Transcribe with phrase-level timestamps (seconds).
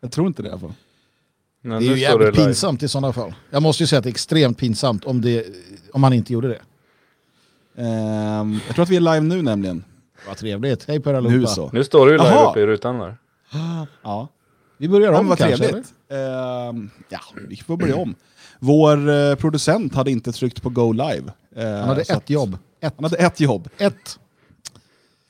[0.00, 0.72] Jag tror inte det i alla fall.
[1.62, 2.46] Nej, Det är ju jävligt live.
[2.46, 3.34] pinsamt i sådana fall.
[3.50, 5.46] Jag måste ju säga att det är extremt pinsamt om, det,
[5.92, 6.60] om han inte gjorde det.
[7.82, 9.84] Ehm, jag tror att vi är live nu nämligen.
[10.28, 10.84] Vad trevligt.
[10.88, 11.38] Hej på er allihopa.
[11.40, 11.70] Nu så.
[11.72, 12.50] Nu står det ju live Jaha.
[12.50, 13.16] uppe i rutan där.
[14.02, 14.28] Ja.
[14.78, 15.94] Vi börjar Ja, om vad kanske, trevligt.
[16.10, 18.14] Ehm, ja, vi får börja om.
[18.58, 21.32] Vår eh, producent hade inte tryckt på go live.
[21.56, 21.78] Eller?
[21.78, 22.58] Han hade ett att- jobb.
[22.80, 22.92] Ett.
[22.96, 23.68] Han hade ett jobb.
[23.78, 24.18] Ett.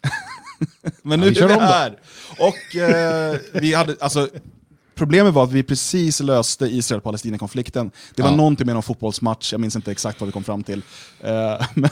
[1.03, 1.99] Men Ja, nu vi kör är vi här.
[2.39, 4.29] Och eh, vi hade, alltså,
[4.97, 7.91] problemet var att vi precis löste Israel-Palestina-konflikten.
[8.15, 8.37] Det var Ja.
[8.37, 10.83] någonting med någon fotbollsmatch, jag minns inte exakt vad vi kom fram till.
[11.21, 11.91] Eh, men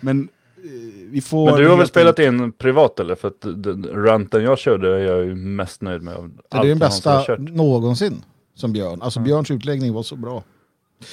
[0.00, 0.28] men
[0.64, 0.70] eh,
[1.10, 1.50] vi får...
[1.50, 3.14] Men du har väl spelat in privat eller?
[3.14, 6.14] För att den ranten jag körde är jag ju mest nöjd med.
[6.14, 7.54] Av Det är den bästa någonsin har kört.
[7.56, 8.22] någonsin
[8.54, 9.02] som Björn.
[9.02, 10.42] Alltså Björns utläggning var så bra.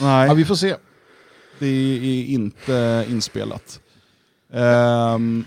[0.02, 0.28] Nej.
[0.28, 0.76] Ja, vi får se.
[1.60, 3.80] Det är inte inspelat.
[4.54, 5.46] Ehm,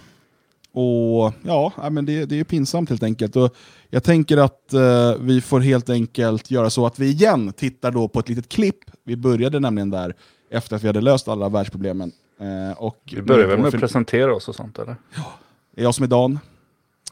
[0.74, 3.36] och ja, men det, det är pinsamt helt enkelt.
[3.36, 3.56] Och
[3.90, 8.08] jag tänker att eh, vi får helt enkelt göra så att vi igen tittar då
[8.08, 8.78] på ett litet klipp.
[9.04, 10.14] Vi började nämligen där
[10.50, 12.12] efter att vi hade löst alla världsproblemen.
[12.40, 14.96] Eh, och Vi börjar väl med att presentera oss och sånt eller?
[15.74, 16.38] Det är jag som är Dan.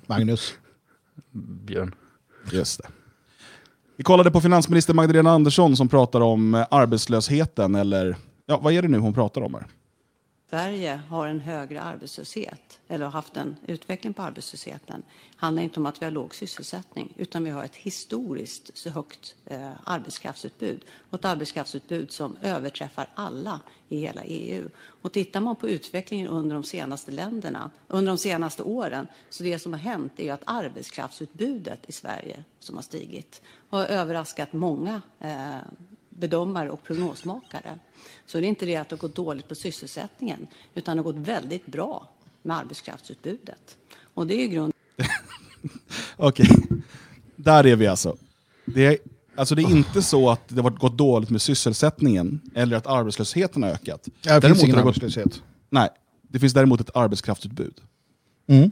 [0.07, 0.55] Magnus.
[1.65, 1.95] Björn.
[2.53, 2.89] Just det.
[3.97, 8.17] Vi kollade på finansminister Magdalena Andersson som pratar om eh, arbetslösheten, eller
[8.47, 9.67] ja, vad är det nu hon pratar om här?
[10.53, 15.03] Sverige har en högre arbetslöshet, eller har haft en utveckling på arbetslösheten,
[15.37, 19.35] handlar inte om att vi har låg sysselsättning, utan vi har ett historiskt så högt
[19.47, 20.85] eh, arbetskraftsutbud.
[21.11, 24.69] Och ett arbetskraftsutbud som överträffar alla i hela EU.
[24.79, 29.59] Och tittar man på utvecklingen under de senaste länderna, under de senaste åren, så det
[29.59, 35.03] som har hänt är ju att arbetskraftsutbudet i Sverige som har stigit har överraskat många
[35.21, 35.57] eh,
[36.09, 37.79] bedömare och prognosmakare.
[38.27, 41.13] Så det är inte det att det har gått dåligt på sysselsättningen, utan det har
[41.13, 42.09] gått väldigt bra
[42.43, 43.77] med arbetskraftsutbudet.
[44.15, 44.73] Och det är ju grunden
[46.17, 46.49] Okej,
[47.37, 48.17] där är vi alltså.
[48.65, 48.99] Det är,
[49.35, 53.63] alltså det är inte så att det har gått dåligt med sysselsättningen eller att arbetslösheten
[53.63, 54.09] har ökat.
[54.23, 55.43] Ja, det finns ingen har det gått, arbetslöshet.
[55.71, 55.89] nej,
[56.23, 57.75] det finns däremot ett arbetskraftsutbud.
[58.47, 58.71] Mm.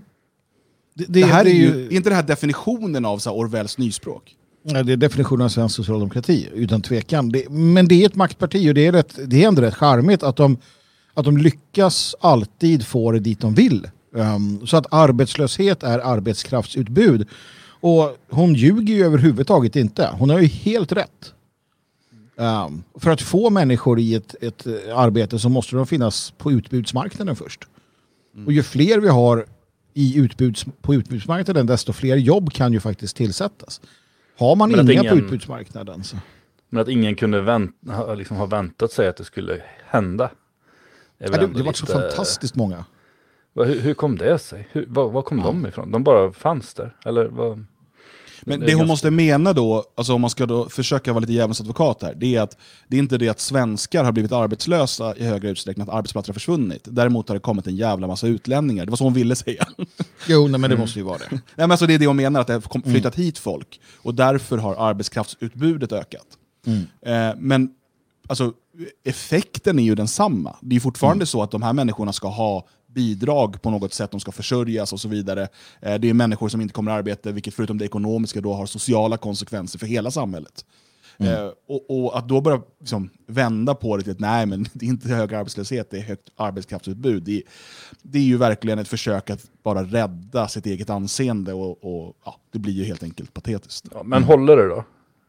[0.95, 3.37] Det, det, Det, här det är ju, är inte det här definitionen av så här
[3.37, 4.37] Orwells nyspråk?
[4.63, 7.29] Ja, det är definitionen av svensk socialdemokrati, utan tvekan.
[7.29, 10.23] Det, men det är ett maktparti och det är, rätt, det är ändå rätt charmigt
[10.23, 10.59] att de,
[11.15, 13.89] att de lyckas alltid få det dit de vill.
[14.17, 17.29] Ehm, så att arbetslöshet är arbetskraftsutbud.
[17.81, 20.11] Och hon ljuger ju överhuvudtaget inte.
[20.13, 21.35] Hon har ju helt rätt.
[22.39, 26.53] Ehm, för att få människor i ett, ett eh, arbete så måste de finnas på
[26.53, 27.61] utbudsmarknaden först.
[28.47, 29.47] Och ju fler vi har
[29.95, 33.81] i utbuds, på utbudsmarknaden desto fler jobb kan ju faktiskt tillsättas.
[34.41, 36.17] Har man Men inga på ingen- utbudsmarknaden så...
[36.69, 40.31] Men att ingen kunde vänt, ha, liksom ha väntat sig att det skulle hända.
[41.19, 42.85] Ja, det det var så lite- fantastiskt många.
[43.55, 44.69] Hur, hur kom det sig?
[44.73, 45.91] Hur, var, var kom de ifrån?
[45.93, 46.97] De bara fanns där?
[47.05, 47.65] Eller vad?
[48.43, 51.21] Men Det det hon ganska- måste mena då, alltså om man ska då försöka vara
[51.21, 52.57] lite djävulens advokat här, det är att
[52.89, 56.35] det är inte det att svenskar har blivit arbetslösa i högre utsträckning, att arbetsplatser har
[56.35, 56.81] försvunnit.
[56.85, 58.85] Däremot har det kommit en jävla massa utlänningar.
[58.85, 59.67] Det var så hon ville säga.
[60.29, 61.27] Jo, nej, men det måste ju vara det.
[61.31, 63.81] Nej, men alltså det är det hon menar, att det har kom- flyttat hit folk.
[63.97, 66.27] Och därför har arbetskraftsutbudet ökat.
[67.07, 67.71] Eh, men
[68.29, 68.53] alltså,
[69.05, 70.57] effekten är ju densamma.
[70.61, 74.21] Det är fortfarande så att de här människorna ska ha bidrag på något sätt, de
[74.21, 75.49] ska försörjas och så vidare.
[75.81, 78.67] Eh, det är människor som inte kommer i arbete, vilket förutom det ekonomiska då har
[78.67, 80.65] sociala konsekvenser för hela samhället.
[81.21, 84.87] Eh, och, och att då börja liksom, vända på det till att nej, men det
[84.87, 87.23] är inte hög arbetslöshet, det är högt arbetskraftsutbud.
[87.23, 87.43] Det är,
[88.03, 92.37] det är ju verkligen ett försök att bara rädda sitt eget anseende och, och ja,
[92.51, 93.87] det blir ju helt enkelt patetiskt.
[93.95, 94.85] Ja, men håller det då?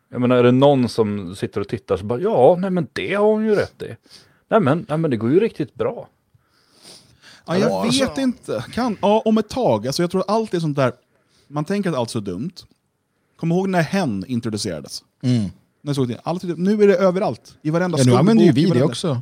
[0.09, 3.13] Jag menar, är det någon som sitter och tittar så bara ja, nej men det
[3.13, 3.95] har hon ju rätt i.
[4.47, 6.07] Nej men, nej, men det går ju riktigt bra.
[7.45, 8.65] Ja, jag Ja, vet alltså- inte.
[8.73, 9.87] Kan, ja, om ett tag.
[9.87, 10.93] Alltså, jag tror att allt är sånt där...
[11.47, 12.51] Man tänker att allt är så dumt.
[13.37, 15.03] Kom ihåg när hen introducerades?
[15.23, 15.49] Mm.
[15.81, 17.57] När såg det, allt, nu är det överallt.
[17.61, 19.21] I varenda Ja, nu använder ju vi det också.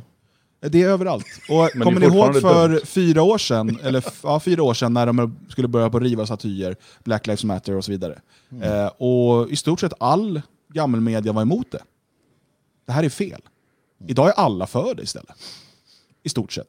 [0.60, 1.26] Det är överallt.
[1.48, 4.92] Och Men kommer ni ihåg för fyra år sedan, eller f- ja, fyra år sedan
[4.94, 8.20] när de skulle börja på att riva statyer, Black Lives Matter och så vidare.
[8.62, 11.82] Eh, och i stort sett all gammelmedia var emot det.
[12.86, 13.40] Det här är fel.
[14.06, 15.36] Idag är alla för det istället.
[16.22, 16.68] I stort sett.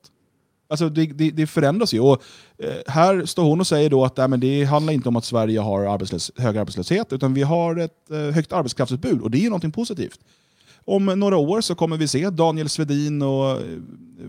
[0.71, 1.99] Alltså det, det, det förändras ju.
[1.99, 2.21] Och,
[2.57, 5.25] eh, här står hon och säger då att nej, men det handlar inte om att
[5.25, 9.21] Sverige har arbetslös, hög arbetslöshet, utan vi har ett eh, högt arbetskraftsutbud.
[9.21, 10.19] Och det är ju någonting positivt.
[10.85, 13.57] Om några år så kommer vi se Daniel Svedin och eh,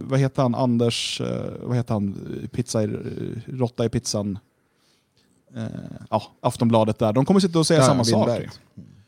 [0.01, 2.15] vad heter han, Anders, eh, vad heter han,
[2.53, 2.87] pizza i,
[3.47, 4.39] råtta i pizzan,
[5.57, 5.63] eh,
[6.11, 7.13] ja, Aftonbladet där.
[7.13, 8.45] De kommer sitta och säga Ja, samma Winberg.
[8.49, 8.59] sak.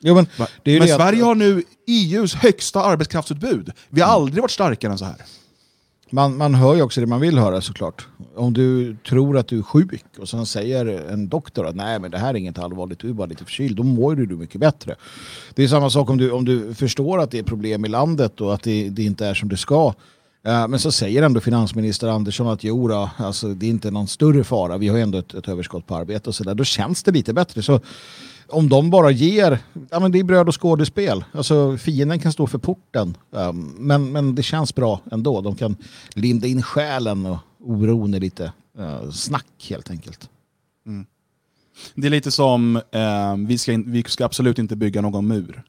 [0.01, 3.71] Jo, men Men det att- Sverige har nu EUs högsta arbetskraftsutbud.
[3.91, 5.17] Vi har aldrig varit starkare än så här.
[6.15, 8.07] Man, man hör ju också det man vill höra såklart.
[8.37, 12.11] Om du tror att du är sjuk och sen säger en doktor att nej men
[12.11, 14.95] det här är inget allvarligt, du är bara lite förkyld, då mår du mycket bättre.
[15.55, 18.41] Det är samma sak om du, om du förstår att det är problem i landet
[18.41, 19.95] och att det, det inte är som det ska.
[20.47, 24.09] Eh, men så säger ändå finansminister Andersson att jo då, alltså, det är inte någon
[24.09, 26.55] större fara, vi har ändå ett, ett överskott på arbete och sådär.
[26.55, 27.63] Då känns det lite bättre.
[27.63, 27.81] Så
[28.55, 29.59] om de bara ger,
[29.91, 31.25] ja men det är bröd och skådespel.
[31.33, 33.17] Alltså fienden kan stå för porten.
[33.31, 35.41] Um, men, men det känns bra ändå.
[35.41, 35.77] De kan
[36.15, 40.31] linda in själen och oron i lite uh, snack helt enkelt.
[40.87, 41.07] Mm.
[41.95, 45.63] Det är lite som, uh, vi, ska in, vi ska absolut inte bygga någon mur.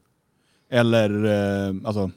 [0.70, 2.10] Eller uh, alltså,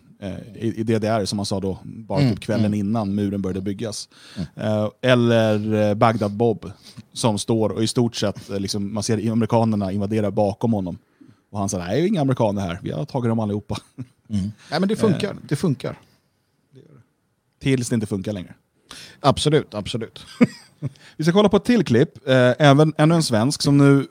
[0.56, 4.10] i, i DDR som man sa då, bara Mm, typ kvällen innan muren började byggas.
[4.56, 6.72] Eh, eller eh, Bagdad Bob
[7.14, 10.98] som står och i stort sett, eh, liksom, man ser amerikanerna invadera bakom honom.
[11.52, 13.78] Och han säger, nej det är inga amerikaner här, vi har tagit dem allihopa.
[14.32, 16.00] Nej men det funkar, det funkar.
[17.60, 18.54] Tills det inte funkar längre.
[19.20, 20.26] Absolut, absolut.
[21.18, 24.08] Vi ska kolla på ett till klipp, eh, även, ännu en svensk som nu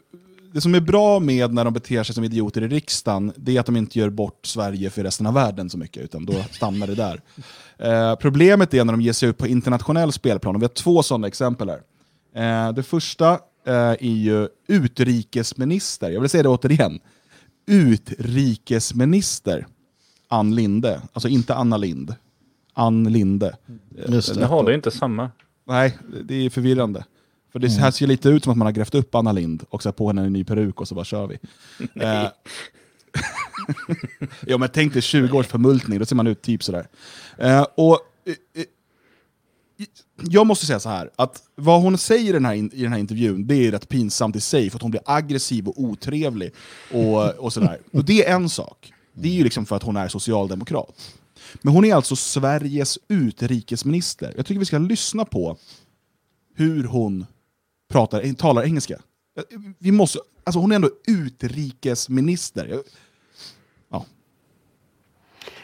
[0.58, 3.60] det som är bra med när de beter sig som idioter i riksdagen, det är
[3.60, 6.87] att de inte gör bort Sverige för resten av världen så mycket, utan då stannar
[6.87, 7.20] det där.
[7.78, 11.02] Eh, problemet är när de ger sig ut på internationell spelplan, och vi har två
[11.02, 11.81] sådana exempel här.
[12.34, 13.31] Eh, det första
[13.66, 17.00] eh, är ju utrikesminister, jag vill säga det återigen.
[17.66, 19.66] Utrikesminister
[20.28, 22.14] Ann Linde, alltså inte Anna Lind.
[22.75, 23.56] Ann Linde.
[23.99, 24.40] Eh, Just det.
[24.40, 25.31] Jaha, det är inte samma.
[25.66, 27.05] Nej, det är förvirrande.
[27.53, 29.83] För det här ser lite ut som att man har grävt upp Anna Lind och
[29.83, 31.39] satt på henne en ny peruk och så bara kör vi.
[32.03, 32.29] Eh,
[34.47, 36.89] ja, men tänk dig 20 års förmultning, då ser man ut typ sådär.
[37.39, 38.67] Eh, och, eh, eh,
[40.17, 42.93] jag måste säga så här, att vad hon säger i den här, in, i den
[42.93, 46.53] här intervjun, det är rätt pinsamt i sig, för att hon blir aggressiv och otrevlig.
[46.93, 47.79] Och, och, sådär.
[47.93, 48.93] och det är en sak.
[49.12, 51.15] Det är ju liksom för att hon är socialdemokrat.
[51.62, 54.33] Men hon är alltså Sveriges utrikesminister.
[54.37, 55.56] Jag tycker vi ska lyssna på
[56.55, 57.27] hur hon
[57.88, 58.99] pratar, talar engelska.
[59.79, 62.69] Vi måste, alltså hon är ändå utrikesminister.
[62.69, 62.82] Ja.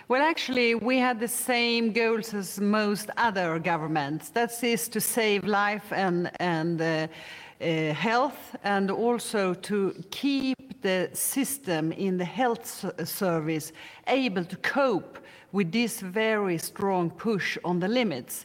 [0.07, 4.31] Well, actually, we had the same goals as most other governments.
[4.31, 11.09] That is to save life and, and uh, uh, health, and also to keep the
[11.15, 13.73] system in the health service
[14.07, 15.19] able to cope
[15.53, 18.45] with this very strong push on the limits.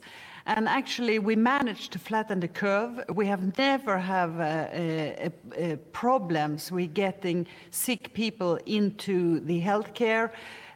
[0.49, 3.03] And actually, we managed to flatten the curve.
[3.13, 10.31] We have never have uh, problems with getting sick people into the healthcare.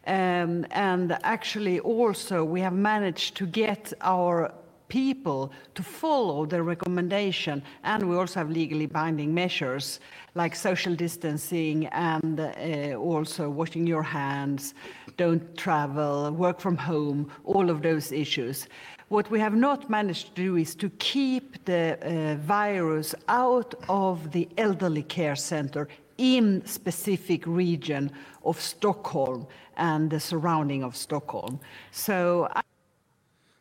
[0.06, 4.54] Um, and actually, also, we have managed to get our
[4.94, 10.00] people to follow the recommendation, and we also have legally binding measures
[10.36, 14.76] like social distancing and uh, also washing your hands,
[15.18, 18.68] don't travel, work from home, all of those issues.
[19.10, 24.32] What we have not managed to do is to keep the uh, virus out of
[24.32, 25.88] the elderly care center
[26.20, 28.12] in specific region
[28.46, 29.48] of Stockholm
[29.78, 31.60] and the surrounding of Stockholm.
[31.90, 32.48] So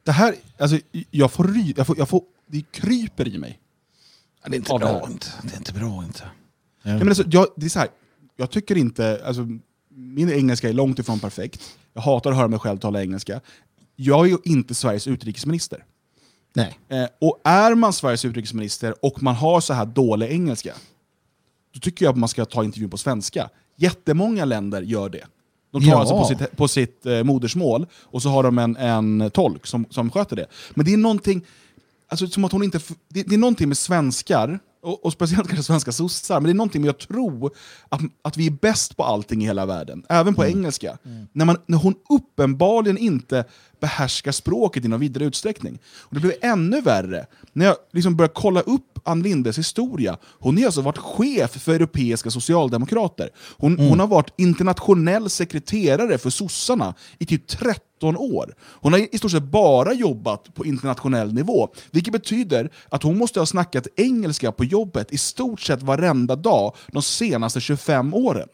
[0.04, 0.78] Det här, alltså,
[1.10, 3.58] jag får, ry, jag får, jag får, det kryper i mig.
[4.42, 5.12] Ja, det är inte Av det bra här.
[5.12, 5.26] inte.
[5.42, 6.22] Det är inte bra inte.
[6.82, 7.88] Ja, men alltså, jag, det är så här,
[8.36, 9.48] jag tycker inte, alltså,
[9.88, 11.76] min engelska är långt ifrån perfekt.
[11.94, 13.40] Jag hatar att höra mig själv tala engelska.
[13.96, 15.84] Jag är ju inte Sveriges utrikesminister.
[16.54, 16.78] Nej.
[16.88, 20.74] Eh, och är man Sveriges utrikesminister och man har så här dålig engelska,
[21.74, 23.50] då tycker jag att man ska ta intervjun på svenska.
[23.76, 25.26] Jättemånga länder gör det.
[25.72, 26.00] De tar Ja.
[26.00, 29.86] alltså på sitt, på sitt eh, modersmål och så har de en, en tolk som,
[29.90, 30.46] som sköter det.
[30.74, 31.44] Men det är någonting,
[32.08, 35.62] alltså, som att hon inte, det, det är någonting med svenskar, och, och speciellt kanske
[35.64, 37.50] svenska sossar, men det är någonting med att tro
[37.88, 40.98] att, att vi är bäst på allting i hela världen, även på engelska.
[41.32, 43.44] När, man, när hon uppenbarligen inte
[43.80, 45.78] behärskar språket i någon vidare utsträckning.
[45.84, 50.18] Och det blev ännu värre när jag liksom började kolla upp Ann Lindes historia.
[50.24, 53.30] Hon har alltså varit chef för europeiska socialdemokrater.
[53.36, 58.54] Hon, hon har varit internationell sekreterare för sossarna i typ 13 år.
[58.60, 63.40] Hon har i stort sett bara jobbat på internationell nivå, vilket betyder att hon måste
[63.40, 68.48] ha snackat engelska på jobbet i stort sett varenda dag de senaste 25 åren.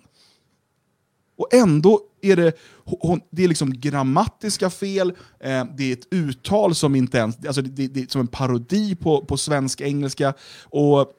[1.39, 2.53] Och ändå är det,
[2.85, 7.63] hon, det är liksom grammatiska fel, eh, det är ett uttal som inte ens, alltså
[7.63, 10.35] det, det, det är som en parodi på, på svensk engelska,
[10.65, 11.13] och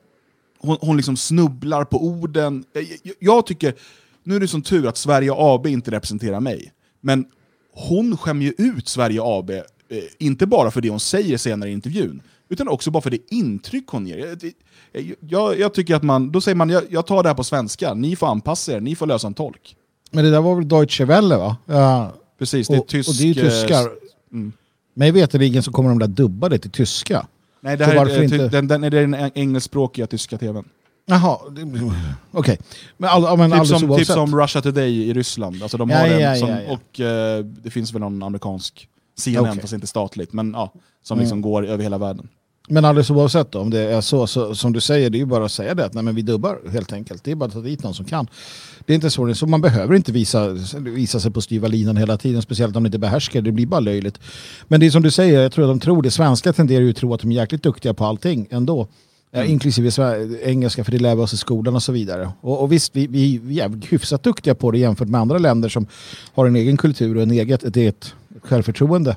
[0.60, 2.65] hon, hon liksom snubblar på orden.
[2.74, 3.75] Eh, jag, jag, tycker,
[4.24, 7.25] nu är det som tur att Sverige AB inte representerar mig, men
[7.72, 9.63] hon skämmer ju ut Sverige AB, eh,
[10.18, 13.88] inte bara för det hon säger senare i intervjun, utan också bara för det intryck
[13.88, 14.38] hon ger.
[14.91, 17.44] Jag, jag, jag tycker att man, då säger man, jag, jag tar det här på
[17.44, 19.75] svenska, ni får anpassa er, ni får lösa en tolk.
[20.12, 21.58] Men det där var väl Deutsche Welle va?
[21.66, 22.12] Ja.
[22.39, 23.10] Precis, det är och, tysk...
[23.10, 23.89] och det är ju eh, tyskar.
[24.32, 24.51] mm.
[24.94, 27.28] Mig veterligen så kommer de där dubbade till tyska.
[27.62, 30.63] Nej, det här är, eh, inte- ty- den, den, det är den engelskspråkiga tyska tvn.
[31.06, 31.38] Jaha,
[32.32, 32.60] okej.
[32.98, 35.63] Men, all, men Typ som, typ som Russia Today i Ryssland.
[35.63, 36.58] Alltså de Ja, har den ja, som, ja.
[36.74, 38.88] Och eh, det finns väl någon amerikansk
[39.18, 39.62] CNN, Okej.
[39.62, 40.74] fast inte statligt, men ja,
[41.04, 41.24] som Mm.
[41.24, 42.28] liksom går över hela världen.
[42.72, 45.26] Men alldeles oavsett då, om det är så, så som du säger, det är ju
[45.26, 47.24] bara att säga det att nej, men vi dubbar helt enkelt.
[47.24, 48.28] Det är bara att ta dit någon som kan.
[48.86, 52.18] Det är inte är så man behöver inte visa, visa sig på styva linan hela
[52.18, 54.20] tiden, speciellt om de inte behärskar det, blir bara löjligt.
[54.68, 56.12] Men det är som du säger, jag tror att de tror det.
[56.12, 58.88] Svenska tenderar ju att tro att de är jäkligt duktiga på allting ändå.
[59.32, 62.32] Eh, Inklusive sver- engelska, för det lär vi oss i skolan och så vidare.
[62.42, 63.08] Och, och visst, vi,
[63.44, 65.88] vi, är hyfsat duktiga på det jämfört med andra länder som
[66.34, 69.16] har en egen kultur och en eget, ett eget självförtroende.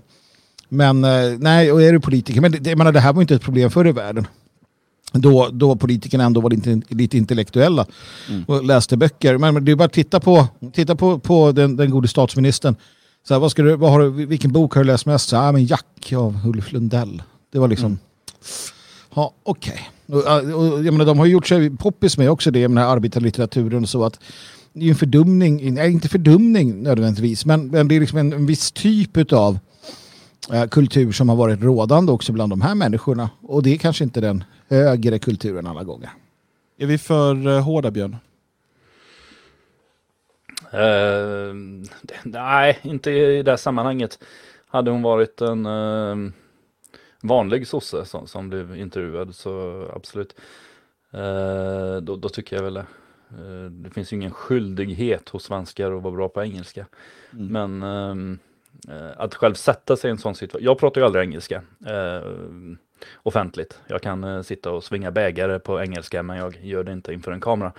[0.73, 3.35] Men eh, nej, och är du politiker, men det, jag menar, det här var inte
[3.35, 4.27] ett problem förr i världen.
[5.13, 7.87] Då, då politikerna ändå var lite, lite intellektuella
[8.47, 9.39] och läste böcker.
[9.39, 12.77] Men, men det är bara att titta på, titta på, på den, den gode statsministern.
[13.29, 15.29] Så här, vad ska du, vad har du, vilken bok har du läst mest?
[15.29, 17.23] Så här, ah, men Jack av Ulf Lundell.
[17.53, 17.99] Det var liksom...
[19.15, 19.91] Ja, okej.
[20.07, 22.97] Och, och, jag menar, de har gjort sig poppis med också det, med den här
[22.97, 24.21] arbetarlitteraturen och så att
[24.73, 28.33] det är ju en fördumning, nej inte fördumning nödvändigtvis, men, men det är liksom en,
[28.33, 29.59] en viss typ av
[30.71, 33.31] kultur som har varit rådande också bland de här människorna.
[33.43, 36.11] Och det är kanske inte den högre kulturen alla gånger.
[36.79, 38.17] Är vi för eh, hårda, Björn?
[40.73, 41.55] Eh,
[42.03, 44.19] det- nej, inte i det här sammanhanget.
[44.67, 46.33] Hade hon varit en eh,
[47.23, 50.35] vanlig sosse som, som blev intervjuad så absolut.
[51.13, 52.87] Eh, då, då tycker jag väl det.
[53.31, 56.87] Eh, det finns ju ingen skyldighet hos svenskar att vara bra på engelska.
[57.31, 58.39] Men ehm, eh,
[58.89, 60.65] Eh, att själv sätta sig i en sån situation.
[60.65, 62.31] Jag pratar ju aldrig engelska eh,
[63.23, 63.81] offentligt.
[63.87, 67.33] Jag kan eh, sitta och svinga bägare på engelska men jag gör det inte inför
[67.33, 67.73] en kamera.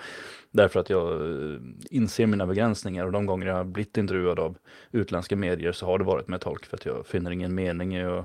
[0.50, 1.56] Därför att jag eh,
[1.90, 4.56] inser mina begränsningar och de gånger jag har blivit intervjuad av
[4.92, 8.04] utländska medier så har det varit med tolk för att jag finner ingen mening i
[8.04, 8.18] att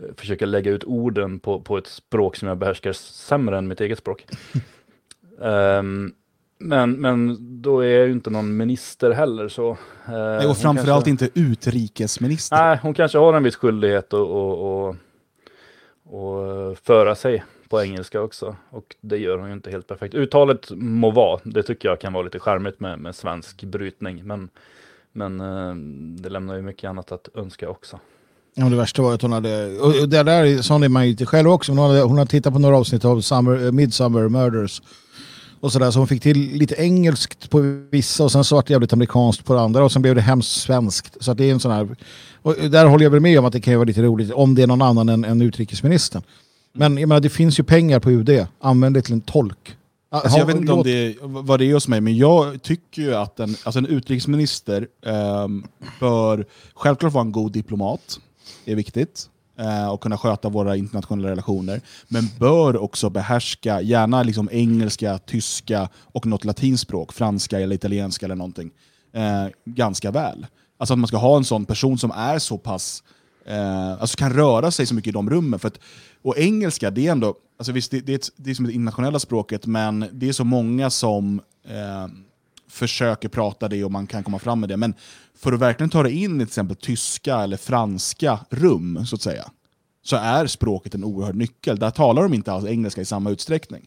[0.00, 3.80] eh, försöka lägga ut orden på, på ett språk som jag behärskar sämre än mitt
[3.80, 4.26] eget språk.
[5.42, 6.14] Ehm,
[6.58, 9.70] men, men då är jag ju inte någon minister heller så.
[9.70, 9.76] eh,
[10.08, 12.56] Nej, och framförallt kanske- inte utrikesminister.
[12.56, 14.96] Nej, hon kanske har en viss skyldighet att och, och,
[16.04, 18.56] och föra sig på engelska också.
[18.70, 20.14] Och det gör hon ju inte helt perfekt.
[20.14, 24.20] Uttalet må vara, det tycker jag kan vara lite charmigt med, med svensk brytning.
[24.24, 24.48] Men,
[25.12, 25.74] men eh,
[26.22, 28.00] det lämnar ju mycket annat att önska också.
[28.54, 31.48] Ja, det värsta var att hon hade, och det där är man ju inte själv
[31.50, 34.82] också, men hon hade, hon hade tittat på några avsnitt av Summer, Midsummer Murders.
[35.64, 38.72] Och sådär, så hon fick till lite engelskt på vissa och sen så vart det
[38.72, 41.16] jävligt amerikanskt på det andra och sen blev det hemskt svenskt.
[41.20, 41.96] Så det är en sån här,
[42.42, 44.62] och där håller jag väl med om att det kan vara lite roligt om det
[44.62, 46.22] är någon annan än, än utrikesministern.
[46.72, 49.76] Men jag menar, det finns ju pengar på UD, använd det till en tolk.
[50.10, 53.14] Alltså, jag vet inte om det, vad det är hos mig, men jag tycker ju
[53.14, 55.64] att en, alltså en utrikesminister ehm,
[56.00, 58.20] bör självklart vara en god diplomat.
[58.64, 59.28] Det är viktigt.
[59.58, 61.80] Eh, och kunna sköta våra internationella relationer.
[62.08, 68.34] Men bör också behärska, gärna liksom engelska, tyska och något latinspråk, franska eller italienska eller
[68.34, 68.70] någonting,
[69.12, 70.46] eh, ganska väl.
[70.78, 73.02] Alltså att man ska ha en sån person som är så pass
[73.46, 75.60] eh, alltså kan röra sig så mycket i de rummen.
[75.60, 75.78] För att,
[76.22, 78.72] och engelska, det är ändå, alltså visst, det, det, är ett, det är som det
[78.72, 82.08] internationella språket, men det är så många som eh,
[82.74, 84.76] försöker prata det och man kan komma fram med det.
[84.76, 84.94] Men
[85.38, 89.22] för att verkligen ta det in i till exempel tyska eller franska rum, så att
[89.22, 89.50] säga,
[90.02, 91.78] så är språket en oerhörd nyckel.
[91.78, 93.86] Där talar de inte alls engelska i samma utsträckning.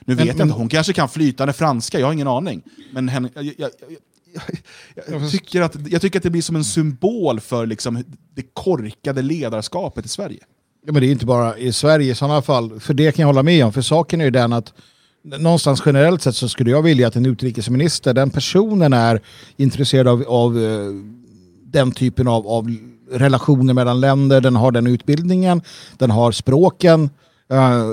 [0.00, 2.62] Nu vet jag men- inte, hon kanske kan flytande franska, jag har ingen aning.
[2.92, 3.70] Men henne, jag, jag, jag,
[4.94, 8.04] jag, jag, tycker att, jag tycker att det blir som en symbol för liksom
[8.34, 10.40] det korkade ledarskapet i Sverige.
[10.86, 12.80] Ja, men det är inte bara i Sverige i sådana fall.
[12.80, 13.72] För det kan jag hålla med om.
[13.72, 14.74] För saken är ju den att
[15.38, 19.20] någonstans generellt sett så skulle jag vilja att en utrikesminister, den personen är
[19.56, 20.92] intresserad av, av eh,
[21.64, 22.76] den typen av, av
[23.12, 25.62] relationer mellan länder, den har den utbildningen,
[25.98, 27.10] den har språken,
[27.50, 27.84] eh,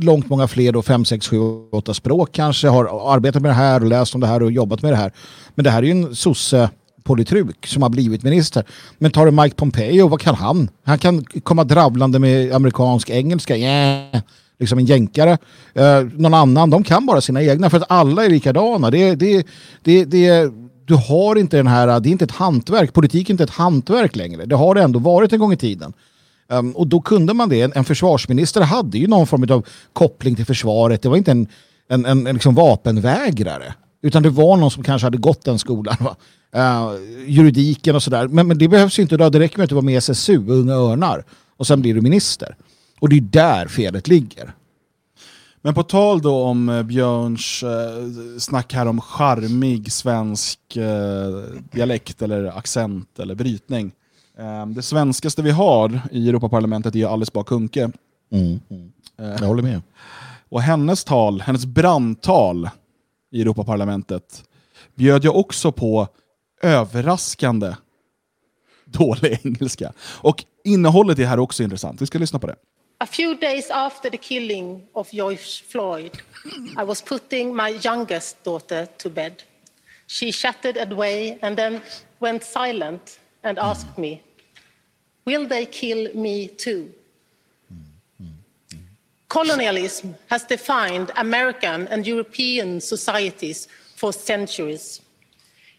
[0.00, 1.38] långt många fler då, fem, sex, sju,
[1.72, 4.82] åtta språk kanske, har arbetat med det här och läst om det här och jobbat
[4.82, 5.12] med det här.
[5.54, 6.70] Men det här är ju en sosse
[7.04, 8.64] politruk som har blivit minister.
[8.98, 10.68] Men tar du Mike Pompeo, vad kan han?
[10.84, 14.22] Han kan komma dravlande med amerikansk engelska, yeah
[14.60, 15.38] liksom en jänkare.
[15.74, 18.90] Eh, någon annan, de kan bara sina egna för att alla är likadana.
[18.90, 19.46] Det, det,
[19.82, 20.52] det, det,
[20.84, 24.16] du har inte den här, det är inte ett hantverk, politik är inte ett hantverk
[24.16, 24.44] längre.
[24.44, 25.92] Det har det ändå varit en gång i tiden.
[26.48, 27.62] Um, och då kunde man det.
[27.62, 31.02] En, en försvarsminister hade ju någon form av koppling till försvaret.
[31.02, 31.46] Det var inte en,
[31.88, 33.74] en, en, en liksom vapenvägrare.
[34.02, 35.96] Utan det var någon som kanske hade gått den skolan.
[36.00, 36.16] Va?
[36.56, 38.28] Uh, juridiken och sådär.
[38.28, 39.16] Men, men det behövs ju inte.
[39.16, 39.30] Då.
[39.30, 41.24] Det räcker med att du var med i SSU, Unga Örnar.
[41.56, 42.56] Och sen blir du minister.
[43.00, 44.52] Och det är där felet ligger.
[45.62, 51.28] Men på tal då om eh, Björns eh, snack här om charmig svensk eh,
[51.72, 53.92] dialekt eller accent eller brytning.
[54.74, 57.90] Det svenskaste vi har i Europaparlamentet är Alice Bah Kuhnke.
[58.32, 58.60] Mm.
[58.70, 58.92] Mm.
[59.16, 59.82] Jag håller med.
[60.48, 62.70] Och hennes tal, hennes brandtal
[63.32, 64.44] i Europaparlamentet
[64.94, 66.08] bjöd jag också på
[66.62, 67.74] överraskande
[68.84, 69.92] dålig engelska.
[70.00, 72.02] Och innehållet är här också intressant.
[72.02, 72.56] Vi ska lyssna på det.
[73.02, 76.20] A few days after the killing of George Floyd,
[76.76, 79.42] I was putting my youngest daughter to bed.
[80.06, 81.80] She chatted away and then
[82.20, 84.22] went silent and asked me,
[85.24, 86.92] Will they kill me too?
[89.30, 93.66] Colonialism has defined American and European societies
[93.96, 95.00] for centuries.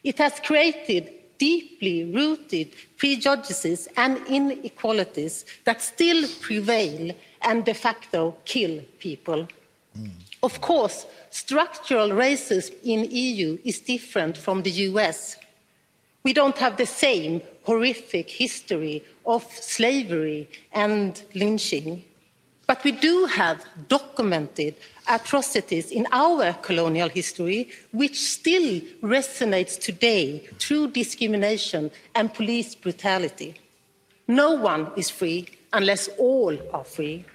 [0.03, 8.79] It has created deeply rooted prejudices and inequalities that still prevail and de facto kill
[8.99, 9.47] people.
[10.43, 15.37] Of course, structural racism in EU is different from the US.
[16.23, 22.03] We don't have the same horrific history of slavery and lynching.
[22.71, 24.75] But we do have documented
[25.05, 33.55] atrocities in our colonial history which still resonates today through discrimination and police brutality.
[34.25, 37.25] No one is free unless all are free.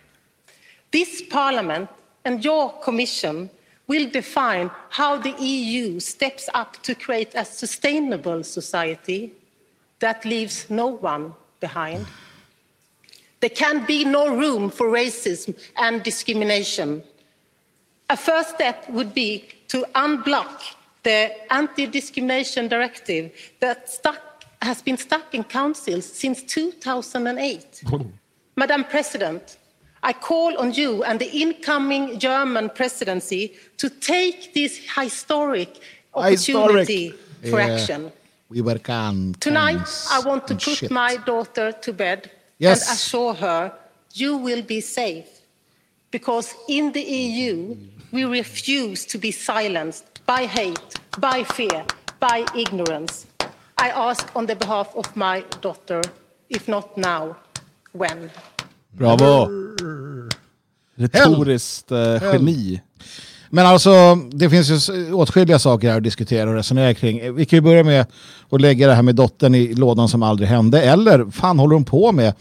[0.91, 1.91] This parliament
[2.25, 3.51] and your commission
[3.89, 9.35] will define how the EU steps up to create a sustainable society
[9.99, 12.07] that leaves no one behind.
[13.41, 17.03] There can be no room for racism and discrimination.
[18.09, 20.63] A first step would be to unblock
[21.03, 27.85] the anti-discrimination directive that stuck, has been stuck in council since 2008.
[28.57, 29.59] Madam President,
[30.03, 35.79] I call on you and the incoming German presidency to take this historic
[36.15, 37.13] opportunity
[37.51, 37.67] for Yeah.
[37.75, 38.13] action.
[38.49, 39.35] We were can.
[39.41, 40.91] Tonight, I want to put shit.
[40.91, 42.89] my daughter to bed Yes.
[42.89, 43.73] and assure her
[44.17, 45.29] you will be safe.
[46.11, 47.77] Because in the EU,
[48.13, 51.85] we refuse to be silenced by hate, by fear,
[52.19, 53.27] by ignorance.
[53.77, 56.01] I ask on the behalf of my daughter,
[56.49, 57.37] if not now,
[57.93, 58.31] when?
[58.95, 59.75] Bravo!
[60.99, 62.81] Retoriskt eh, geni.
[63.51, 67.35] Men alltså, det finns ju åtskilliga saker här att diskutera och resonera kring.
[67.35, 68.07] Vi kan ju börja med
[68.51, 70.83] att lägga det här med dottern i lådan som aldrig hände.
[70.83, 72.35] Eller, fan håller de på med?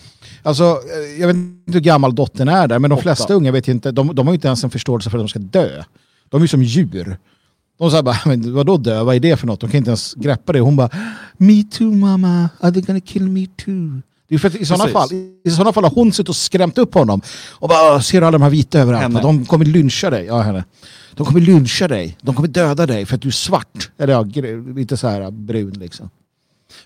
[0.44, 3.68] Alltså, eh, jag vet inte hur gammal dottern är där, men de flesta unga vet
[3.68, 5.84] inte, de, de har ju inte ens en förståelse för att de ska dö.
[6.30, 7.18] De är ju som djur.
[7.80, 9.04] De säger bara, men vadå dö?
[9.04, 9.60] Vad är det för något?
[9.60, 10.60] De kan inte ens greppa det.
[10.60, 10.90] Hon bara,
[11.38, 14.02] me too mamma, are they gonna kill me too?
[14.28, 15.10] Det är för i sådana fall,
[15.44, 17.22] i sådana fall har hon suttit och skrämt upp honom.
[17.52, 19.04] Och bara, ser du alla de här vita överallt?
[19.04, 19.22] Henne.
[19.22, 20.26] De kommer lyncha dig.
[20.26, 20.64] Ja, henne.
[21.16, 22.18] De kommer lyncha dig.
[22.22, 23.92] De kommer döda dig för att du är svart.
[23.98, 24.24] Eller ja,
[24.76, 26.10] lite så här brun liksom.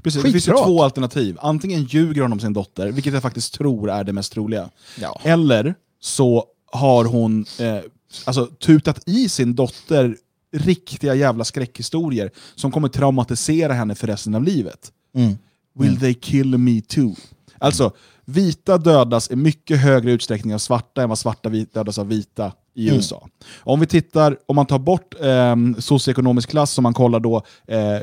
[0.04, 0.66] Precis, det finns ju Skitbra.
[0.66, 1.38] två alternativ.
[1.42, 4.70] Antingen ljuger hon om sin dotter, vilket jag faktiskt tror är det mest troliga.
[5.00, 5.20] Ja.
[5.24, 7.80] Eller så har hon eh,
[8.26, 10.16] alltså, tutat i sin dotter
[10.52, 14.92] riktiga jävla skräckhistorier som kommer traumatisera henne för resten av livet.
[15.16, 15.38] Mm.
[15.80, 17.16] Will they kill me too?
[17.58, 17.92] Alltså,
[18.26, 22.84] vita dödas i mycket högre utsträckning av svarta än vad svarta dödas av vita i
[22.88, 22.96] Mm.
[22.96, 23.28] USA.
[23.60, 28.00] Om vi tittar, om man tar bort eh, socioekonomisk klass, om man kollar då eh,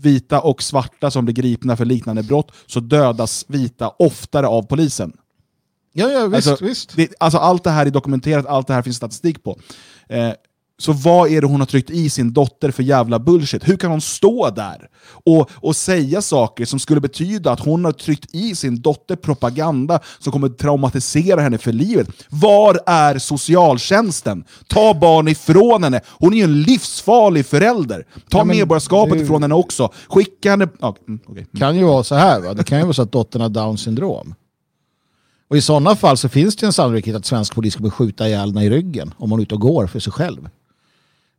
[0.00, 5.12] vita och svarta som blir gripna för liknande brott, så dödas vita oftare av polisen.
[5.92, 6.48] Ja, ja visst.
[6.48, 6.96] Alltså, visst.
[6.96, 9.58] Det, alltså allt det här är dokumenterat, allt det här finns statistik på.
[10.08, 10.32] Eh,
[10.80, 13.68] så vad är det hon har tryckt i sin dotter för jävla bullshit?
[13.68, 17.92] Hur kan hon stå där och, och säga saker som skulle betyda att hon har
[17.92, 22.08] tryckt i sin dotter propaganda som kommer traumatisera henne för livet?
[22.28, 24.44] Var är socialtjänsten?
[24.68, 26.00] Ta barn ifrån henne!
[26.06, 28.04] Hon är ju en livsfarlig förälder.
[28.30, 29.92] Ta Ja, medborgarskapet du- ifrån henne också.
[30.08, 30.68] Skicka henne...
[30.80, 31.46] Ja, mm, okej.
[31.58, 32.40] kan ju vara så här.
[32.40, 32.54] Va?
[32.54, 34.34] Det kan ju vara så att dottern har down syndrom.
[35.50, 38.48] Och i sådana fall så finns det en sannolikhet att svensk polis kommer skjuta ihjäl
[38.48, 40.48] henne i ryggen om hon är ute och går för sig själv.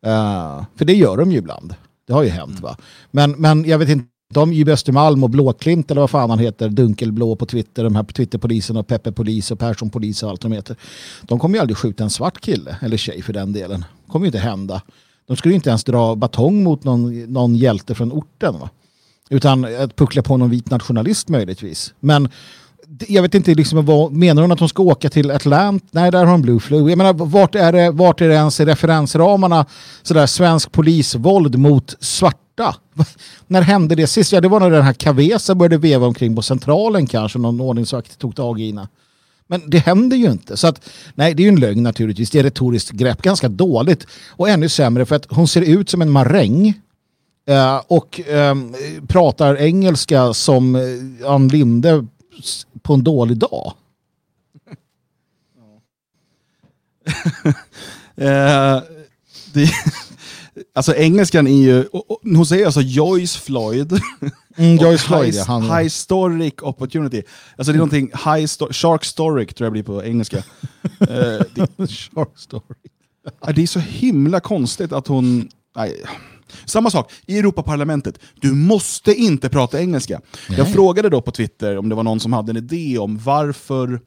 [0.06, 1.76] Eh, för det gör de ju ibland.
[2.08, 2.78] Det har ju hänt va.
[3.12, 6.70] Men, men jag vet inte om JB Östermalm och Blåklint eller vad fan han heter,
[6.70, 10.52] Dunkelblå på Twitter, de här Twitterpolisen och Peppe Polis och Persson Polis och allt de
[10.52, 10.76] heter.
[11.22, 13.86] De kommer ju aldrig skjuta en svart kille, eller tjej för den delen.
[14.06, 14.82] Det kommer ju inte hända.
[15.28, 18.60] De skulle ju inte ens dra batong mot någon, någon hjälte från orten.
[18.60, 18.70] Va?
[19.30, 21.94] Utan att puckla på någon vit nationalist möjligtvis.
[22.00, 22.30] Men
[23.08, 25.86] jag vet inte, liksom, vad, menar hon att hon ska åka till Atlanta?
[25.92, 26.90] Nej, där har hon Blue Flu.
[26.90, 29.66] Jag menar, vart är det, vart är det ens i referensramarna
[30.04, 32.76] sådär svensk polisvåld mot svarta?
[33.48, 34.32] när hände det sist?
[34.32, 38.20] Ja, det var när den här Cavesa började veva omkring på centralen kanske, någon ordningsvakt
[38.20, 38.88] tog tag i henne.
[39.48, 40.58] Men det händer ju inte.
[40.58, 42.30] Så att, nej, det är ju en lögn naturligtvis.
[42.30, 44.08] Det är retoriskt grepp, ganska dåligt.
[44.30, 46.74] Och ännu sämre för att hon ser ut som en maräng
[47.50, 48.76] Eh, och ehm,
[49.08, 52.06] pratar engelska som eh, Ann Linde
[52.90, 53.74] på en dålig dag.
[58.16, 58.82] Eh,
[59.54, 59.72] det,
[60.76, 64.00] alltså engelskan är ju, och, och, hon säger alltså Joyce Floyd.
[64.58, 67.22] Mm, Joyce Floyd, ja, his- han- Historic opportunity.
[67.58, 70.38] Alltså det är någonting, high sto- shark storic tror jag blir på engelska.
[71.00, 72.64] Eh, det, Shark story.
[73.42, 75.50] Ja, Det är så himla konstigt att hon...
[75.76, 76.04] Nej.
[76.66, 78.20] Samma sak, i Europaparlamentet.
[78.42, 80.22] Du måste inte prata engelska.
[80.58, 84.00] Jag frågade då på Twitter om det var någon som hade en idé om varför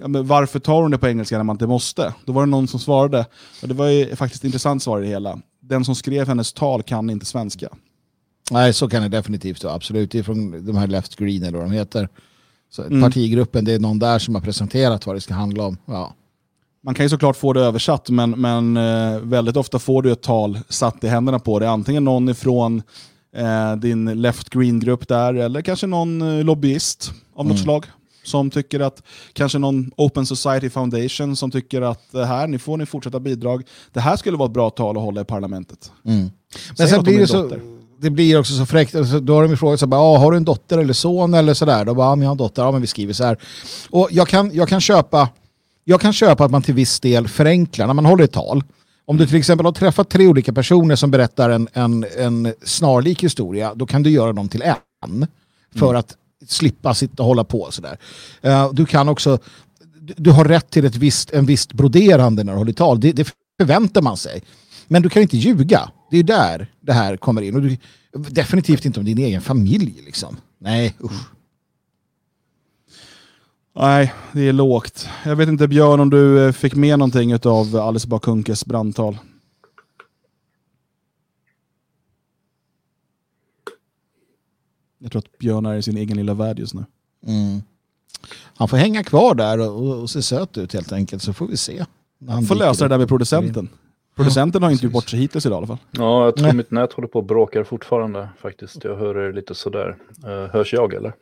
[0.00, 2.14] ja, men varför tar hon det på engelska när man inte måste?
[2.24, 3.26] Då var det någon som svarade,
[3.62, 5.38] och det var ju faktiskt ett intressant svar i det hela.
[5.60, 7.68] Den som skrev hennes tal kan inte svenska.
[8.50, 9.74] Nej, så kan det definitivt vara.
[9.74, 10.10] Absolut.
[10.10, 12.08] Det är från de här Left Green eller vad de heter.
[12.70, 13.02] Så Mm.
[13.02, 15.76] Partigruppen, det är någon där som har presenterat vad det ska handla om.
[15.84, 16.14] Ja.
[16.84, 20.22] Man kan ju såklart få det översatt, men, men eh, väldigt ofta får du ett
[20.22, 21.68] tal satt i händerna på dig.
[21.68, 22.82] Antingen någon ifrån
[23.36, 27.86] eh, din left green-grupp där, eller kanske någon eh, lobbyist av något slag.
[28.24, 32.76] Som tycker att, kanske någon Open Society Foundation som tycker att eh, här, ni får
[32.76, 33.62] ni fortsätta bidrag.
[33.92, 35.92] Det här skulle vara ett bra tal att hålla i parlamentet.
[36.02, 36.30] Men
[36.76, 37.60] Säg sen blir det, så, dotter.
[38.00, 38.94] det blir också så fräckt.
[38.94, 41.34] Alltså, då har de ju frågat så här, ah, har du en dotter eller son
[41.34, 41.84] eller sådär?
[41.84, 42.62] Då bara, ja, men jag har en dotter.
[42.62, 43.36] Ja, men vi skriver så här.
[43.90, 45.28] Och jag kan, jag kan köpa
[45.84, 48.64] jag kan köpa att man till viss del förenklar när man håller ett tal.
[49.04, 53.24] Om du till exempel har träffat tre olika personer som berättar en, en, en snarlik
[53.24, 55.26] historia, då kan du göra dem till en.
[55.74, 56.16] För att
[56.46, 57.98] slippa sitta och hålla på sådär.
[58.46, 59.38] Uh, du kan också,
[60.00, 63.00] du, du har rätt till ett visst, en visst broderande när du håller tal.
[63.00, 64.42] Det, det förväntar man sig.
[64.88, 65.90] Men du kan inte ljuga.
[66.10, 67.54] Det är där det här kommer in.
[67.54, 67.76] Och du,
[68.12, 70.02] definitivt inte om din egen familj.
[70.04, 70.36] Liksom.
[70.60, 71.12] Nej, usch.
[73.74, 75.08] Nej, det är lågt.
[75.24, 79.18] Jag vet inte Björn om du eh, fick med någonting av Alice Bakunkes brandtal.
[84.98, 86.84] Jag tror att Björn är i sin egen lilla värld just nu.
[88.56, 91.56] Han får hänga kvar där och, och, se söt ut helt enkelt så får vi
[91.56, 91.84] se.
[92.18, 93.68] när han får lösa det där med producenten.
[94.16, 95.78] Producenten har inte gjort bort sig hittills idag i alla fall.
[95.90, 96.56] Ja, jag tror Nej.
[96.56, 98.84] mitt nät håller på och bråkar fortfarande faktiskt.
[98.84, 99.96] Jag hör er lite sådär.
[100.26, 101.12] Uh, hörs jag eller?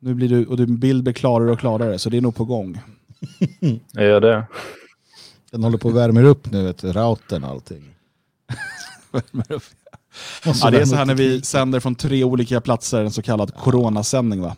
[0.00, 2.44] Nu blir du, och din bild blir klarare och klarare, så det är nog på
[2.44, 2.80] gång.
[3.96, 4.44] Är jag det?
[5.50, 7.94] Den håller på att värma upp nu, vet du, routern och allting.
[10.62, 13.54] Ja, det är så här när vi sänder från tre olika platser, en så kallad
[13.54, 14.40] coronasändning.
[14.42, 14.56] Va?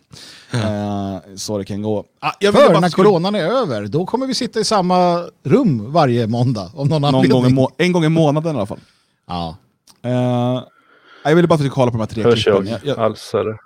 [0.53, 2.05] Eh, så det kan gå.
[2.19, 6.27] Ah, För bara när coronan är över, då kommer vi sitta i samma rum varje
[6.27, 6.71] måndag.
[6.75, 8.79] Om någon, någon gång må- en gång i månaden i alla fall.
[9.27, 9.57] Ja.
[10.03, 10.63] Eh,
[11.23, 12.67] jag ville bara att vi kolla på de här tre Hörs klippen.
[12.67, 13.57] jag Jag, jag, alls eller?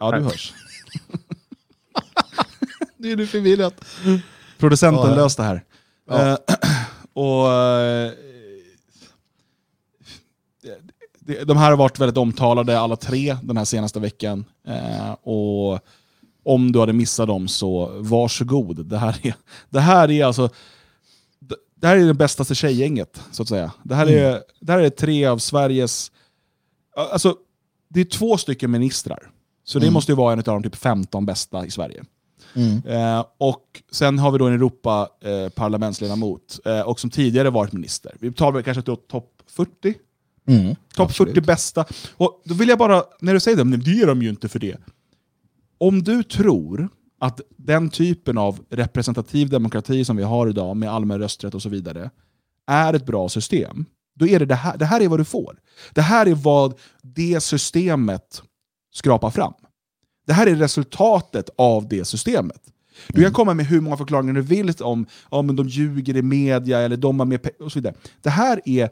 [0.00, 0.24] ja, du Nej.
[0.28, 0.52] hörs.
[2.96, 3.74] Nu är du förvirrad.
[4.58, 5.22] Producenten Ja, ja.
[5.22, 5.64] löste det här.
[6.08, 6.28] Ja.
[6.32, 6.38] Eh,
[7.12, 8.12] och, eh,
[11.46, 14.44] de här har varit väldigt omtalade alla tre den här senaste veckan.
[14.66, 15.80] Eh, och
[16.44, 18.86] om du hade missat dem så varsågod.
[18.86, 19.34] Det här är,
[19.70, 20.48] det här är alltså
[21.40, 23.72] det- här är det bästaste tjejgänget, så att säga.
[23.82, 26.12] Det här, är, det här är tre av Sveriges...
[26.96, 27.36] Alltså,
[27.88, 29.30] det är två stycken ministrar.
[29.64, 32.04] Så det måste ju vara en av de typ 15 bästa i Sverige.
[32.86, 38.16] Eh, och sen har vi då en Europaparlamentsledamot, eh, och som tidigare varit minister.
[38.20, 39.94] Vi tar väl kanske topp 40?
[40.48, 40.74] Mm.
[40.94, 41.84] Topp 40 bästa.
[42.16, 44.48] Och då vill jag bara, när du säger det, men det ger de ju inte
[44.48, 44.76] för det.
[45.78, 46.88] Om du tror
[47.20, 51.68] att den typen av representativ demokrati som vi har idag med allmän rösträtt och så
[51.68, 52.10] vidare
[52.66, 55.56] är ett bra system, då är det det här, det här är vad du får.
[55.94, 58.42] Det här är vad det systemet
[58.92, 59.52] skrapar fram.
[60.26, 62.60] Det här är resultatet av det systemet.
[63.08, 66.78] Du kan komma med hur många förklaringar du vill om om de ljuger i media
[66.78, 67.94] eller de har mer och så vidare.
[68.22, 68.90] Det här är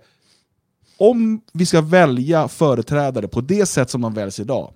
[0.97, 4.73] om vi ska välja företrädare på det sätt som de väljs idag,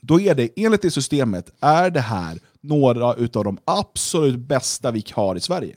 [0.00, 5.04] då är det enligt det systemet är det här några utav de absolut bästa vi
[5.12, 5.76] har i Sverige.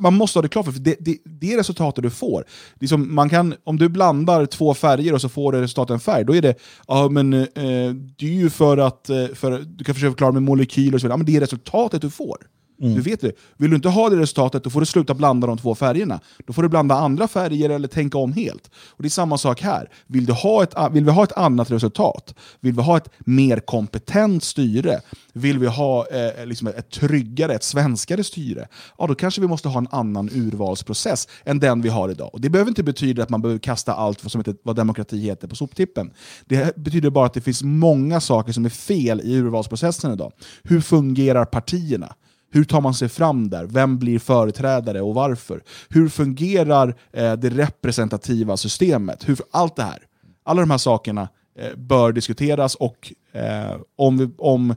[0.00, 2.44] Man måste ha det klart för för det, det, det är resultatet du får.
[2.74, 6.00] Det som man kan, om du blandar två färger och så får du resultatet en
[6.00, 6.54] färg, då är det,
[6.88, 10.42] ja, men, eh, det är ju för att eh, för, du kan försöka förklara med
[10.42, 12.36] molekyler och så vidare, ja, men det är resultatet du får.
[12.80, 12.94] Mm.
[12.94, 13.32] Du vet det.
[13.56, 16.20] Vill du inte ha det resultatet, då får du sluta blanda de två färgerna.
[16.46, 18.70] Då får du blanda andra färger eller tänka om helt.
[18.88, 19.88] Och Det är samma sak här.
[20.06, 22.34] Vill, du ha ett, vill vi ha ett annat resultat?
[22.60, 25.00] Vill vi ha ett mer kompetent styre?
[25.32, 28.68] Vill vi ha eh, liksom ett tryggare, ett svenskare styre?
[28.98, 32.30] Ja, då kanske vi måste ha en annan urvalsprocess än den vi har idag.
[32.32, 35.18] Och Det behöver inte betyda att man behöver kasta allt vad, som heter, vad demokrati
[35.18, 36.10] heter på soptippen.
[36.44, 40.32] Det betyder bara att det finns många saker som är fel i urvalsprocessen idag.
[40.62, 42.14] Hur fungerar partierna?
[42.54, 43.64] Hur tar man sig fram där?
[43.64, 45.62] Vem blir företrädare och varför?
[45.88, 49.28] Hur fungerar eh, det representativa systemet?
[49.28, 49.98] Hur, allt det här.
[50.44, 54.74] Alla de här sakerna eh, bör diskuteras och eh, om, vi, om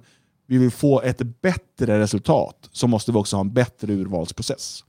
[0.47, 4.83] vi vill få ett bättre resultat så måste vi också ha en bättre urvalsprocess.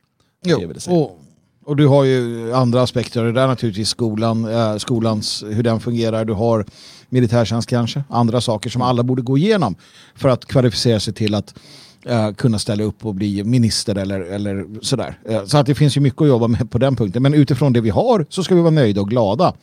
[0.45, 1.21] Jo, och,
[1.65, 3.25] och du har ju andra aspekter.
[3.25, 6.25] Det där naturligtvis skolan, eh, skolans, hur den fungerar.
[6.25, 6.67] Du har
[7.09, 8.05] militärtjänst kanske.
[8.09, 9.75] Andra saker som alla borde gå igenom
[10.15, 11.55] för att kvalificera sig till att
[12.09, 15.19] eh, kunna ställa upp och bli minister eller, eller sådär.
[15.29, 17.23] Eh, så att det finns ju mycket att jobba med på den punkten.
[17.23, 19.55] Men utifrån det vi har så ska vi vara nöjda och glada.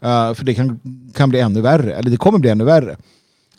[0.00, 0.80] Eh, för det kan,
[1.14, 2.96] kan bli ännu värre, eller det kommer bli ännu värre.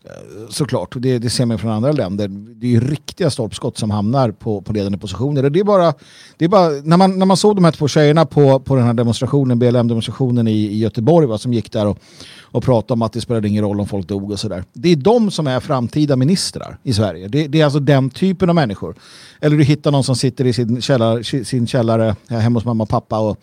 [0.03, 2.27] Eh, såklart, det, det ser man från andra länder.
[2.27, 5.43] Det är ju riktiga stolpskott som hamnar på, på ledande positioner.
[5.43, 5.93] Och det är bara,
[6.37, 8.85] det är bara när, man, när man såg de här två tjejerna på, på den
[8.85, 11.97] här demonstrationen, BLM-demonstrationen i, i Göteborg, va, som gick där och,
[12.55, 14.63] och prata om att det spelade ingen roll om folk dog och sådär.
[14.73, 17.27] Det är de som är framtida ministrar i Sverige.
[17.27, 18.95] Det, det är alltså den typen av människor.
[19.41, 22.83] Eller du hittar någon som sitter i sin källare, sin källare eh, hemma hos mamma
[22.83, 23.37] och pappa och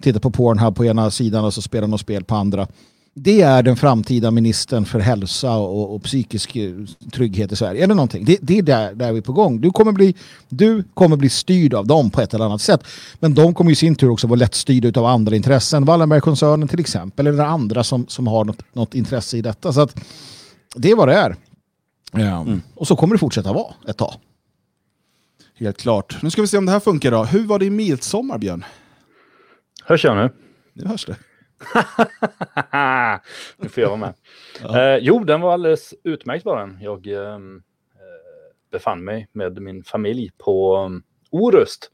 [0.00, 2.66] tittar på Pornhub på ena sidan och så spelar något spel på andra.
[3.14, 6.72] Det är den framtida ministern för hälsa och, och psykisk eh,
[7.12, 7.84] trygghet i Sverige.
[7.84, 8.24] Eller någonting.
[8.24, 9.60] Det, det är där, där vi är på gång.
[9.60, 10.14] Du kommer, bli,
[10.48, 12.84] du kommer bli styrd av dem på ett eller annat sätt.
[13.20, 15.84] Men de kommer i sin tur också vara lättstyrda av andra intressen.
[15.84, 17.26] Wallenbergkoncernen till exempel.
[17.26, 19.72] Eller andra som, som har något, något intresse i detta.
[19.72, 20.00] Så att
[20.76, 21.36] det är vad det är.
[22.12, 22.46] Ja.
[22.74, 24.14] Och så kommer det fortsätta vara ett tag.
[25.58, 26.22] Helt klart.
[26.22, 27.24] Nu ska vi se om det här funkar då.
[27.24, 28.64] Hur var det i midsommar, Björn?
[29.84, 30.30] Hörs jag nu?
[30.72, 31.16] Nu hörs det.
[33.56, 34.14] nu får jag vara med.
[34.76, 36.78] Eh, jo, den var alldeles utmärkt var den.
[36.80, 37.62] Jag ehm,
[37.94, 41.90] eh, befann mig med min familj på um, Orust.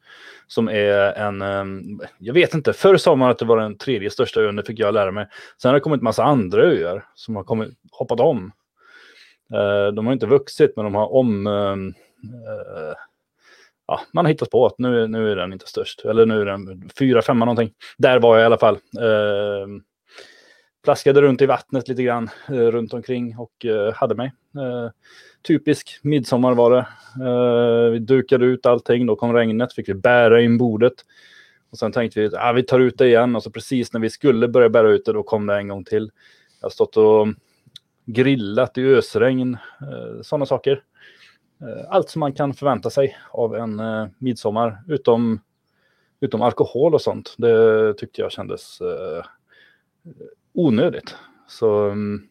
[0.47, 4.11] Som är en, ehm, jag vet inte, förr sa man att det var den tredje
[4.11, 5.27] största ön, det fick jag lära mig.
[5.63, 8.53] Sen har det kommit massa andra öar som har kommit, hoppat om.
[9.53, 11.47] Eh, de har inte vuxit, men de har om...
[11.47, 12.95] ehm, eh,
[13.89, 16.05] ja, man har hittat på att nu, nu är den inte störst.
[16.05, 17.73] Eller nu är den fyra, femma någonting.
[17.99, 18.75] Där var jag i alla fall.
[18.75, 19.69] Eh,
[20.85, 24.33] plaskade runt i vattnet lite grann eh, runt omkring och eh, hade mig.
[24.57, 24.91] Eh,
[25.43, 26.87] typisk midsommar var det.
[27.25, 30.95] Eh, vi dukade ut allting, då kom regnet, fick vi bära in bordet.
[31.71, 34.01] Och sen tänkte vi att ah, vi tar ut det igen och så precis när
[34.01, 36.11] vi skulle börja bära ut det då kom det en gång till.
[36.61, 37.29] Jag har stått och
[38.07, 40.83] grillat i ösregn, eh, sådana saker.
[41.61, 45.41] Eh, allt som man kan förvänta sig av en eh, midsommar, utom,
[46.21, 47.35] utom alkohol och sånt.
[47.39, 49.25] Det tyckte jag kändes eh,
[50.55, 51.15] onödigt.
[51.49, 52.29] Så mm,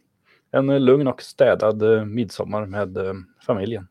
[0.52, 3.14] en lugn och städad eh, midsommar med eh,
[3.46, 3.88] familjen.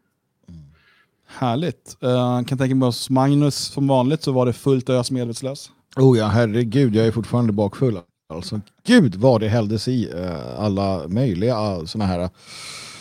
[1.29, 1.97] Härligt.
[2.05, 5.71] Uh, kan tänka mig hos Magnus, som vanligt så var det fullt ös medvetslös.
[5.97, 7.99] Oh ja, herregud, jag är fortfarande bakfull.
[8.29, 12.31] Alltså, gud vad det hälldes i eh, alla möjliga sådana här...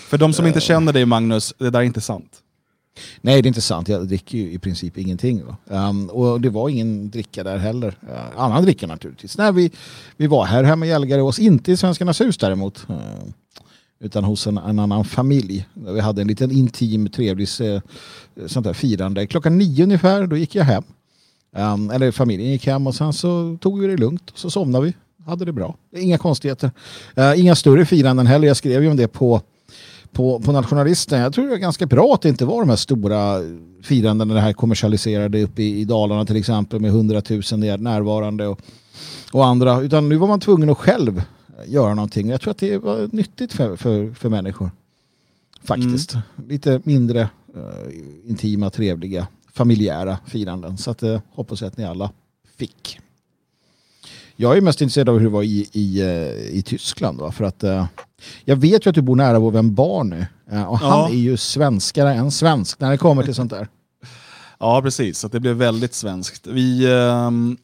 [0.06, 2.42] För de som inte känner dig Magnus, det där är inte sant.
[3.22, 3.88] Nej, det är inte sant.
[3.88, 5.44] Jag dricker ju i princip ingenting.
[5.70, 7.88] Ehm, och det var ingen dricka där heller.
[7.88, 9.38] Uh, annan dricka naturligtvis.
[9.38, 9.72] Nej, vi,
[10.18, 12.86] vi var här hemma i Elgarås, inte i Svenskarnas hus däremot.
[12.90, 12.96] Eh,
[14.00, 15.66] utan hos en, en annan familj.
[15.74, 17.82] Vi hade en liten intim, trevlig eh,
[18.48, 19.28] sånt där firande.
[19.28, 20.84] Klockan nio ungefär, då gick jag hem.
[21.56, 24.30] Ehm, eller familjen gick hem och sen så tog vi det lugnt.
[24.30, 24.94] Och så somnade vi.
[25.26, 25.76] Hade det bra.
[25.96, 26.72] Inga konstigheter.
[27.16, 28.48] Eh, inga större firanden heller.
[28.48, 29.42] Jag skrev ju om det på
[30.16, 31.20] på, på nationalisten.
[31.20, 33.40] Jag tror det är ganska bra att det inte var de här stora
[33.84, 38.60] firandena, det här kommersialiserade uppe i, i Dalarna till exempel med hundratusen närvarande och,
[39.32, 39.82] och andra.
[39.82, 41.24] Utan nu var man tvungen att själv
[41.66, 42.30] göra någonting.
[42.30, 44.72] Jag tror att det var nyttigt för, för, för människor.
[45.64, 46.18] Faktiskt.
[46.48, 47.22] Lite mindre
[47.56, 50.78] eh, intima, trevliga, familjära firanden.
[50.78, 52.12] Så att, eh, hoppas att ni alla
[52.58, 53.00] fick.
[54.36, 57.20] Jag är mest intresserad av hur det var i, i, eh, i Tyskland.
[57.20, 57.32] Va?
[57.32, 57.64] För att,
[58.46, 60.26] jag vet ju att du bor nära vår vän Barn nu.
[60.52, 61.10] Eh, och han Ja.
[61.10, 63.68] är ju svenskare än svensk när det kommer till sånt där.
[64.60, 65.20] Ja, precis.
[65.20, 66.48] Så det blev väldigt svenskt.
[66.48, 67.58] Vi, ehm,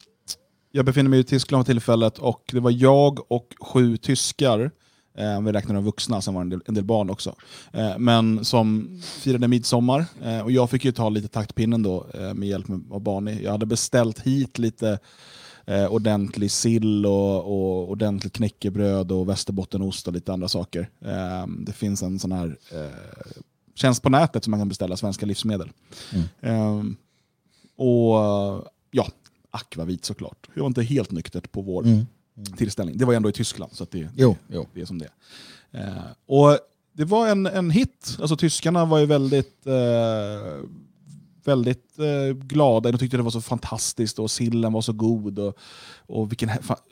[0.72, 4.70] jag befinner mig i Tyskland för tillfället och det var jag och sju tyskar,
[5.18, 7.34] eh, vi räknar de vuxna, sen var det en del, en del barn också,
[7.72, 10.04] eh, men som firade midsommar.
[10.24, 13.42] Eh, och jag fick ju ta lite taktpinnen då eh, med hjälp av Barney.
[13.42, 14.98] Jag hade beställt hit lite
[15.66, 20.90] eh, ordentlig sill och, och ordentligt knäckebröd och västerbottenost och lite andra saker.
[21.00, 22.90] Eh, det finns en sån här eh,
[23.74, 25.70] tjänst på nätet som man kan beställa svenska livsmedel.
[26.40, 26.96] Ehm,
[27.76, 28.14] och
[28.90, 29.06] ja,
[29.50, 30.48] akvavit såklart.
[30.54, 31.82] Jag var inte helt nyktert på vår
[32.36, 32.56] Mm.
[32.56, 32.98] tillställning.
[32.98, 34.66] Det var ändå i Tyskland, så det, Jo, jo.
[34.74, 35.08] det är som det
[35.70, 35.80] är.
[35.86, 36.58] Eh, och
[36.92, 38.16] det var en, en hit.
[38.20, 39.66] Alltså tyskarna var ju väldigt...
[39.66, 39.72] Eh,
[41.44, 42.92] väldigt eh, glada.
[42.92, 45.38] De tyckte det var så fantastiskt och sillen var så god.
[45.38, 45.56] Och,
[46.06, 46.50] och vilken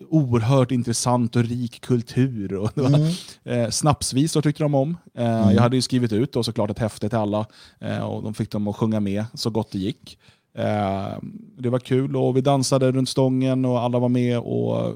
[0.08, 2.54] oerhört intressant och rik kultur.
[2.54, 3.10] Och det var, Mm.
[3.44, 4.96] eh, snapsvisor tyckte de om.
[5.14, 7.46] Eh, Jag hade ju skrivit ut då såklart ett häfte till alla
[7.80, 10.18] eh, och de fick dem att sjunga med så gott det gick.
[10.54, 11.08] Eh,
[11.58, 14.38] det var kul och vi dansade runt stången och alla var med.
[14.38, 14.86] och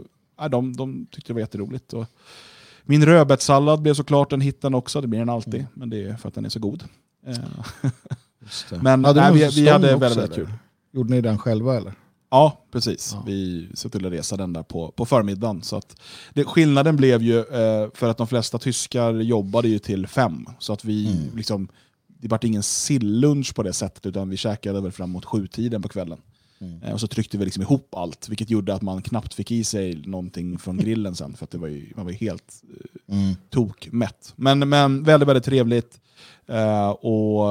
[0.40, 1.92] eh, de, de tyckte det var jätteroligt.
[1.92, 2.06] Och
[2.86, 5.66] min rödbetssallad blev såklart en hitten också, det blir den alltid, Mm.
[5.74, 6.84] men det är för att den är så god.
[8.82, 10.46] Men, Hade nej, vi- vi hade väldigt, också, väldigt eller?
[10.46, 10.54] kul.
[10.92, 11.92] Gjorde ni den själva eller?
[12.30, 13.10] Ja, precis.
[13.12, 13.22] Ja.
[13.26, 15.62] Vi såg till att resa den där på, på förmiddagen.
[15.62, 15.96] Så att
[16.34, 20.72] det, skillnaden blev ju, eh, för att de flesta tyskar jobbade ju till fem, så
[20.72, 21.36] att vi Mm.
[21.36, 21.68] liksom,
[22.20, 25.88] det vart ingen sillunch på det sättet, utan vi käkade väl fram mot sjutiden på
[25.88, 26.18] kvällen.
[26.58, 26.82] Mm.
[26.82, 29.64] Eh, och så tryckte vi liksom ihop allt, vilket gjorde att man knappt fick i
[29.64, 32.62] sig någonting från grillen sen, för att det var ju, man var ju helt
[33.08, 33.34] eh, Mm.
[33.50, 34.32] tokmätt.
[34.36, 36.00] Men, men väldigt, väldigt trevligt
[36.46, 37.48] eh, och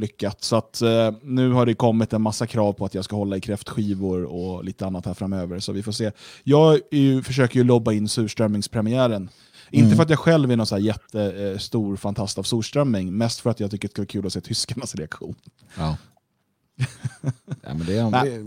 [0.00, 0.44] lyckat.
[0.44, 3.36] Så att, eh, nu har det kommit en massa krav på att jag ska hålla
[3.36, 5.60] i kräftskivor och lite annat här framöver.
[5.60, 6.12] Så vi får se.
[6.44, 9.28] Jag är ju, försöker ju lobba in surströmmingspremiären.
[9.70, 9.96] Inte Mm.
[9.96, 13.60] för att jag själv är någon så här jättestor fantast av surströmming, mest för att
[13.60, 15.34] jag tycker det ska vara kul att se tyskarnas reaktion.
[15.78, 15.96] Ja.
[17.62, 18.38] ja men det, Nej.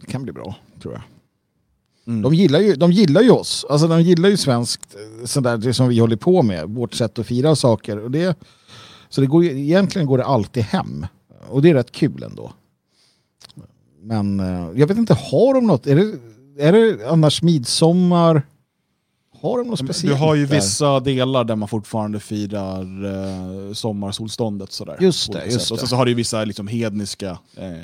[0.00, 1.02] det kan bli bra, tror jag.
[2.06, 2.22] Mm.
[2.22, 3.66] De gillar, ju, de gillar ju oss.
[3.70, 6.68] Alltså de gillar ju svenskt, eh, sådär, det som vi håller på med.
[6.68, 7.98] Vårt sätt att fira saker.
[7.98, 8.38] Och det,
[9.08, 11.06] så det går, egentligen går det alltid hem.
[11.48, 12.52] Och det är rätt kul ändå.
[14.02, 15.86] Men eh, jag vet inte, har de något?
[15.86, 16.18] Är det,
[16.64, 18.42] är det annars midsommar?
[19.40, 20.16] Har de något speciellt?
[20.18, 20.54] Du har ju där?
[20.54, 24.72] vissa delar där man fortfarande firar eh, sommarsolståndet.
[24.72, 25.72] Sådär, Just det, just.
[25.72, 27.74] Och sen så har du ju vissa liksom, hedniska eh,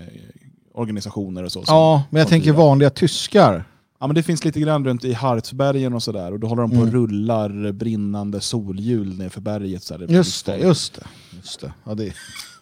[0.75, 1.65] organisationer och så.
[1.67, 3.65] Ja, men jag tänker vanliga tyskar.
[4.05, 6.33] Ja, men det finns lite grann runt i Hartsbergen och sådär.
[6.33, 6.95] Och då håller de på och Mm.
[6.95, 9.83] rullar brinnande solhjul nerför berget.
[9.83, 10.07] Så här.
[10.09, 11.07] Just det, just det.
[11.37, 11.73] Just det.
[11.85, 12.15] Ja, det är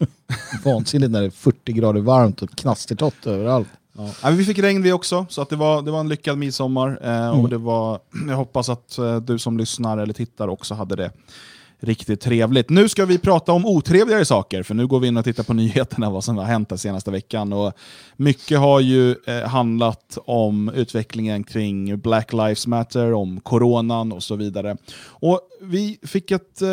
[0.63, 3.67] vansinnigt när det är 40 grader varmt och knastertott överallt.
[4.23, 4.29] Ja.
[4.29, 6.99] Vi fick regn vi också, så att det, var, det var en lyckad midsommar.
[7.03, 7.39] Eh, Mm.
[7.39, 11.11] och det var, jag hoppas att eh, du som lyssnar eller tittar också hade det
[11.83, 12.69] riktigt trevligt.
[12.69, 15.53] Nu ska vi prata om otrevligare saker, för nu går vi in och tittar på
[15.63, 17.53] nyheterna, vad som har hänt den senaste veckan.
[17.53, 17.73] Och
[18.15, 24.35] mycket har ju eh, handlat om utvecklingen kring Black Lives Matter, om coronan och så
[24.35, 24.77] vidare.
[25.07, 26.69] Och vi fick ett eh,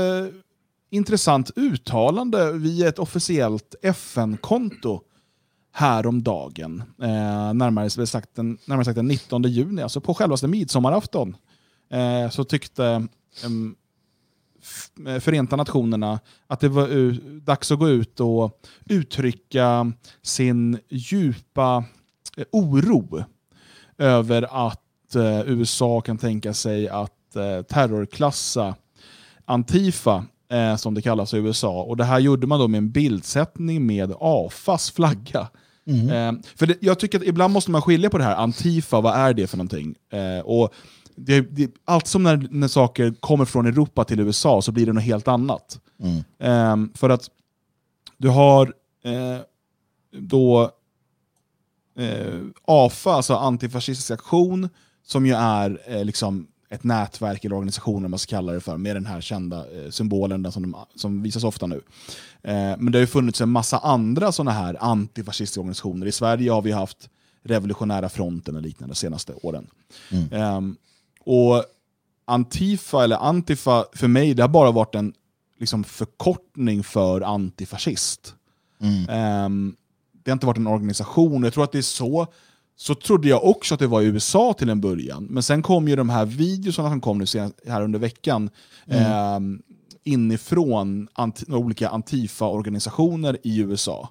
[0.90, 5.00] intressant uttalande via ett officiellt FN-konto
[5.72, 11.36] häromdagen, eh, närmare, sagt den, närmare sagt den 19 juni, alltså på självaste midsommarafton,
[11.90, 13.50] eh, så tyckte eh,
[15.20, 19.92] Förenta Nationerna att det var dags att gå ut och uttrycka
[20.22, 21.84] sin djupa
[22.36, 23.24] eh, oro
[23.98, 28.74] över att eh, USA kan tänka sig att eh, terrorklassa
[29.44, 30.24] Antifa,
[30.78, 31.82] som det kallas i USA.
[31.82, 35.48] Och Det här gjorde man då med en bildsättning med AFAs flagga.
[35.86, 39.14] Eh, för det, jag tycker att ibland måste man skilja på det här, Antifa, vad
[39.14, 39.94] är det för någonting?
[40.44, 40.74] Och
[41.26, 44.92] det, det, allt som när, när saker kommer från Europa till USA så blir det
[44.92, 45.80] något helt annat.
[46.38, 47.30] Eh, för att
[48.18, 49.40] du har eh,
[50.12, 50.70] då
[51.98, 54.68] eh, AFA, alltså antifascistisk aktion,
[55.06, 58.76] som ju är eh, liksom ett nätverk eller organisation, om man ska kalla det för,
[58.76, 61.80] med den här kända eh, symbolen den som, de, som visas ofta nu.
[62.42, 66.06] Eh, men det har ju funnits en massa andra sådana här antifascistiska organisationer.
[66.06, 67.08] I Sverige har vi haft
[67.42, 69.66] Revolutionära fronten och liknande de senaste åren.
[70.32, 70.76] Ehm,
[71.30, 71.64] och
[72.24, 75.12] Antifa, eller Antifa, för mig, det har bara varit en
[75.58, 78.34] liksom, förkortning för antifascist.
[79.08, 79.76] Ehm,
[80.24, 81.42] det har inte varit en organisation.
[81.42, 82.26] Jag tror att det är så.
[82.76, 85.24] Så trodde jag också att det var i USA till en början.
[85.24, 88.50] Men sen kom ju de här videorna som kom nu sen, här under veckan
[88.86, 89.62] ehm,
[90.04, 94.08] inifrån anti, olika Antifa-organisationer i USA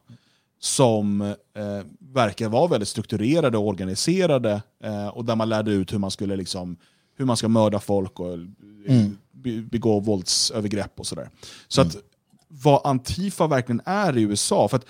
[0.59, 5.97] som eh, verkar vara väldigt strukturerade och organiserade eh, och där man lärde ut hur
[5.97, 6.77] man skulle liksom,
[7.19, 11.29] hur man ska mörda folk och eh, be, begå våldsövergrepp och sådär.
[11.67, 11.97] Så att
[12.47, 14.85] vad Antifa verkligen är i USA, för att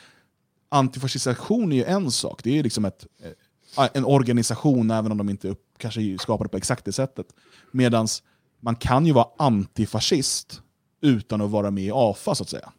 [0.70, 3.08] antifascisation är ju en sak, det är liksom ett,
[3.78, 7.26] eh, en organisation även om de inte upp, kanske är skapade på exakt det sättet.
[7.72, 8.08] Medan
[8.60, 10.62] man kan ju vara antifascist
[11.02, 12.72] utan att vara med i AFA så att säga.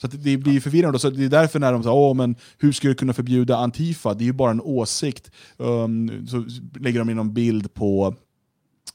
[0.00, 0.98] Så att det blir förvirrande.
[0.98, 4.14] Så det är därför när de säger Åh, men hur ska du kunna förbjuda Antifa?
[4.14, 5.30] Det är ju bara en åsikt.
[5.56, 6.44] Um, så
[6.80, 8.14] lägger de in någon bild på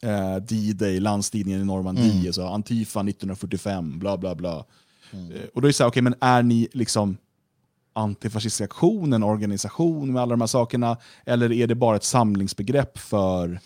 [0.02, 4.66] eh, D-Day, landstigningen i Normandie, så Antifa 1945, bla bla bla.
[5.12, 7.18] Eh, och då är det så här, okej, men är ni liksom
[7.94, 10.98] antifascistisk aktion, en organisation med alla de här sakerna?
[11.26, 13.60] Eller är det bara ett samlingsbegrepp för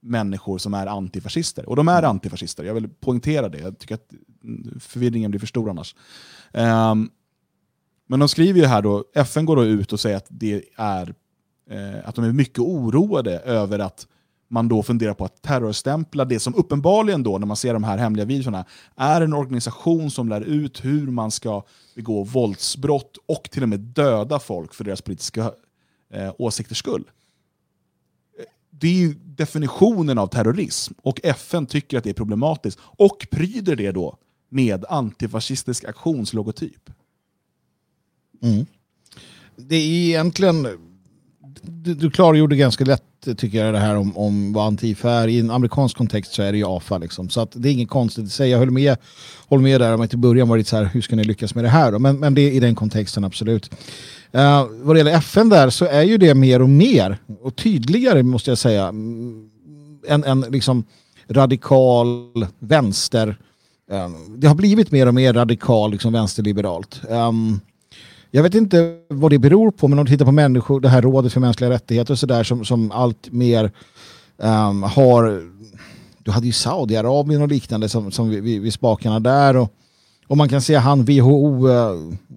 [0.00, 1.68] människor som är antifascister?
[1.68, 3.58] Och de är antifascister, jag vill poängtera det.
[3.58, 4.12] Jag tycker att
[4.44, 5.94] mm, förvirringen blir för stor annars.
[6.52, 7.10] Ehm,
[8.06, 11.14] Men de skriver ju här då, FN går då ut och säger att, det är,
[11.70, 14.06] eh, att de är mycket oroade över att
[14.48, 17.98] man då funderar på att terrorstämpla det som uppenbarligen då, när man ser de här
[17.98, 18.64] hemliga videorna,
[18.96, 21.62] är en organisation som lär ut hur man ska
[21.94, 25.52] begå våldsbrott och till och med döda folk för deras politiska
[26.10, 27.10] eh, åsikters skull.
[28.38, 33.26] Eh, det är ju definitionen av terrorism och FN tycker att det är problematiskt och
[33.30, 34.18] pryder det då
[34.48, 36.90] med antifascistisk aktionslogotyp.
[38.42, 38.66] Mm.
[39.56, 40.68] Det är egentligen...
[41.62, 45.28] Du, du klargjorde ganska lätt Eh, tycker jag det här om, om vad Antifa är.
[45.28, 47.28] I en amerikansk kontext så är det ju AFA liksom.
[47.28, 48.50] Så att det är inget konstigt att säga.
[48.50, 48.96] Jag höll med,
[49.46, 51.54] håller med där om att i början var det så här, hur ska ni lyckas
[51.54, 51.98] med det här då?
[51.98, 53.70] Men, men det är i den kontexten absolut.
[54.34, 58.22] Uh, vad det gäller FN där så är ju det mer och mer och tydligare
[58.22, 58.88] måste jag säga.
[58.88, 59.50] Mm,
[60.08, 60.84] en, en liksom
[61.28, 63.36] radikal vänster.
[63.90, 67.00] Um, det har blivit mer och mer radikal liksom vänsterliberalt.
[67.08, 67.60] Um,
[68.36, 71.02] jag vet inte vad det beror på, men om du tittar på människor, det här
[71.02, 73.72] rådet för mänskliga rättigheter och sådär som, som allt mer
[74.36, 75.42] um, har...
[76.18, 79.56] Du hade ju Saudiarabien och liknande som, som vid, vi, vi spakarna där.
[79.56, 79.72] Och,
[80.26, 81.94] och man kan säga han WHO, uh, eh,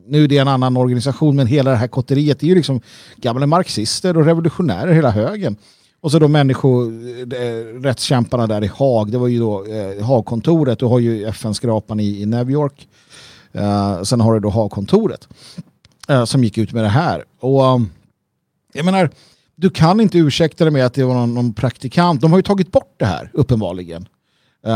[0.08, 2.82] nu är det en annan organisation, men hela det här kotteriet är ju liksom
[3.16, 5.56] gamla marxister och revolutionärer hela högen.
[6.02, 10.86] Och så då människorättskämparna eh, där i Haag, det var ju då eh, Haagkontoret, du
[10.86, 12.88] har ju FN-skrapan i, i New York.
[13.56, 15.28] Uh, sen har du då Haagkontoret
[16.10, 17.24] eh, som gick ut med det här.
[17.40, 17.90] Och um,
[18.74, 19.10] jag menar,
[19.56, 22.22] du kan inte ursäkta det med att det var någon, någon praktikant.
[22.22, 24.08] De har ju tagit bort det här, uppenbarligen.
[24.68, 24.74] Uh,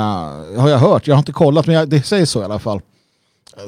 [0.60, 2.82] har jag hört, jag har inte kollat, men jag, det säger så i alla fall.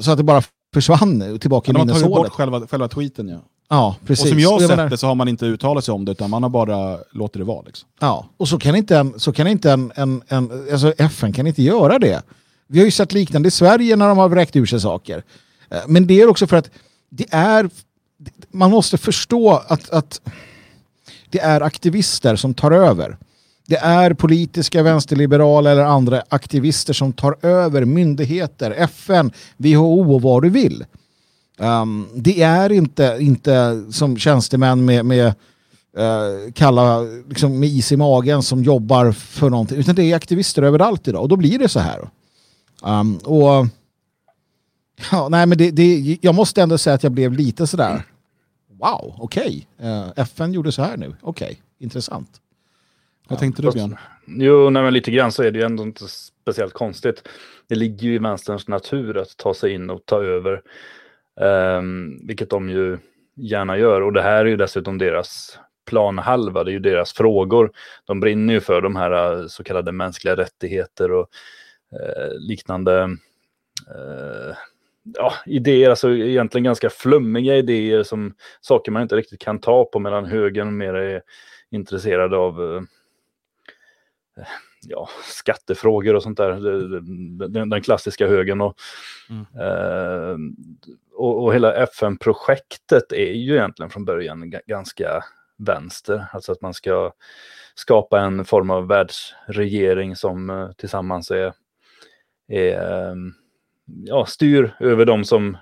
[0.00, 0.42] Så att det bara
[0.74, 2.30] försvann tillbaka Ja, i de har tagit minneshålet.
[2.30, 3.38] bort själva, själva tweeten ja.
[3.68, 4.24] Ja, precis.
[4.24, 6.12] Och som jag har sett menar- det så har man inte uttalat sig om det,
[6.12, 7.62] utan man har bara låtit det vara.
[7.66, 7.88] Liksom.
[8.00, 11.46] Ja, och så kan inte en, så kan inte en, en, en alltså FN kan
[11.46, 12.22] inte göra det.
[12.66, 15.22] Vi har ju sett liknande i Sverige när de har vräkt ur sig saker.
[15.70, 16.70] Eh, Men det är också för att
[17.10, 17.70] det är,
[18.50, 20.20] man måste förstå att, att
[21.30, 23.16] det är aktivister som tar över.
[23.66, 30.42] Det är politiska vänsterliberala eller andra aktivister som tar över myndigheter, FN, WHO och vad
[30.42, 30.84] du vill.
[31.58, 37.96] Um, det är inte, inte som tjänstemän med, med uh, kalla, liksom med is i
[37.96, 39.78] magen som jobbar för någonting.
[39.78, 42.08] Utan det är aktivister överallt idag och då blir det så här.
[42.82, 43.66] Um, och
[45.12, 48.02] ja, nej, men det, det, Jag måste ändå säga att jag blev lite sådär.
[48.80, 49.66] Wow, okej.
[49.78, 51.14] Eh, FN gjorde så här nu.
[51.20, 52.40] Okej, intressant.
[53.28, 53.96] Vad tänkte du Björn?
[54.26, 56.04] Jo, nej, men lite grann så är det ju ändå inte
[56.42, 57.28] speciellt konstigt.
[57.68, 60.62] Det ligger ju i vänsterns natur att ta sig in och ta över.
[61.40, 62.98] Ehm, vilket de ju
[63.36, 64.00] gärna gör.
[64.00, 67.72] Och det här är ju dessutom deras planhalva, det är ju deras frågor.
[68.04, 71.28] De brinner ju för de här eh, så kallade mänskliga rättigheter och
[71.92, 73.02] eh, liknande
[73.88, 74.56] eh,
[75.04, 79.98] ja, idéer, alltså egentligen ganska flummiga idéer som saker man inte riktigt kan ta på
[79.98, 81.22] medan högern mer är
[81.70, 82.82] intresserad av eh,
[84.86, 86.50] ja, skattefrågor och sånt där.
[87.48, 88.60] Den, den klassiska högen.
[88.60, 88.76] Och,
[89.60, 90.36] eh,
[91.12, 95.24] och, och hela FN-projektet är ju egentligen från början ga- ganska
[95.58, 96.26] vänster.
[96.32, 97.12] Alltså att man ska
[97.74, 101.52] skapa en form av världsregering som eh, tillsammans är,
[102.48, 103.14] är eh,
[103.86, 105.56] ja, styr över de som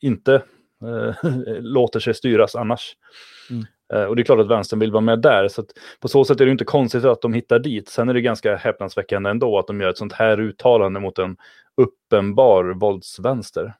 [0.00, 0.34] inte
[0.82, 1.14] eh,
[1.60, 2.96] låter sig styras annars.
[3.92, 5.48] Eh, Och det är klart att vänstern vill vara med där.
[5.48, 5.64] Så
[6.00, 7.88] på så sätt är det inte konstigt att de hittar dit.
[7.88, 11.36] Sen är det ganska häpnadsväckande ändå att de gör ett sånt här uttalande mot en
[11.76, 13.74] uppenbar våldsvänster.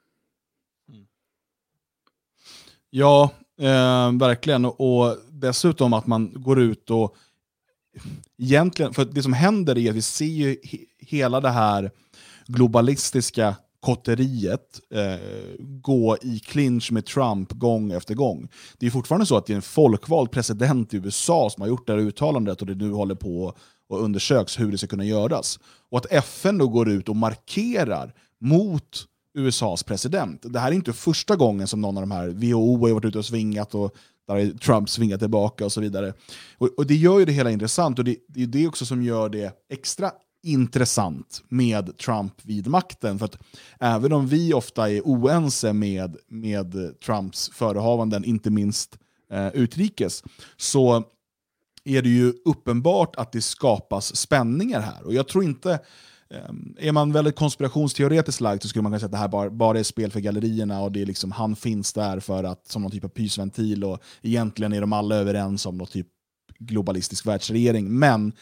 [2.90, 4.64] Ja, eh, verkligen.
[4.64, 7.16] Och dessutom att man går ut och...
[8.38, 11.90] Egentligen, för det som händer är att vi ser ju he- hela det här
[12.46, 15.20] globalistiska kotteriet eh,
[15.58, 18.48] gå i clinch med Trump gång efter gång.
[18.78, 21.86] Det är fortfarande så att det är en folkvald president i USA som har gjort
[21.86, 23.54] det här uttalandet och det nu håller på
[23.88, 25.58] och undersöks hur det ska kunna göras.
[25.90, 29.06] Och att FN då går ut och markerar mot
[29.38, 30.42] USAs president.
[30.42, 33.18] Det här är inte första gången som någon av de här, WHO har varit ute
[33.18, 33.94] och svingat och
[34.28, 36.14] där har Trump svingat tillbaka och så vidare.
[36.58, 39.02] Och, och det gör ju det hela intressant och det, det är det också som
[39.02, 40.12] gör det extra
[40.43, 43.18] intressant med Trump vid makten.
[43.18, 43.38] För att
[43.80, 48.99] även om vi ofta är oense med, med Trumps förehavanden, inte minst
[49.32, 50.24] eh, utrikes,
[50.57, 51.05] så
[51.84, 55.07] är det ju uppenbart att det skapas spänningar här.
[55.07, 55.72] Och jag tror inte,
[56.30, 59.51] eh, är man väldigt konspirationsteoretiskt lagd så skulle man kunna säga att det här bara,
[59.51, 62.82] bara är spel för gallerierna och det är liksom, han finns där för att, som
[62.82, 66.07] någon typ av pysventil och egentligen är de alla överens om någon typ
[66.59, 67.99] globalistisk världsregering.
[67.99, 68.32] Men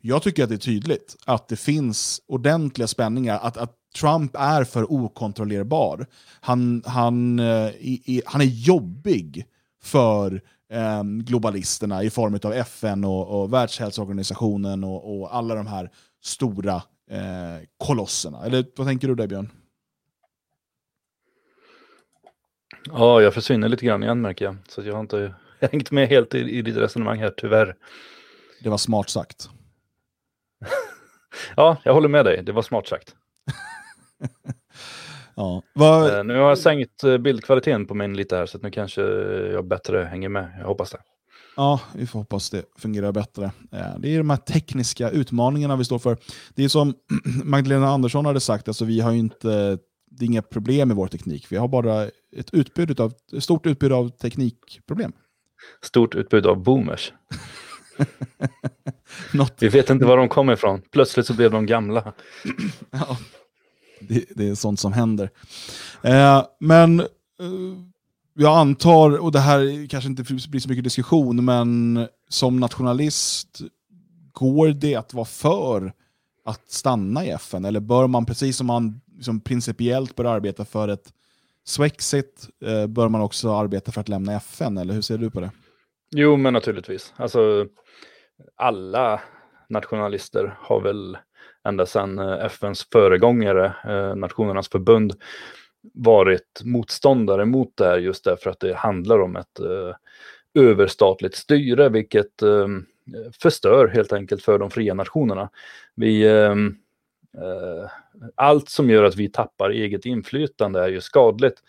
[0.00, 4.64] jag tycker att det är tydligt att det finns ordentliga spänningar, att, att Trump är
[4.64, 6.06] för okontrollerbar.
[6.40, 9.46] Han, han, eh, i, i, han är jobbig
[9.82, 10.42] för
[10.72, 15.90] eh, globalisterna i form av FN och, och Världshälsoorganisationen och, och alla de här
[16.22, 16.74] stora
[17.10, 18.44] eh, kolosserna.
[18.44, 19.50] Eller vad tänker du där Björn?
[22.84, 24.56] Ja, jag försvinner lite grann igen märker jag.
[24.68, 27.76] Så jag har inte hängt med helt i, i ditt resonemang här, tyvärr.
[28.62, 29.48] Det var smart sagt.
[31.56, 32.42] Ja, jag håller med dig.
[32.42, 33.14] Det var smart sagt.
[35.34, 35.62] ja.
[35.72, 36.18] Var...
[36.18, 39.02] Eh, nu har jag sänkt eh, bildkvaliteten på min lite här, så nu kanske
[39.52, 40.54] jag bättre hänger med.
[40.58, 40.98] Jag hoppas det.
[41.56, 43.44] Ja, vi får hoppas det fungerar bättre.
[43.72, 46.16] Eh, det är de här tekniska utmaningarna vi står för.
[46.54, 46.94] Det är som
[47.44, 49.78] Magdalena Andersson hade sagt, alltså vi har inte,
[50.10, 51.46] det är inga problem med vår teknik.
[51.50, 52.04] Vi har bara
[52.36, 55.12] ett, utbud av, ett stort utbud av teknikproblem.
[55.82, 57.12] Stort utbud av boomers.
[59.58, 60.82] Vi vet inte var de kommer ifrån.
[60.92, 62.12] Plötsligt så blev de gamla.
[62.90, 63.18] ja,
[64.00, 65.30] det, det, är sånt som händer.
[66.02, 67.06] Eh, men eh,
[68.34, 73.60] jag antar, och det här kanske inte blir så mycket diskussion, men som nationalist,
[74.32, 75.92] går det att vara för
[76.44, 77.64] att stanna i FN?
[77.64, 81.12] Eller bör man, precis som man liksom principiellt bör arbeta för ett
[81.64, 84.78] Swexit, eh, bör man också arbeta för att lämna FN?
[84.78, 85.50] Eller hur ser du på det?
[86.16, 87.14] Jo, men naturligtvis.
[87.16, 87.66] Alltså,
[88.56, 89.20] alla
[89.68, 91.18] nationalister har väl
[91.64, 95.14] ända sedan eh, FNs föregångare, eh, Nationernas förbund,
[95.94, 99.94] varit motståndare mot det här just därför att det handlar om ett eh,
[100.64, 102.42] överstatligt styre, vilket
[103.42, 105.50] förstör helt enkelt för de fria nationerna.
[105.94, 106.54] Vi, eh,
[108.34, 111.62] allt som gör att vi tappar eget inflytande är ju skadligt.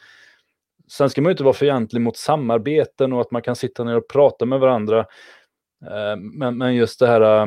[0.91, 3.95] Sen ska man ju inte vara fientlig mot samarbeten och att man kan sitta ner
[3.95, 4.99] och prata med varandra.
[5.85, 7.45] Eh, men, men just det här eh,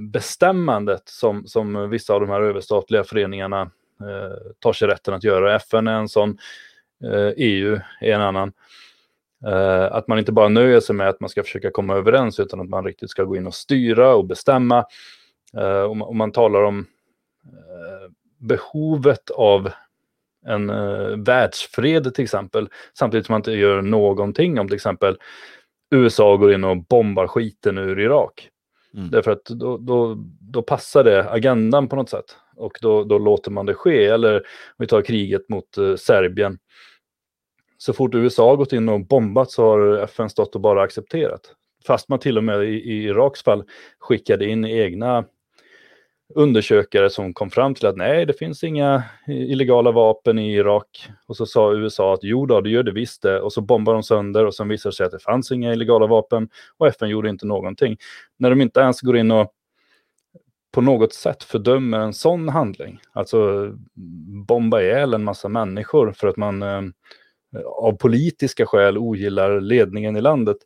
[0.00, 3.60] bestämmandet som, som vissa av de här överstatliga föreningarna
[4.00, 5.56] eh, tar sig rätten att göra.
[5.56, 6.38] FN är en sån,
[7.36, 8.52] EU är en annan.
[9.90, 12.68] Att man inte bara nöjer sig med att man ska försöka komma överens utan att
[12.68, 14.84] man riktigt ska gå in och styra och bestämma.
[15.88, 16.86] Om man talar om
[18.38, 19.70] behovet av
[20.46, 22.68] en uh, världsfred till exempel,
[22.98, 25.16] samtidigt som man inte gör någonting om till exempel
[25.90, 28.48] USA går in och bombar skiten ur Irak.
[28.94, 29.10] Mm.
[29.10, 32.36] Därför att då, då, då passar det agendan på något sätt.
[32.56, 34.04] Och då, då låter man det ske.
[34.04, 34.42] Eller om
[34.78, 36.58] vi tar kriget mot uh, Serbien.
[37.78, 41.54] Så fort USA gått in och bombat så har FN stått och bara accepterat.
[41.86, 43.64] Fast man till och med i, i Iraks fall
[43.98, 45.24] skickade in egna
[46.34, 51.08] undersökare som kom fram till att nej, det finns inga illegala vapen i Irak.
[51.26, 53.40] Och så sa USA att jo då, det gör det visst det.
[53.40, 56.06] Och så bombade de sönder och sen visade det sig att det fanns inga illegala
[56.06, 57.96] vapen och FN gjorde inte någonting.
[58.38, 59.52] När de inte ens går in och
[60.72, 63.70] på något sätt fördömer en sån handling, alltså
[64.46, 66.82] bomba ihjäl en massa människor för att man eh,
[67.66, 70.56] av politiska skäl ogillar ledningen i landet,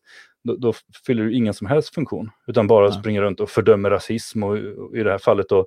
[0.49, 0.72] då, då
[1.07, 2.30] fyller det ingen som helst funktion.
[2.46, 2.92] Utan bara ja.
[2.92, 5.66] springer runt och fördömer rasism och, och i det här fallet då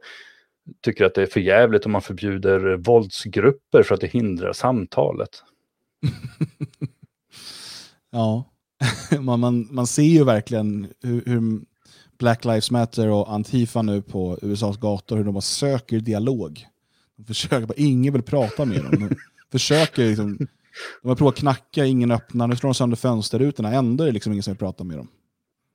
[0.82, 5.44] tycker att det är för jävligt om man förbjuder våldsgrupper för att det hindrar samtalet.
[8.12, 8.52] ja,
[9.20, 11.62] man, man, man ser ju verkligen hur, hur,
[12.20, 16.66] Black Lives Matter och Antifa nu på USAs gator, hur de bara söker dialog.
[17.18, 19.10] De försöker, bara, ingen vill prata med dem.
[19.10, 19.16] De
[19.52, 20.48] försöker liksom
[21.02, 24.34] de har provat knacka, ingen öppnar, nu slår de sönder fönsterrutorna, ändå är det liksom
[24.34, 25.08] ingen som vill prata med dem.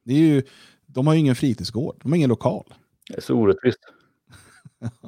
[0.05, 0.43] Det är ju,
[0.87, 2.75] de har ju ingen fritidsgård, de har ingen lokal.
[3.09, 3.79] Det är så orättvist.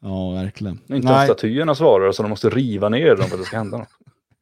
[0.00, 0.80] ja, verkligen.
[0.88, 1.26] Inte Nej.
[1.26, 3.88] statyerna svarar, så de måste riva ner dem för att det ska hända något.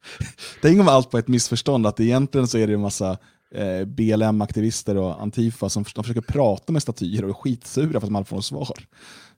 [0.63, 3.19] Tänk om allt på ett missförstånd, att egentligen så är det en massa
[3.55, 8.05] eh, BLM-aktivister och Antifa som de försöker prata med statyer och är skitsura för att
[8.05, 8.79] de aldrig får något svar.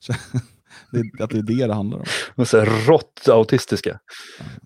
[0.90, 2.04] Det, att det är det det handlar om.
[2.34, 3.98] Och så rått autistiska.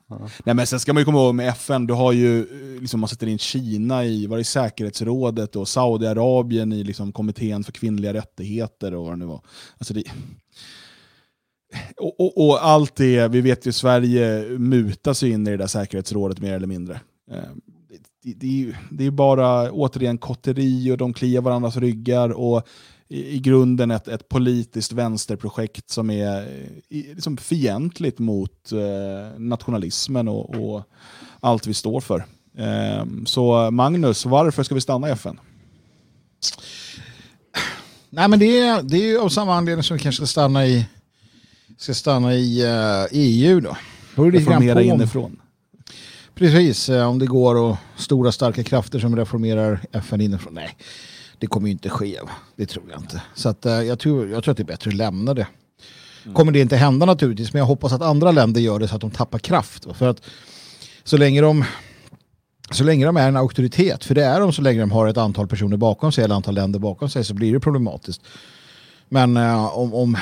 [0.09, 0.29] Ja.
[0.45, 3.01] Nej, men sen ska man ju komma ihåg med FN, du har ju, eh, liksom,
[3.01, 8.15] man sätter in Kina i, var i säkerhetsrådet och Saudiarabien i liksom, kommittén för kvinnliga
[8.15, 9.41] rättigheter och vad det nu var.
[9.79, 10.05] Alltså det,
[11.97, 16.41] och, och, och, allt det, vi vet ju Sverige mutas in i det där säkerhetsrådet
[16.41, 17.01] mer eller mindre.
[17.31, 17.39] Eh,
[18.23, 22.31] det, det, det är bara återigen kotteri och de kliar varandras ryggar.
[22.31, 22.69] och
[23.09, 26.49] i, i grunden ett, ett politiskt vänsterprojekt som är
[26.89, 30.83] i, liksom fientligt mot eh, nationalismen och, och,
[31.41, 32.25] allt vi står för.
[32.59, 35.41] Eh, så Magnus, varför ska vi stanna i FN?
[38.11, 40.87] Nej, men det är, det är av samma anledning som vi kanske ska stanna i,
[41.79, 43.61] ska stanna i uh, eh, EU.
[43.61, 43.77] Då.
[44.17, 45.41] då Reformera inifrån.
[46.35, 50.55] Precis, eh, om det går och stora starka krafter som reformerar FN inifrån.
[50.55, 50.77] Nej,
[51.39, 52.19] det kommer ju inte ske.
[52.57, 53.23] Det tror jag inte.
[53.35, 55.47] Så att, eh, jag, tror, jag tror att det är bättre att lämna det.
[56.35, 59.01] Kommer det inte hända naturligtvis, men jag hoppas att andra länder gör det så att
[59.01, 59.87] de tappar kraft.
[59.95, 60.21] För att
[61.05, 61.65] så länge de
[62.71, 65.17] så länge de är en auktoritet, för det är de så länge de har ett
[65.17, 68.23] antal personer bakom sig eller antal länder bakom sig så blir det problematiskt.
[69.09, 70.17] Men eh, om, om...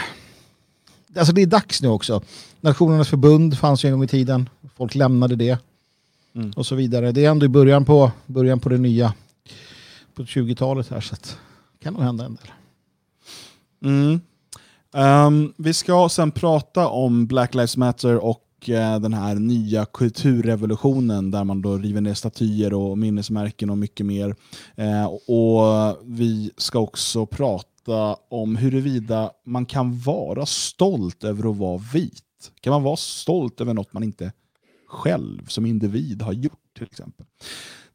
[1.16, 2.22] Alltså det är dags nu också.
[2.60, 4.48] Nationernas förbund fanns ju en gång i tiden.
[4.76, 5.58] Folk lämnade det.
[6.34, 6.50] Mm.
[6.56, 7.12] Och så vidare.
[7.12, 9.14] Det är ändå i början på, början på det nya.
[10.14, 11.38] På 20-talet här så att
[11.72, 12.50] det kan nog hända en del.
[13.84, 14.20] Mm.
[15.26, 21.30] Um, vi ska sen prata om Black Lives Matter och uh, den här nya kulturrevolutionen
[21.30, 24.36] där man då river ner statyer och minnesmärken och mycket mer.
[24.78, 31.80] Uh, och vi ska också prata om huruvida man kan vara stolt över att vara
[31.92, 32.22] vit.
[32.60, 34.32] Kan man vara stolt över något man inte
[34.86, 37.26] själv som individ har gjort till exempel.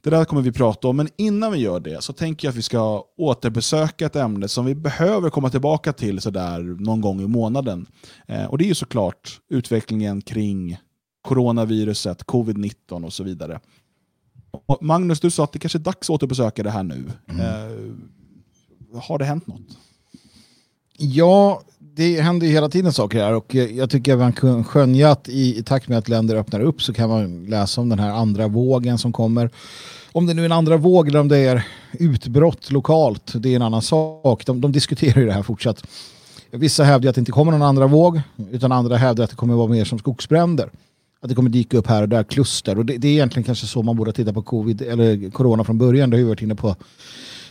[0.01, 2.57] Det där kommer vi prata om, men innan vi gör det så tänker jag att
[2.57, 7.27] vi ska återbesöka ett ämne som vi behöver komma tillbaka till sådär någon gång i
[7.27, 7.85] månaden.
[8.27, 10.77] Eh, och det är ju såklart utvecklingen kring
[11.21, 13.59] coronaviruset, covid-19 och så vidare.
[14.51, 17.11] Och Magnus, du sa att det kanske är dags att återbesöka det här nu.
[17.27, 19.77] Eh, har det hänt något?
[20.97, 21.61] Ja,
[21.99, 25.11] det händer ju hela tiden saker här och eh, jag tycker att man kan skönja
[25.11, 27.99] att i, i takt med att länder öppnar upp så kan man läsa om den
[27.99, 29.49] här andra vågen som kommer.
[30.11, 33.55] Om det nu är en andra våg eller om det är utbrott lokalt, det är
[33.55, 34.45] en annan sak.
[34.45, 35.83] De, de diskuterar ju det här fortsatt.
[36.51, 38.21] Vissa hävdar att det inte kommer någon andra våg,
[38.51, 40.69] utan andra hävdar att det kommer vara mer som skogsbränder.
[41.21, 42.77] Att det kommer dyka upp här och där kluster.
[42.77, 45.77] Och det, det är egentligen kanske så man borde titta på covid eller corona från
[45.77, 46.09] början.
[46.09, 46.75] Det har vi varit inne på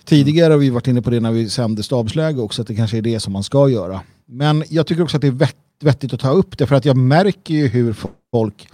[0.05, 2.75] tidigare och vi har varit inne på det när vi sände stabsläge också, att det
[2.75, 4.01] kanske är det som man ska göra.
[4.31, 5.49] Men jag tycker också att det är
[5.81, 7.97] vettigt att ta upp det för att jag märker ju hur
[8.31, 8.69] folk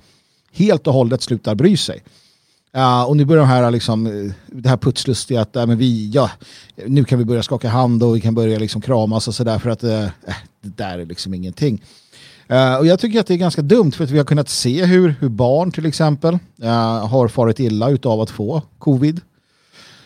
[0.52, 2.02] helt och hållet slutar bry sig.
[2.76, 6.10] Uh, och nu börjar de här liksom, eh, det här putslustiga att äh, men vi,
[6.10, 6.30] ja,
[6.86, 9.70] nu kan vi börja skaka hand och vi kan börja liksom kramas och sådär för
[9.70, 10.06] att äh,
[10.60, 11.82] det där är liksom ingenting.
[12.50, 14.84] Uh, och jag tycker att det är ganska dumt för att vi har kunnat se
[14.84, 16.68] hur, hur barn till exempel uh,
[17.06, 19.20] har farit illa utav att få covid.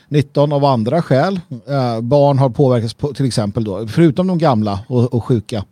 [0.08, 1.40] 19 av andra skäl.
[1.68, 5.64] Eh, barn har påverkats på, till exempel då, förutom de gamla och, och sjuka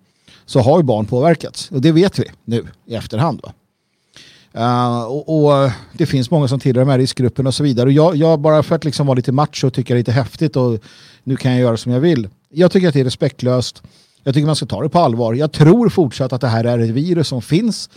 [0.46, 1.70] så har ju barn påverkats.
[1.70, 3.40] Och det vet vi nu i efterhand.
[3.42, 3.52] Va?
[4.52, 7.86] Eh, och, och, det finns många som tillhör de här riskgrupperna och så vidare.
[7.86, 10.12] Och jag, jag bara för att liksom vara lite macho och tycka det är lite
[10.12, 10.80] häftigt och
[11.24, 12.28] nu kan jag göra som jag vill.
[12.48, 13.82] Jag tycker att det är respektlöst.
[14.22, 15.34] Jag tycker man ska ta det på allvar.
[15.34, 17.90] Jag tror fortsatt att det här är ett virus som finns.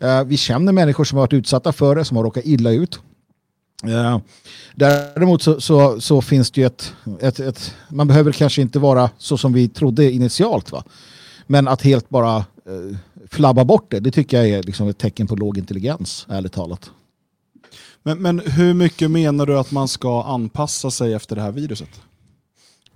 [0.00, 3.00] Eh, vi känner människor som har varit utsatta för det, som har råkat illa ut.
[3.88, 4.18] Uh,
[4.74, 9.10] däremot så, så, så, finns det ju ett, ett, ett, Man behöver kanske inte vara
[9.18, 10.72] så som vi trodde initialt.
[10.72, 10.84] Va?
[11.46, 12.96] Men att helt bara uh,
[13.30, 16.90] flabba bort det, det tycker jag är liksom ett tecken på låg intelligens, ärligt talat.
[18.02, 21.88] Men, men hur mycket menar du att man ska anpassa sig efter det här viruset?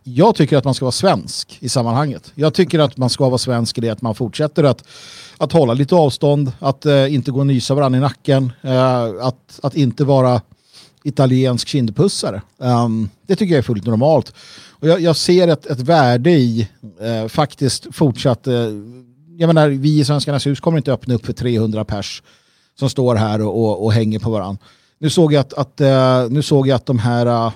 [0.02, 2.32] Jag tycker att man ska vara svensk i sammanhanget.
[2.34, 4.84] Jag tycker att man ska vara svensk i det att man fortsätter att,
[5.38, 9.60] att hålla lite avstånd, att uh, inte gå och nysa varandra i nacken, uh, att,
[9.62, 10.40] att inte vara
[11.02, 12.42] italiensk kindpussare.
[12.58, 14.32] Um, det tycker jag är fullt normalt.
[14.70, 16.68] Och jag, jag ser ett, ett värde i
[17.22, 18.46] uh, faktiskt fortsatt...
[19.38, 22.22] jag menar, vi i Svenskarnas hus kommer inte öppna upp för 300 pers
[22.78, 24.64] som står här och, och, och hänger på varandra.
[25.00, 27.52] Nu såg jag att, att uh, nu såg jag att de här uh,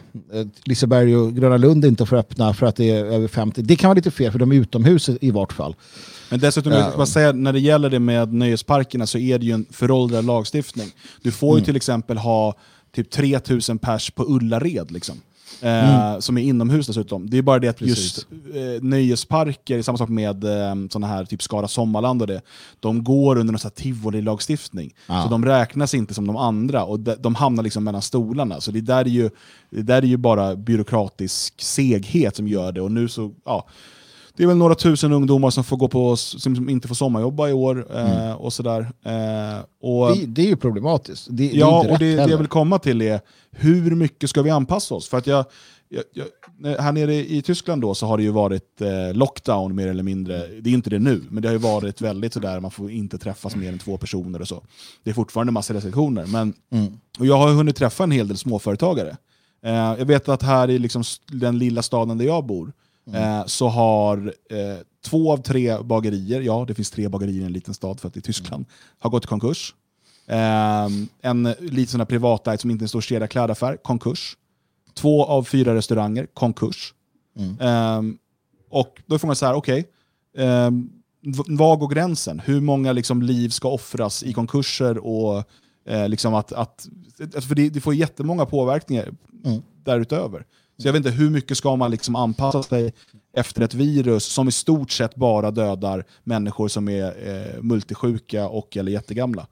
[0.65, 3.63] Liseberg och Gröna Lund inte får öppna för att det är över 50.
[3.63, 5.75] Det kan vara lite fel för de är utomhus i vart fall.
[6.31, 6.93] Men dessutom, Ja.
[6.99, 10.89] jag säga, när det gäller det med nöjesparkerna så är det ju en föråldrad lagstiftning.
[11.23, 11.59] Du får Mm.
[11.59, 12.55] ju till exempel ha
[12.95, 14.91] typ 3000 pers på Ullared.
[14.91, 15.21] Liksom.
[15.61, 17.31] Eh, Som är inomhus dessutom.
[17.31, 21.43] Det är bara det att just eh, nöjesparker, samma sak med eh, sådana här typ
[21.43, 22.43] Skara Sommarland och det,
[22.81, 24.95] de går under någon tivoli-lagstiftning.
[25.07, 25.23] Ja.
[25.23, 28.61] Så de räknas inte som de andra och de, de hamnar liksom mellan stolarna.
[28.61, 29.31] Så det där är ju,
[29.71, 32.81] det där är ju bara byråkratisk seghet som gör det.
[32.81, 33.69] Och nu så, ja,
[34.37, 37.53] det är väl några tusen ungdomar som, får gå på, som inte får sommarjobba i
[37.53, 37.87] år.
[37.97, 38.81] Eh, och sådär.
[38.81, 41.27] Eh, och, Det, det är ju problematiskt.
[41.31, 43.21] Det, det ja, inte och det, det jag vill komma till är
[43.51, 45.09] hur mycket ska vi anpassa oss?
[45.09, 45.45] För att jag,
[45.89, 49.89] jag, jag, här nere i Tyskland då så har det ju varit eh, lockdown mer
[49.89, 50.47] eller mindre.
[50.61, 53.19] Det är inte det nu, men det har ju varit väldigt sådär, man får inte
[53.19, 54.63] träffas mer än två personer och så.
[55.03, 56.27] Det är fortfarande massa restriktioner.
[56.27, 56.93] Men, Mm.
[57.19, 59.17] och jag har hunnit träffa en hel del småföretagare.
[59.65, 61.03] Eh, jag vet att här i liksom
[61.33, 62.73] den lilla staden där jag bor,
[63.15, 67.53] eh, så har eh, två av tre bagerier, ja det finns tre bagerier i en
[67.53, 68.65] liten stad för att det är Tyskland,
[68.99, 69.75] har gått i konkurs.
[70.27, 74.37] Ehm, en liten sån här privatägd som inte är en stor kedja klädaffär, konkurs.
[74.95, 76.95] Två av fyra restauranger, konkurs.
[77.61, 78.19] Ehm,
[78.71, 79.89] och då får man så här, okej,
[80.39, 80.91] ehm,
[81.23, 82.41] v- var går gränsen?
[82.45, 84.99] Hur många liksom, liv ska offras i konkurser?
[84.99, 85.45] och
[85.87, 86.89] eh, liksom att, att,
[87.37, 89.09] att- För det, det får jättemånga påverkningar
[89.45, 89.63] Mm.
[89.85, 90.47] därutöver.
[90.79, 92.93] Så jag vet inte hur mycket ska man liksom anpassa sig
[93.37, 98.77] efter ett virus som i stort sett bara dödar människor som är eh, multisjuka och
[98.77, 99.47] eller jättegamla.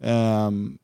[0.00, 0.78] Ehm,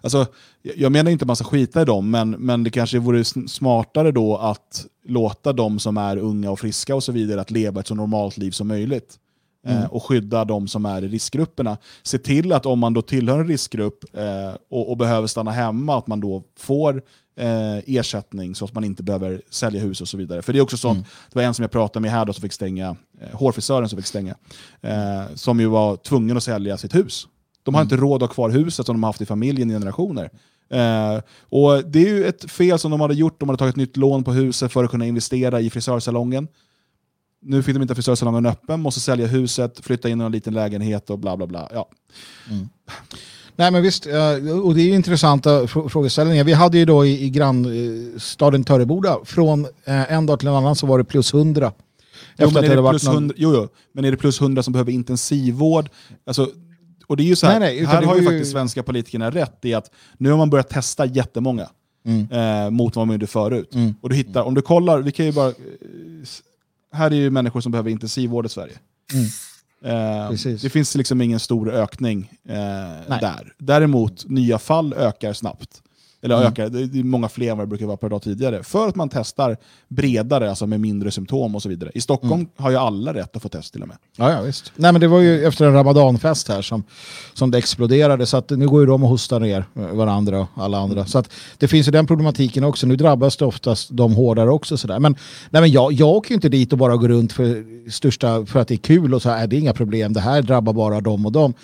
[0.00, 0.26] alltså,
[0.62, 4.12] jag menar inte att man ska skita i dem, men, men det kanske vore smartare
[4.12, 7.86] då att låta de som är unga och friska och så vidare att leva ett
[7.86, 9.18] så normalt liv som möjligt.
[9.66, 11.76] Eh, och skydda de som är i riskgrupperna.
[12.02, 15.98] Se till att om man då tillhör en riskgrupp eh, och, och behöver stanna hemma,
[15.98, 17.02] att man då får
[17.36, 20.42] eh, ersättning så att man inte behöver sälja hus och så vidare.
[20.42, 22.42] För det är också sånt, det var en som jag pratade med här då som
[22.42, 24.34] fick stänga, eh, hårfrisören som fick stänga,
[24.80, 27.26] eh, som ju var tvungen att sälja sitt hus.
[27.62, 29.74] De har inte råd att ha kvar huset som de har haft i familjen i
[29.74, 30.30] generationer.
[30.70, 33.40] Eh, och Det är ju ett fel som de hade gjort.
[33.40, 36.48] De hade tagit ett nytt lån på huset för att kunna investera i frisörsalongen.
[37.42, 41.10] Nu fick de inte frisörsalongen öppen, måste sälja huset, flytta in i en liten lägenhet
[41.10, 41.68] och bla bla bla.
[41.72, 41.88] Ja.
[43.56, 44.06] Nej men visst,
[44.64, 46.44] och det är ju intressanta frå- frågeställningar.
[46.44, 50.76] Vi hade ju då i, i grannstaden Töreboda, från eh, en dag till en annan
[50.76, 51.72] så var det plus 100.
[52.38, 54.72] Jo, men, är det plus någon- 100, jo, jo, men är det plus 100 som
[54.72, 55.88] behöver intensivvård?
[56.26, 56.50] Alltså,
[57.06, 59.64] och det är ju så här, Nej, nej, här har ju faktiskt svenska politikerna rätt
[59.64, 61.68] i att nu har man börjat testa jättemånga
[62.06, 62.28] Mm.
[62.30, 63.74] eh, mot vad man gjorde förut.
[64.00, 65.48] Och du hittar, om du kollar, vi kan ju bara...
[65.48, 65.54] eh,
[66.92, 68.74] Här är ju människor som behöver intensivvård i Sverige.
[69.14, 69.26] Mm.
[70.30, 70.62] Precis.
[70.62, 73.52] det finns liksom ingen stor ökning eh, där.
[73.58, 75.82] Däremot, nya fall ökar snabbt.
[76.24, 76.46] Eller Mm.
[76.48, 78.62] ökar, det är många fler än vad det brukar vara per dag tidigare.
[78.62, 79.56] För att man testar
[79.88, 81.90] bredare, alltså med mindre symptom och så vidare.
[81.94, 82.46] I Stockholm Mm.
[82.56, 83.96] har ju alla rätt att få test till och med.
[84.16, 84.72] Ja, ja visst.
[84.76, 86.82] Nej men det var ju efter en ramadanfest här som,
[87.34, 90.78] som det exploderade så att nu går ju de och hostar ner varandra och alla
[90.78, 91.06] andra.
[91.06, 92.86] Så att det finns ju den problematiken också.
[92.86, 94.98] Nu drabbas det oftast de hårdare också sådär.
[94.98, 95.16] Men,
[95.50, 98.60] nej, men jag, jag åker ju inte dit och bara går runt för, största, för
[98.60, 101.00] att det är kul och så här, det är inga problem, det här drabbar bara
[101.00, 101.54] dem och dem.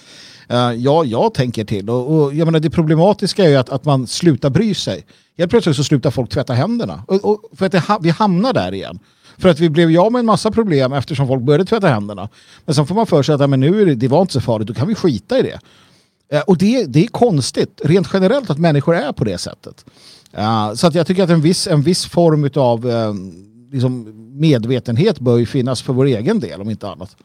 [0.52, 1.90] Uh, ja, jag tänker till.
[1.90, 5.04] Och, och jag menar, det problematiska är ju att, att man slutar bry sig.
[5.38, 7.02] Helt plötsligt så slutar folk tvätta händerna.
[7.06, 8.98] Och, och för att det, ha- vi hamnar där igen.
[9.38, 12.28] För att vi blev ju av med en massa problem eftersom folk började tvätta händerna.
[12.64, 14.32] Men sen får man för sig att ja, men nu är det, det var inte
[14.32, 15.60] så farligt, då kan vi skita i det.
[16.36, 19.84] Eh, och det, det är konstigt, rent generellt, att människor är på det sättet.
[20.32, 22.86] Eh, så att jag tycker att en viss, en viss form av
[23.72, 27.16] liksom medvetenhet bör ju finnas för vår egen del, om inte annat.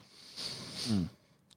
[0.89, 1.07] Mm.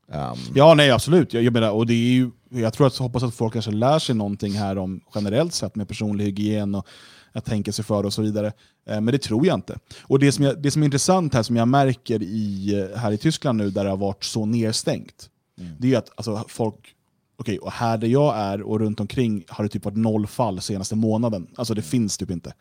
[0.09, 1.33] Um, Ja, nej absolut.
[1.35, 3.99] Jag, jag, menar, och det är ju, jag tror att, hoppas att folk kanske lär
[3.99, 6.87] sig någonting här om generellt sett med personlig hygien och
[7.33, 8.47] att tänka sig för och så vidare.
[8.89, 9.79] Eh, men det tror jag inte.
[10.03, 13.19] Och det som, jag, det som är intressant här, som jag märker i, här i
[13.19, 15.31] Tyskland nu, där det har varit så nedstängt,
[15.79, 16.93] det är att alltså, folk
[17.39, 20.61] Okej, och här där jag är och runt omkring har det typ varit noll fall
[20.61, 21.47] senaste månaden.
[21.57, 22.55] Alltså det finns typ inte.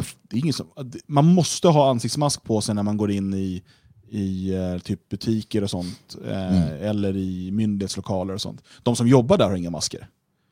[0.00, 0.66] F- Det är ingen som,
[1.06, 3.62] man måste ha ansiktsmask på sig när man går in i,
[4.14, 6.16] i eh, typ butiker och sånt.
[6.26, 8.62] Eh, Eller i myndighetslokaler och sånt.
[8.82, 10.08] De som jobbar där har inga masker.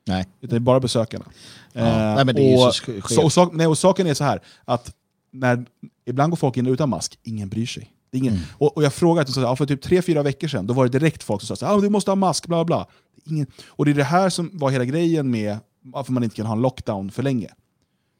[0.06, 0.26] nej.
[0.40, 1.24] Utan det är bara besökarna.
[1.72, 4.94] Eh, Nej, och, så sk- så, och, sak, nej, och saken är så här, att
[5.32, 5.64] när,
[6.06, 7.90] ibland går folk in utan mask, ingen bryr sig.
[8.10, 8.44] Det är ingen, Mm.
[8.58, 11.22] och, och jag frågade, ja, för typ tre, fyra veckor sedan, då var det direkt
[11.22, 12.86] folk som sa att ah, du måste ha mask, bla bla.
[13.24, 16.46] Ingen, och det är det här som var hela grejen med varför man inte kan
[16.46, 17.48] ha en lockdown för länge.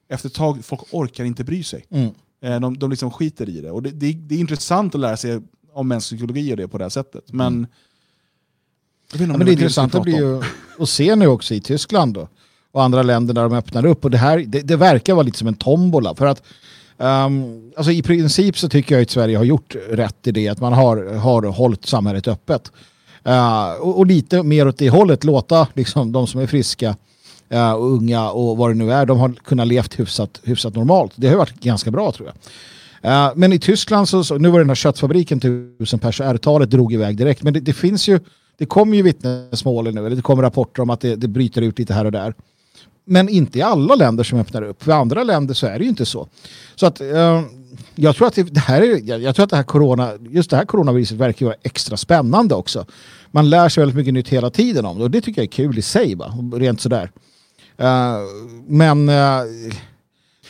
[0.09, 1.86] Efter ett tag, folk orkar inte bry sig.
[1.90, 2.11] Mm.
[2.43, 3.70] Eh, De, de liksom skiter i det.
[3.70, 5.40] Och det, det, är- det är intressant att lära sig
[5.72, 7.24] om mänsklig psykologi och det på det här sättet.
[7.32, 7.66] Men,
[9.12, 10.43] vet inte om Ja, men det intressanta blir ju
[10.78, 12.28] att se nu också i Tyskland då,
[12.72, 14.05] och andra länder där de öppnar upp.
[14.05, 16.14] Och det, här, det, det verkar vara lite som en tombola.
[16.14, 16.43] För att
[16.99, 20.49] ehm, alltså I princip så tycker jag att Sverige har gjort rätt i det.
[20.49, 22.72] Att man har, har hållit samhället öppet.
[23.24, 25.24] Eh, och, och lite mer åt det hållet.
[25.24, 26.97] Låta liksom, de som är friska
[27.53, 31.12] eh, och unga och vad det nu är, de har kunnat levt hyfsat, hyfsat normalt.
[31.16, 32.36] Det har varit ganska bra tror jag.
[33.12, 36.70] Eh, men i Tyskland, så, så, nu var det den här köttfabriken, tusen pers, R-talet
[36.70, 37.42] drog iväg direkt.
[37.42, 38.20] Men det, det finns ju,
[38.59, 41.78] det kommer ju vittnesmål nu, eller det kommer rapporter om att det, det bryter ut
[41.78, 42.34] lite här och där.
[43.05, 44.82] Men inte i alla länder som öppnar upp.
[44.82, 46.28] För andra länder så är det ju inte så.
[46.74, 47.42] Så att eh,
[47.94, 50.50] jag tror att det, det här är, jag, jag tror att det här corona, just
[50.50, 52.86] det här coronaviruset verkar ju vara extra spännande också.
[53.30, 55.53] Man lär sig väldigt mycket nytt hela tiden om det och det tycker jag är
[55.53, 56.34] kul i sig, va?
[56.55, 57.11] rent sådär.
[57.82, 58.18] Eh,
[58.66, 59.40] men eh,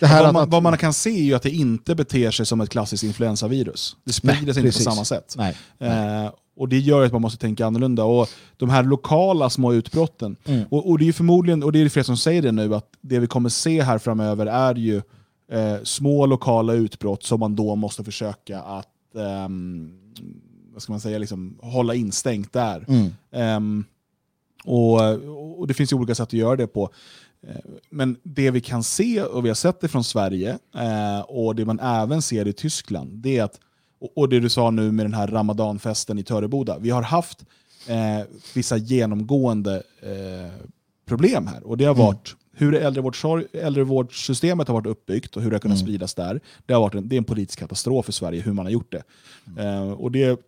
[0.01, 2.31] det här vad, man, att, vad man kan se är ju att det inte beter
[2.31, 3.97] sig som ett klassiskt influensavirus.
[4.05, 5.35] Det sprider Nej, sig inte på samma sätt.
[5.39, 5.57] Nej.
[5.79, 8.05] Eh, och Det gör att man måste tänka annorlunda.
[8.05, 10.65] Och De här lokala små utbrotten, Mm.
[10.71, 12.87] och, och det är ju förmodligen, och det är fler som säger det nu, att
[13.01, 14.97] det vi kommer se här framöver är ju
[15.53, 19.93] eh, små lokala utbrott som man då måste försöka att ehm,
[20.73, 22.85] vad ska man säga, liksom, hålla instängt där.
[22.89, 23.11] Mm.
[23.33, 23.85] Ehm,
[24.65, 25.01] och,
[25.61, 26.91] och Det finns ju olika sätt att göra det på.
[27.49, 27.57] Eh,
[27.91, 31.65] Men det vi kan se, och vi har sett det från Sverige, eh, och det
[31.65, 33.61] man även ser i Tyskland, det är att,
[34.15, 37.45] och- det du sa nu med den här ramadanfesten i Töreboda, vi har haft
[37.89, 39.83] eh, vissa genomgående
[41.07, 41.67] problem här.
[41.67, 45.79] Och det har varit hur äldrevårdssorg- äldrevårdssystemet har varit uppbyggt och hur det har kunnat
[45.79, 48.67] spridas där, det, har varit en, det är en politisk katastrof i Sverige hur man
[48.67, 49.03] har gjort det.
[49.63, 50.39] Eh, och det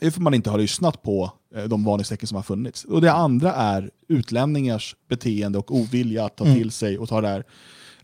[0.00, 1.32] är för man inte har lyssnat på
[1.68, 2.84] de varningstecken som har funnits.
[2.84, 7.28] Och det andra är utlänningars beteende och ovilja att ta till sig och ta det
[7.28, 7.44] här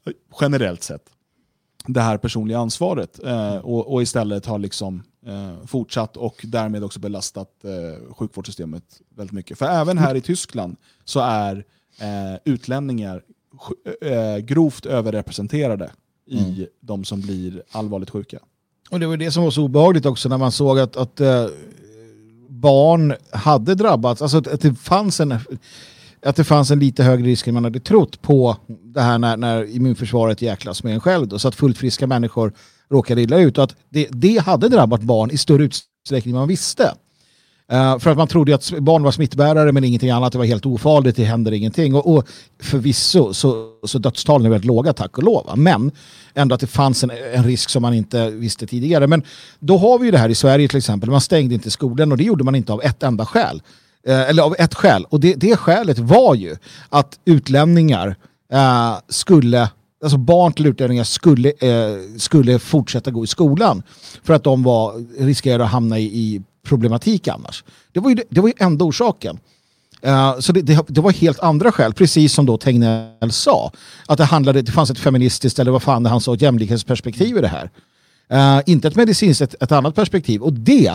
[0.06, 1.02] eh, generellt sett
[1.86, 7.00] det här personliga ansvaret eh, och, och istället har liksom eh, fortsatt och därmed också
[7.00, 9.58] belastat eh, sjukvårdssystemet väldigt mycket.
[9.58, 11.64] För även här i Tyskland så är
[12.00, 13.22] eh, utlänningar
[14.00, 15.90] eh, grovt överrepresenterade
[16.26, 18.38] i de som blir allvarligt sjuka.
[18.90, 21.46] Och det var det som var så obehagligt också när man såg att, att eh,
[22.60, 25.38] barn hade drabbats, alltså att, det fanns en
[26.26, 29.36] att det fanns en lite högre risk än man hade trott på det här när,
[29.36, 31.28] när immunförsvaret jäklas med en själv.
[31.28, 32.52] Då, så att fullt friska människor
[32.90, 36.48] råkade illa ut och att det, det hade drabbat barn i större utsträckning än man
[36.48, 36.94] visste.
[37.72, 40.66] Eh, för att man trodde att barn var smittbärare men ingenting annat, det var helt
[40.66, 41.94] ofarligt, det händer ingenting.
[41.94, 42.28] Och, och
[42.62, 45.52] förvisso så, så dödstalen är väldigt låga, tack och lov.
[45.56, 45.90] Men
[46.34, 49.06] ändå att det fanns en, en risk som man inte visste tidigare.
[49.06, 49.22] Men
[49.58, 52.18] då har vi ju det här i Sverige till exempel, man stängde inte skolan och
[52.18, 53.62] det gjorde man inte av ett enda skäl.
[54.06, 55.04] Eh, eller av ett skäl.
[55.08, 56.56] Och det, det skälet var ju
[56.88, 58.16] att utlänningar
[58.52, 59.68] eh, skulle
[60.02, 63.82] Alltså barn till utlänningar skulle, eh, skulle fortsätta gå i skolan
[64.24, 67.64] för att de var, riskerade att hamna i, i problematik annars.
[67.92, 69.38] Det var ju, det var ju enda orsaken.
[70.02, 73.72] Eh, så det, det, det var helt andra skäl, precis som då Tegnell sa.
[74.06, 77.40] Att det, handlade, det fanns ett feministiskt, eller vad fan han sa, ett jämlikhetsperspektiv i
[77.40, 77.70] det här.
[78.30, 80.42] Eh, inte ett medicinskt, ett, ett annat perspektiv.
[80.42, 80.86] Och det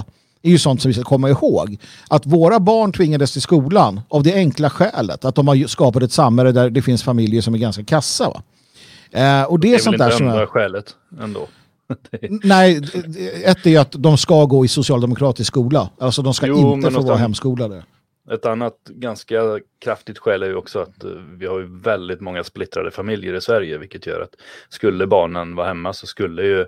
[0.43, 1.78] är ju sånt som vi ska komma ihåg.
[2.09, 6.11] Att våra barn tvingades till skolan av det enkla skälet att de har skapat ett
[6.11, 8.41] samhälle där det finns familjer som är ganska kassa.
[9.11, 10.86] Eh, och det är, Det är väl sånt inte där enda är- skälet
[11.22, 11.47] ändå.
[12.44, 12.82] Nej,
[13.46, 15.89] ett är att de ska gå i socialdemokratisk skola.
[15.98, 17.84] Alltså de ska Jo, inte få vara hemskolade.
[18.32, 22.44] Ett annat ganska kraftigt skäl är ju också att eh, vi har ju väldigt många
[22.44, 24.36] splittrade familjer i Sverige, vilket gör att
[24.70, 26.66] skulle barnen vara hemma så skulle ju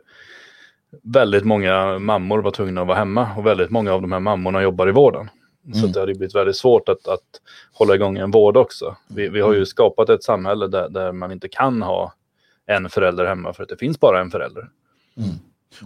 [1.04, 4.62] väldigt många mammor vara tvungna att vara hemma och väldigt många av de här mammorna
[4.64, 5.30] jobbar i vården.
[5.74, 7.42] Så att det hade blivit väldigt svårt att, att
[7.74, 8.96] hålla igång en vård också.
[9.08, 12.14] Vi, vi har ju skapat ett samhälle där, där man inte kan ha
[12.66, 14.70] en förälder hemma för att det finns bara en förälder.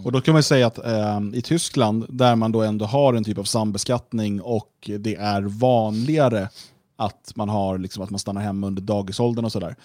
[0.04, 3.24] Och då kan man säga att eh, i Tyskland, där man då ändå har en
[3.24, 6.48] typ av sambeskattning och det är vanligare
[6.96, 9.76] att man har liksom, att man stannar hemma under dagisåldern och sådär,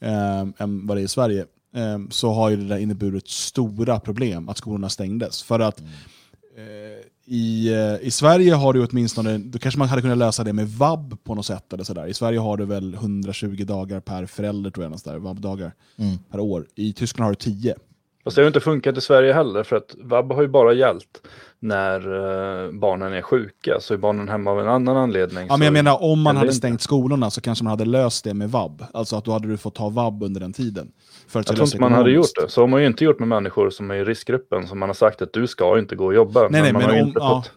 [0.00, 4.00] eh, än vad det är i Sverige, eh, så har ju det där inneburit stora
[4.00, 5.42] problem att skolorna stängdes.
[5.42, 10.18] För att eh, i, eh, I Sverige har du åtminstone, då kanske man hade kunnat
[10.18, 11.72] lösa det med vab på något sätt.
[11.72, 12.06] Eller sådär.
[12.06, 15.72] I Sverige har du väl 120 dagar per förälder, tror jag, där, vab-dagar
[16.30, 16.66] per år.
[16.74, 17.74] I Tyskland har du 10.
[18.26, 20.72] Fast det har ju inte funkat i Sverige heller för att vab har ju bara
[20.72, 21.22] gällt
[21.58, 22.00] när
[22.66, 23.76] eh, barnen är sjuka.
[23.80, 25.46] Så är barnen hemma av en annan anledning.
[25.48, 28.34] Ja, men jag menar om man hade stängt skolorna så kanske man hade löst det
[28.34, 28.84] med vab.
[28.92, 30.92] Alltså att då hade du fått ta vab under den tiden.
[31.28, 32.48] För att Jag tror inte man hade gjort det.
[32.48, 34.94] Så har man ju inte gjort med människor som är i riskgruppen som man har
[34.94, 36.48] sagt att du ska inte gå och jobba.
[36.48, 37.52] Nej, nej, man men, har ju om, inte ja, fått...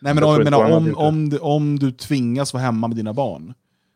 [0.00, 3.54] nej, men, om, du, om du tvingas vara hemma med dina barn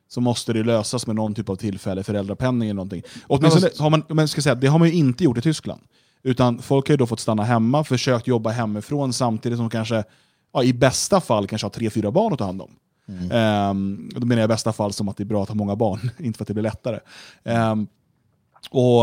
[0.08, 3.02] så måste det lösas med någon typ av tillfällig föräldrapenning eller någonting.
[3.26, 5.80] Åtminstone har man, men ska säga, det har man ju inte gjort i Tyskland.
[6.22, 10.04] Utan folk har ju då fått stanna hemma, försökt jobba hemifrån samtidigt som kanske
[10.52, 12.70] ja, i bästa fall kanske har tre, fyra barn att ta hand om.
[13.32, 15.76] Ehm, då menar jag i bästa fall som att det är bra att ha många
[15.76, 17.00] barn, inte för att det blir lättare.
[17.44, 17.86] Ehm,
[18.70, 19.02] och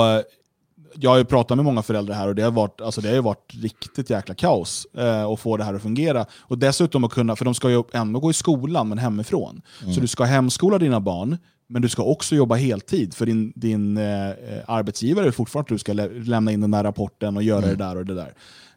[0.96, 3.16] jag har ju pratat med många föräldrar här och det har, varit, alltså det har
[3.16, 6.26] ju varit riktigt jäkla kaos eh, att få det här att fungera.
[6.40, 9.62] Och dessutom att kunna, för de ska ju ändå gå i skolan men hemifrån.
[9.96, 11.38] Så du ska hemskola dina barn,
[11.68, 14.32] men du ska också jobba heltid för din, din eh,
[14.68, 17.76] arbetsgivare är fortfarande att du ska lä lämna in den där rapporten och göra det
[17.76, 18.34] där och det där.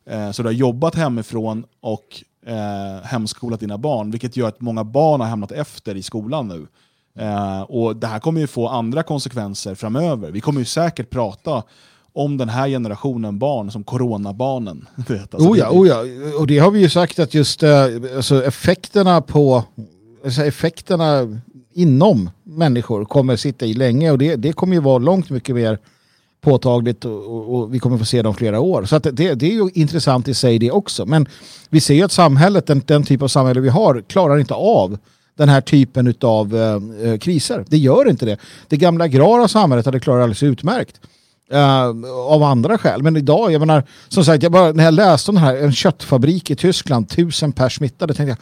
[0.07, 4.85] Eh, så du har jobbat hemifrån och eh, hemskolat dina barn, vilket gör att många
[4.85, 6.67] barn har hamnat efter i skolan nu.
[7.19, 10.31] Eh, och Det här kommer ju få andra konsekvenser framöver.
[10.31, 11.63] Vi kommer ju säkert prata
[12.15, 14.87] om den här generationen barn som coronabarnen.
[14.97, 16.05] Vet, alltså Oh ja, oh ja,
[16.39, 17.85] och det har vi ju sagt att just eh,
[18.17, 19.65] alltså effekterna på
[20.25, 21.41] alltså effekterna
[21.75, 25.79] inom människor kommer sitta i länge och det, det kommer ju vara långt mycket mer
[26.41, 28.85] påtagligt och, och, och vi kommer få se dem flera år.
[28.85, 31.07] Så att det, det är ju intressant i sig det också.
[31.07, 31.27] Men
[31.71, 34.99] vi ser ju att samhället, den, den typ av samhälle vi har, klarar inte av
[35.37, 37.65] den här typen av eh, eh, kriser.
[37.69, 38.39] Det gör inte det.
[38.69, 41.01] Det gamla agrara samhället hade klarat alldeles utmärkt.
[41.51, 43.03] Eh, av andra skäl.
[43.03, 45.73] Men idag, jag menar, som sagt, jag bara, när jag läste om den här, en
[45.73, 48.39] köttfabrik i Tyskland, tusen pers smittade, tänkte jag,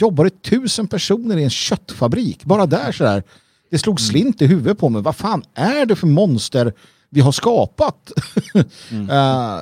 [0.00, 2.44] jobbar det tusen personer i en köttfabrik?
[2.44, 3.22] Bara där sådär.
[3.70, 5.02] Det slog slint i huvudet på mig.
[5.02, 6.72] Vad fan är det för monster
[7.10, 8.12] vi har skapat?
[9.10, 9.58] Eh,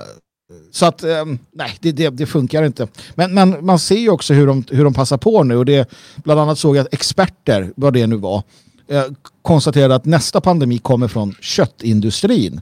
[0.72, 2.88] så att, eh, nej, det, det, det funkar inte.
[3.14, 5.56] Men, men man ser ju också hur de, hur de passar på nu.
[5.56, 8.42] Och det, bland annat såg jag att experter, vad det nu var,
[8.88, 9.04] eh,
[9.42, 12.60] konstaterade att nästa pandemi kommer från köttindustrin.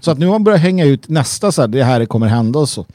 [0.00, 2.58] Så att nu har man börjat hänga ut nästa, så här, det här kommer hända
[2.58, 2.86] och så.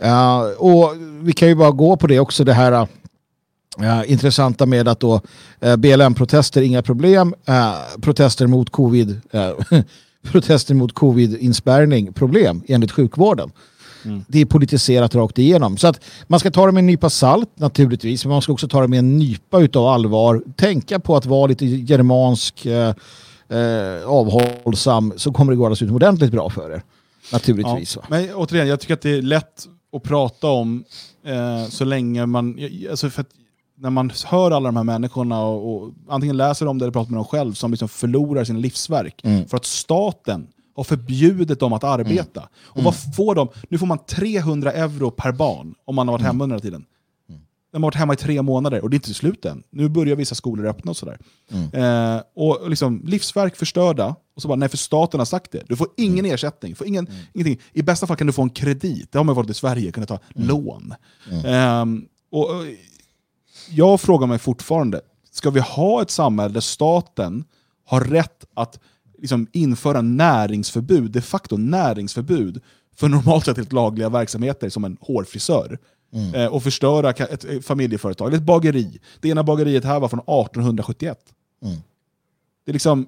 [0.00, 4.88] Eh, och vi kan ju bara gå på det också, det här eh, intressanta med
[4.88, 5.20] att då
[5.60, 7.34] eh, BLM-protester, inga problem.
[8.00, 9.20] Protester mot covid,
[10.32, 13.50] protester mot covid-inspärrning, problem enligt sjukvården.
[14.28, 15.76] Det är politiserat rakt igenom.
[15.76, 18.68] Så att man ska ta det med en nypa salt naturligtvis, men man ska också
[18.68, 20.42] ta det med en nypa utav allvar.
[20.56, 22.66] Tänka på att vara lite germansk,
[23.48, 26.82] eh, avhållsam, så kommer det gå alldeles utomordentligt bra för er.
[27.32, 27.96] Naturligtvis.
[27.96, 28.02] Ja.
[28.08, 30.84] Men återigen, jag tycker att det är lätt att prata om
[31.24, 32.58] eh, så länge man...
[32.90, 33.24] Alltså för
[33.80, 37.10] när man hör alla de här människorna och, och antingen läser om det eller pratar
[37.10, 40.46] med dem själv som liksom förlorar sin livsverk för att staten
[40.76, 42.48] har förbjudit dem att arbeta.
[42.64, 43.48] Och vad får de?
[43.68, 46.70] Nu får man 300 euro per barn om man har varit hemma under den här
[46.70, 46.84] tiden.
[47.70, 49.62] De har varit hemma i tre månader och det är inte slut än.
[49.70, 51.18] Nu börjar vissa skolor öppna och sådär.
[51.72, 55.62] Eh, och liksom, livsverk förstörda, och så bara, nej för staten har sagt det.
[55.68, 57.60] Du får ingen ersättning, får ingen, ingenting.
[57.72, 60.06] I bästa fall kan du få en kredit, det har man varit i Sverige, kunna
[60.06, 60.94] ta lån.
[61.44, 62.64] Ehm, och, och,
[63.70, 65.00] jag frågar mig fortfarande,
[65.30, 67.44] ska vi ha ett samhälle där staten
[67.84, 68.80] har rätt att
[69.18, 72.60] liksom, införa näringsförbud, de facto näringsförbud,
[72.96, 75.78] för normalt sett helt lagliga verksamheter som en hårfrisör?
[76.34, 79.00] Eh, och förstöra ett, ett familjeföretag, eller ett bageri.
[79.20, 81.18] Det ena bageriet här var från 1871.
[82.64, 83.06] Det är liksom...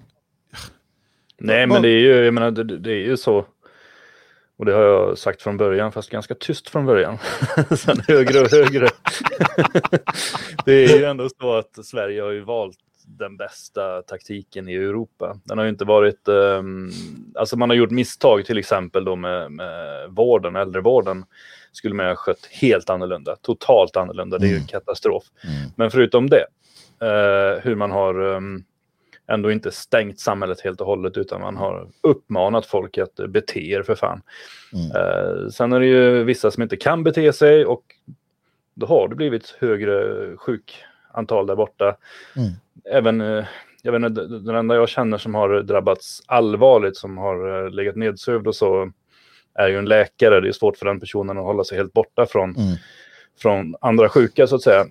[1.38, 3.46] Nej, men det är ju, jag menar, det, det är ju så.
[4.56, 7.18] Och det har jag sagt från början, fast ganska tyst från början.
[7.76, 8.88] Sen högre och högre.
[10.64, 12.78] det är ju ändå så att Sverige har ju valt
[13.18, 15.40] den bästa taktiken i Europa.
[15.44, 16.90] Den har ju inte varit, ehm,
[17.34, 21.24] alltså man har gjort misstag till exempel då med, med vården, äldrevården.
[21.72, 24.38] Skulle man ha skött helt annorlunda, totalt annorlunda.
[24.38, 25.24] Det är ju en katastrof.
[25.76, 26.46] Men förutom det,
[27.00, 28.64] eh, hur man har ehm,
[29.28, 33.60] ändå inte stängt samhället helt och hållet utan man har uppmanat folk att eh, bete
[33.60, 34.22] er för fan.
[34.94, 37.82] Eh, sen är det ju vissa som inte kan bete sig och
[38.74, 41.96] då har det blivit högre sjukantal där borta.
[42.90, 43.44] Även, eh,
[43.82, 47.96] jag vet inte, den enda jag känner som har drabbats allvarligt, som har eh, legat
[47.96, 48.92] nedsövd och så,
[49.54, 50.40] är ju en läkare.
[50.40, 52.54] Det är svårt för den personen att hålla sig helt borta från,
[53.38, 54.86] från andra sjuka så att säga.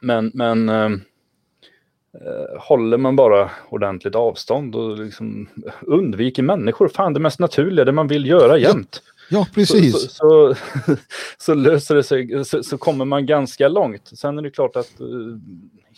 [0.00, 5.48] Men, men eh, eh, håller man bara ordentligt avstånd och liksom
[5.80, 9.02] undviker människor, fan det mest naturliga, det man vill göra jämt.
[9.30, 9.92] Ja, precis.
[9.92, 10.54] Så, så,
[10.86, 10.96] så,
[11.38, 14.10] så löser det sig, så, kommer man ganska långt.
[14.18, 15.06] Sen är det klart att eh,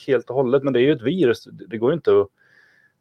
[0.07, 2.29] helt och hållet, men det är ju ett virus, det det går ju inte att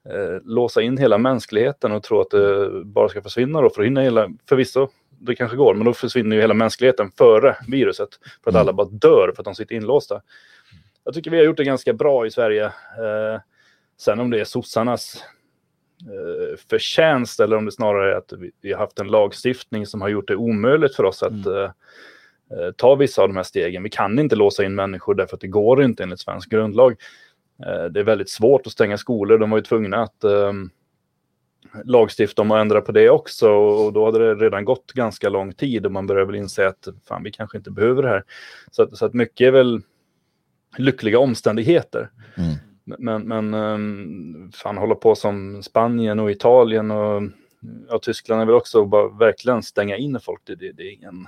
[0.10, 3.86] eh, låsa in hela mänskligheten och tro att det bara ska försvinna då, för att
[3.86, 8.10] hinna hela, förvisso, det kanske går, men då försvinner ju hela mänskligheten före viruset,
[8.44, 10.22] för att alla bara dör för att de sitter inlåsta.
[11.04, 12.66] Jag tycker vi har gjort det ganska bra i Sverige.
[12.66, 13.42] Eh,
[13.98, 15.24] sen om det är sossarnas
[16.02, 20.02] eh, förtjänst eller om det snarare är att vi, vi har haft en lagstiftning som
[20.02, 21.72] har gjort det omöjligt för oss att eh,
[22.52, 23.84] eh, ta vissa av de här stegen.
[23.84, 26.96] Vi kan inte låsa in människor därför att det går inte enligt svensk grundlag.
[27.66, 29.38] Eh, det är väldigt svårt att stänga skolor.
[29.38, 30.54] De var ju tvungna att eh,
[31.84, 35.54] lagstifta om att ändra på det också och då hade det redan gått ganska lång
[35.54, 38.24] tid och man börjar väl inse att fan, vi kanske inte behöver det här.
[38.72, 39.82] Så att, så att mycket är väl
[40.78, 42.10] lyckliga omständigheter.
[42.98, 47.22] Men, men um, fan hålla på som Spanien och Italien och
[47.90, 50.42] ja, Tyskland är väl också bara verkligen stänga in folk.
[50.44, 51.28] Det, det, det är ingen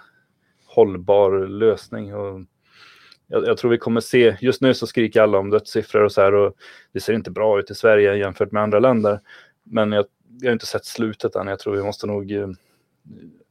[0.65, 2.15] hållbar lösning.
[2.15, 2.41] Och
[3.31, 6.21] jag, jag tror vi kommer se, just nu så skriker alla om dödssiffror och så
[6.21, 6.53] här och
[6.93, 9.19] det ser inte bra ut i Sverige jämfört med andra länder.
[9.63, 10.05] Men jag,
[10.41, 11.47] jag har inte sett slutet än.
[11.47, 12.47] Jag tror vi måste nog eh,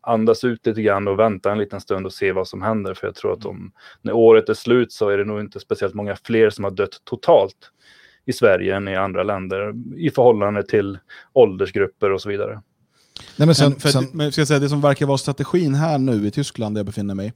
[0.00, 2.94] andas ut lite grann och vänta en liten stund och se vad som händer.
[2.94, 3.72] För jag tror att om,
[4.02, 7.00] när året är slut så är det nog inte speciellt många fler som har dött
[7.04, 7.70] totalt
[8.26, 10.98] i Sverige än i andra länder i förhållande till
[11.32, 12.62] åldersgrupper och så vidare.
[13.36, 15.74] Nej, men sen, Men, för, sen, men ska jag säga, det som verkar vara strategin
[15.74, 17.32] här nu i Tyskland, där jag befinner mig,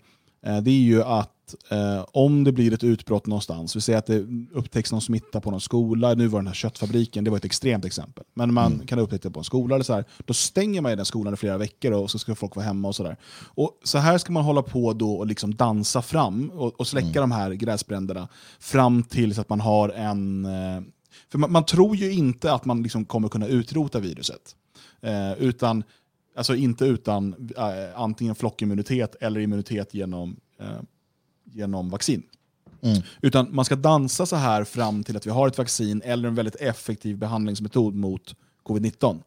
[0.47, 1.34] eh, det är ju att
[1.68, 5.51] eh, om det blir ett utbrott någonstans, vi säger att det upptäcks någon smitta på
[5.51, 8.99] någon skola, nu var den här köttfabriken, det var ett extremt exempel, men man kan
[8.99, 11.59] upptäcka det på en skola eller så här, då stänger man den skolan i flera
[11.59, 13.16] veckor och så ska folk vara hemma och sådär.
[13.45, 17.20] Och så här ska man hålla på då och liksom dansa fram och, och släcka
[17.20, 18.28] de här gräsbränderna
[18.61, 20.45] fram tills att man har en...
[20.45, 20.82] Eh,
[21.28, 24.57] för man, man tror ju inte att man liksom kommer kunna utrota viruset.
[25.05, 25.84] Eh, utan,
[26.36, 30.80] alltså inte utan eh, antingen flockimmunitet eller immunitet genom, eh,
[31.55, 32.22] genom vaccin.
[33.20, 36.34] Utan man ska dansa så här fram till att vi har ett vaccin eller en
[36.34, 38.34] väldigt effektiv behandlingsmetod mot
[38.64, 39.20] covid-19.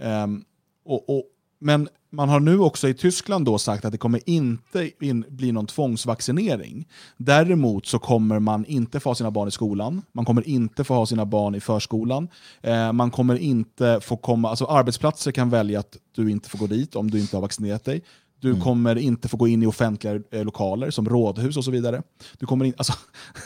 [0.00, 0.44] Ehm,
[0.84, 1.24] och, och
[1.58, 5.52] Men man har nu också i Tyskland då sagt att det kommer inte in, bli
[5.52, 6.88] någon tvångsvaccinering.
[7.16, 10.94] Däremot så kommer man inte få ha sina barn i skolan, man kommer inte få
[10.94, 12.28] ha sina barn i förskolan,
[12.62, 16.66] eh, man kommer inte få komma, alltså arbetsplatser kan välja att du inte får gå
[16.66, 18.02] dit om du inte har vaccinerat dig.
[18.44, 18.62] Du Mm.
[18.62, 22.02] kommer inte få gå in i offentliga eh, lokaler som rådhus och så vidare.
[22.38, 22.92] Du kommer in, alltså,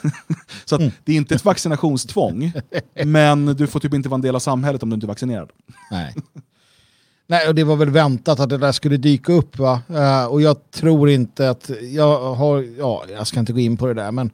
[0.65, 0.89] så Mm.
[0.89, 2.53] att det är inte ett vaccinationstvång,
[3.05, 5.51] men du får typ inte vara en del av samhället om du inte är vaccinerad.
[5.91, 6.15] Nej.
[7.27, 9.81] Nej, och det var väl väntat att det där skulle dyka upp va.
[9.89, 13.87] Eh, och jag tror inte att, jag har, ja, jag ska inte gå in på
[13.87, 14.31] det där men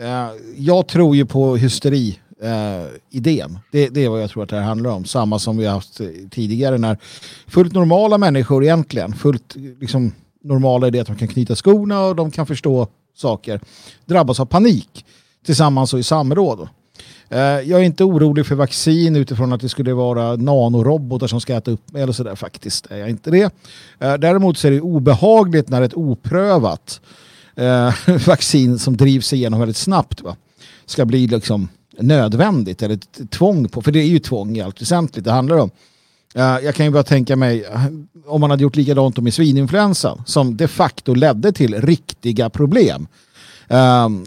[0.00, 3.58] eh, jag tror ju på hysteri eh, idén.
[3.72, 5.04] Det, det är vad jag tror att det här handlar om.
[5.04, 6.98] Samma som vi har haft eh, tidigare när
[7.46, 10.12] fullt normala människor egentligen, fullt liksom,
[10.44, 13.60] normala i det att de kan knyta skorna och de kan förstå saker,
[14.04, 15.04] drabbas av panik
[15.46, 16.68] tillsammans och i samråd.
[17.28, 21.54] Eh, jag är inte orolig för vaccin utifrån att det skulle vara nanorobotar som ska
[21.54, 22.86] äta upp mig eller sådär faktiskt.
[22.90, 23.52] Är jag inte det.
[23.98, 27.00] Eh, däremot så är det obehagligt när ett oprövat
[28.26, 30.36] vaccin som drivs igenom väldigt snabbt va,
[30.86, 31.68] ska bli liksom
[31.98, 35.70] nödvändigt eller tvång på, för det är ju tvång i allt väsentligt det handlar om.
[36.34, 37.86] Eh, jag kan ju bara tänka mig eh,
[38.26, 43.06] om man hade gjort likadant med svininfluensan som de facto ledde till riktiga problem.
[43.68, 44.26] Um,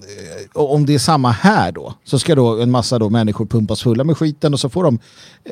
[0.53, 4.03] om det är samma här då så ska då en massa då människor pumpas fulla
[4.03, 4.99] med skiten och så får de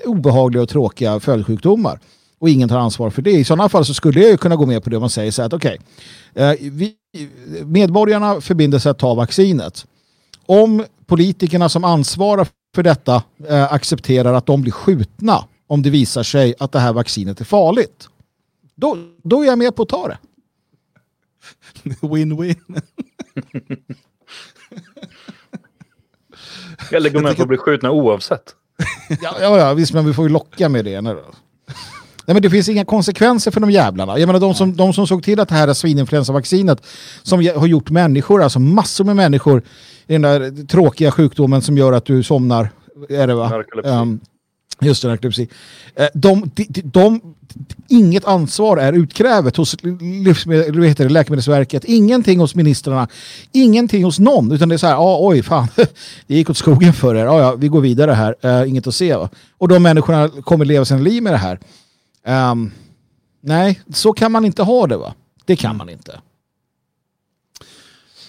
[0.05, 1.99] obehagliga och tråkiga följdsjukdomar.
[2.39, 3.31] Och ingen tar ansvar för det.
[3.31, 5.31] I sådana fall så skulle jag ju kunna gå med på det om man säger
[5.31, 5.79] så här att okej,
[6.33, 6.91] okay,
[7.65, 9.85] medborgarna förbinder sig att ta vaccinet.
[10.45, 16.23] Om politikerna som ansvarar för detta eh, accepterar att de blir skjutna om det visar
[16.23, 18.09] sig att det här vaccinet är farligt.
[18.75, 20.17] Då, då är jag med på att ta det.
[22.07, 22.81] Win-win.
[26.91, 28.55] Eller gå med på att bli skjutna oavsett.
[29.21, 31.01] Ja, ja, ja, visst, men vi får ju locka med det.
[31.01, 31.33] Nu då.
[32.27, 34.19] Nej, men det finns inga konsekvenser för de jävlarna.
[34.19, 36.81] Jag menar de som, de som såg till att det här svininfluensavaccinet
[37.23, 39.61] som har gjort människor, alltså massor med människor
[40.07, 42.69] i den där tråkiga sjukdomen som gör att du somnar.
[43.09, 43.49] Är det va?
[43.49, 43.91] Narkolepsi.
[43.91, 44.19] Ehm,
[44.81, 45.47] just det, narkolepsi.
[45.95, 47.21] Eh, de, de, de, de,
[47.87, 51.85] inget ansvar är utkrävet hos livsmed, heter det, Läkemedelsverket.
[51.85, 53.07] Ingenting hos ministrarna.
[53.51, 54.51] Ingenting hos någon.
[54.51, 55.67] Utan det är så här, ah, oj fan,
[56.27, 57.25] det gick åt skogen för er.
[57.25, 58.35] Ah, ja, vi går vidare här.
[58.41, 59.15] Eh, inget att se.
[59.15, 59.29] Va?
[59.57, 61.59] Och de människorna kommer leva sina liv med det här.
[62.27, 62.71] Ehm,
[63.41, 65.13] nej, så kan man inte ha det va?
[65.45, 66.19] Det kan man inte.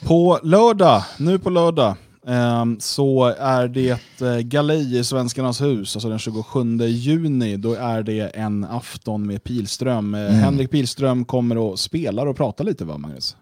[0.02, 1.94] På lördag, nu på lördag,
[2.26, 3.90] ehm, så är det
[4.20, 7.56] eh, galej i Svenskarnas hus, alltså den 27 juni.
[7.56, 10.14] Då är det en afton med Pilström.
[10.14, 13.36] Eh, Henrik Pilström kommer och spelar och pratar lite va, Magnus?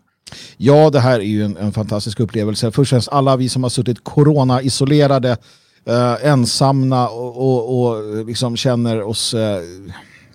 [0.57, 2.71] Ja, det här är ju en, en fantastisk upplevelse.
[2.71, 5.37] Först och främst alla vi som har suttit corona-isolerade,
[5.85, 9.61] eh, ensamma och, och, och liksom känner oss eh,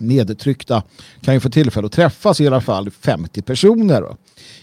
[0.02, 0.82] nedtryckta
[1.20, 4.16] kan ju få tillfälle att träffas i alla fall 50 personer då,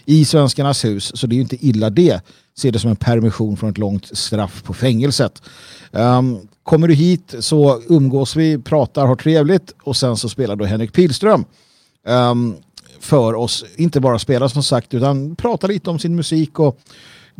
[0.04, 1.12] i Svenskarnas hus.
[1.14, 2.20] Så det är ju inte illa det.
[2.56, 5.42] Se det som en permission från ett långt straff på fängelset.
[5.90, 10.64] Um, kommer du hit så umgås vi, pratar, har trevligt och sen så spelar då
[10.64, 11.44] Henrik Pilström
[12.06, 12.56] um,
[13.00, 13.64] för oss.
[13.76, 16.80] Inte bara spela som sagt utan prata lite om sin musik och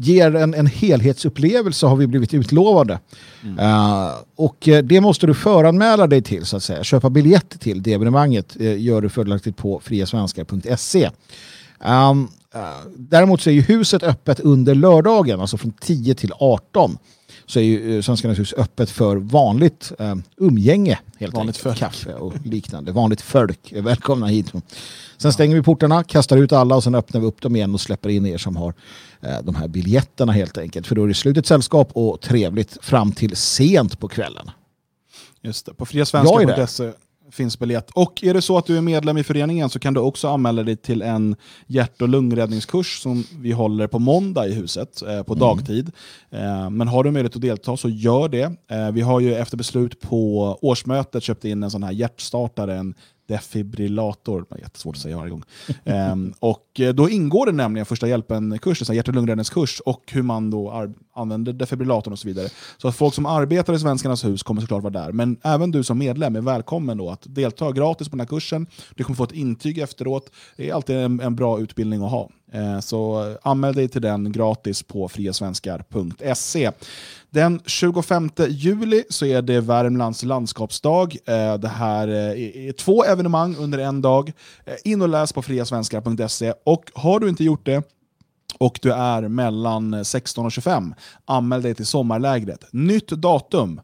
[0.00, 2.98] ger en, en helhetsupplevelse har vi blivit utlovade.
[3.44, 6.84] Uh, och eh, det måste du föranmäla dig till så att säga.
[6.84, 11.10] Köpa biljett till det evenemanget eh, gör du fördelaktigt på friasvenskar.se.
[11.84, 12.60] Um, uh,
[12.96, 16.98] däremot så är ju huset öppet under lördagen, alltså från 10 till 18.
[17.46, 20.98] Så är ju uh, Svenskarnas hus öppet för vanligt uh, umgänge.
[21.18, 21.78] Helt Vanligt enkelt.
[21.78, 21.78] folk.
[21.78, 22.92] Kaffe och liknande.
[22.92, 24.52] Vanligt folk välkomna hit.
[25.18, 27.80] Sen stänger vi portarna, kastar ut alla och sen öppnar vi upp dem igen och
[27.80, 28.74] släpper in er som har
[29.42, 30.86] de här biljetterna helt enkelt.
[30.86, 34.50] För då är det slutet sällskap och trevligt fram till sent på kvällen.
[35.42, 36.92] Just det, på friasvenskar.se
[37.32, 37.90] finns biljett.
[37.90, 40.62] Och är det så att du är medlem i föreningen så kan du också anmäla
[40.62, 45.34] dig till en hjärt och lungräddningskurs som vi håller på måndag i huset eh, på
[45.34, 45.92] dagtid.
[46.30, 48.52] Eh, men har du möjlighet att delta så gör det.
[48.70, 52.94] Eh, vi har ju efter beslut på årsmötet köpt in en sån här hjärtstartare, en
[53.30, 54.46] defibrillator.
[54.58, 55.42] Jättesvårt att säga varje gång.
[55.84, 60.50] um, och eh, då ingår det nämligen första hjälpen-kursen, hjärt och lungräddningskurs och hur man
[60.50, 62.48] då använder defibrillatorn och så vidare.
[62.78, 65.12] Så att folk som arbetar i Svenskarnas hus kommer såklart vara där.
[65.12, 68.66] Men även du som medlem är välkommen då att delta gratis på den här kursen.
[68.94, 70.30] Du kommer få ett intyg efteråt.
[70.56, 72.30] Det är alltid en, en bra utbildning att ha.
[72.52, 76.70] Eh, så anmäl dig till den gratis på friasvenskar.se.
[77.30, 81.16] Den 25 juli så är det Värmlands landskapsdag.
[81.26, 84.32] Eh, det här eh, är två evenemang under en dag.
[84.84, 86.52] In och läs på friasvenskar.se.
[86.64, 87.82] Och har du inte gjort det
[88.58, 90.94] och du är mellan 16 och 25,
[91.24, 92.64] anmäl dig till sommarlägret.
[92.72, 93.80] Nytt datum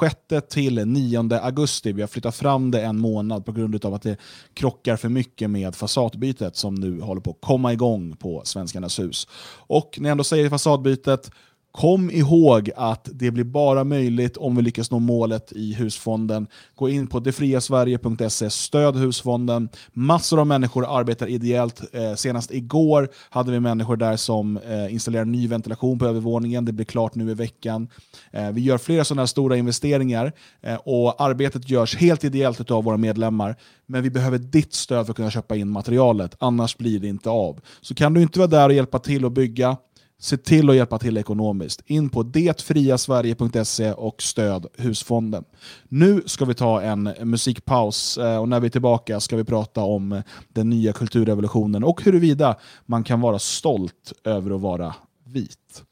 [0.00, 0.16] 6
[0.50, 1.92] till 9 augusti.
[1.92, 4.16] Vi har flyttat fram det en månad på grund av att det
[4.54, 9.28] krockar för mycket med fasadbytet som nu håller på att komma igång på Svenskarnas hus.
[9.66, 11.30] Och när jag ändå säger fasadbytet,
[11.78, 16.46] Kom ihåg att det blir bara möjligt om vi lyckas nå målet i husfonden.
[16.74, 19.68] Gå in på detfriasverige.se, stöd husfonden.
[19.92, 21.94] Massor av människor arbetar ideellt.
[21.94, 26.64] Eh, senast igår hade vi människor där som eh, installerar ny ventilation på övervåningen.
[26.64, 27.88] Det blir klart nu i veckan.
[28.30, 30.32] Eh, vi gör flera sådana här stora investeringar
[30.62, 33.56] eh, och arbetet görs helt ideellt av våra medlemmar.
[33.86, 37.30] Men vi behöver ditt stöd för att kunna köpa in materialet, annars blir det inte
[37.30, 37.60] av.
[37.80, 39.76] Så kan du inte vara där och hjälpa till att bygga,
[40.20, 41.82] Se till att hjälpa till ekonomiskt.
[41.86, 45.44] In på detfriasverige.se och stöd husfonden.
[45.88, 49.80] Nu ska vi ta en musikpaus eh, och när vi är tillbaka ska vi prata
[49.82, 55.82] om den nya kulturrevolutionen och huruvida man kan vara stolt över att vara vit.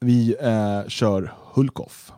[0.00, 2.12] Vi eh, kör Hulkoff.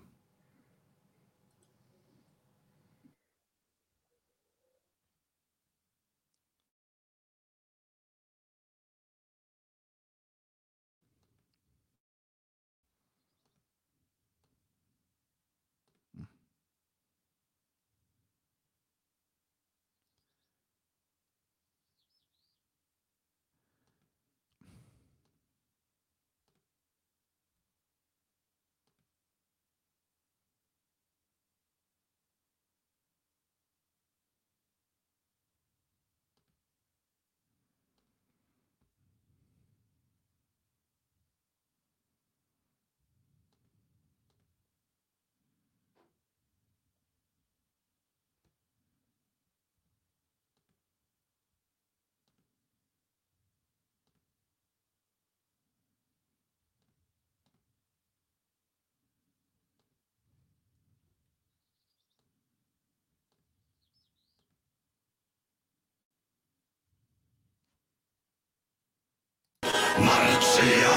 [70.67, 70.96] Yeah.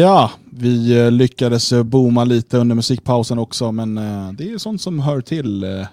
[0.00, 4.80] Ja, vi eh, lyckades eh, booma lite under musikpausen också, men eh, det är sånt
[4.80, 5.86] som hör till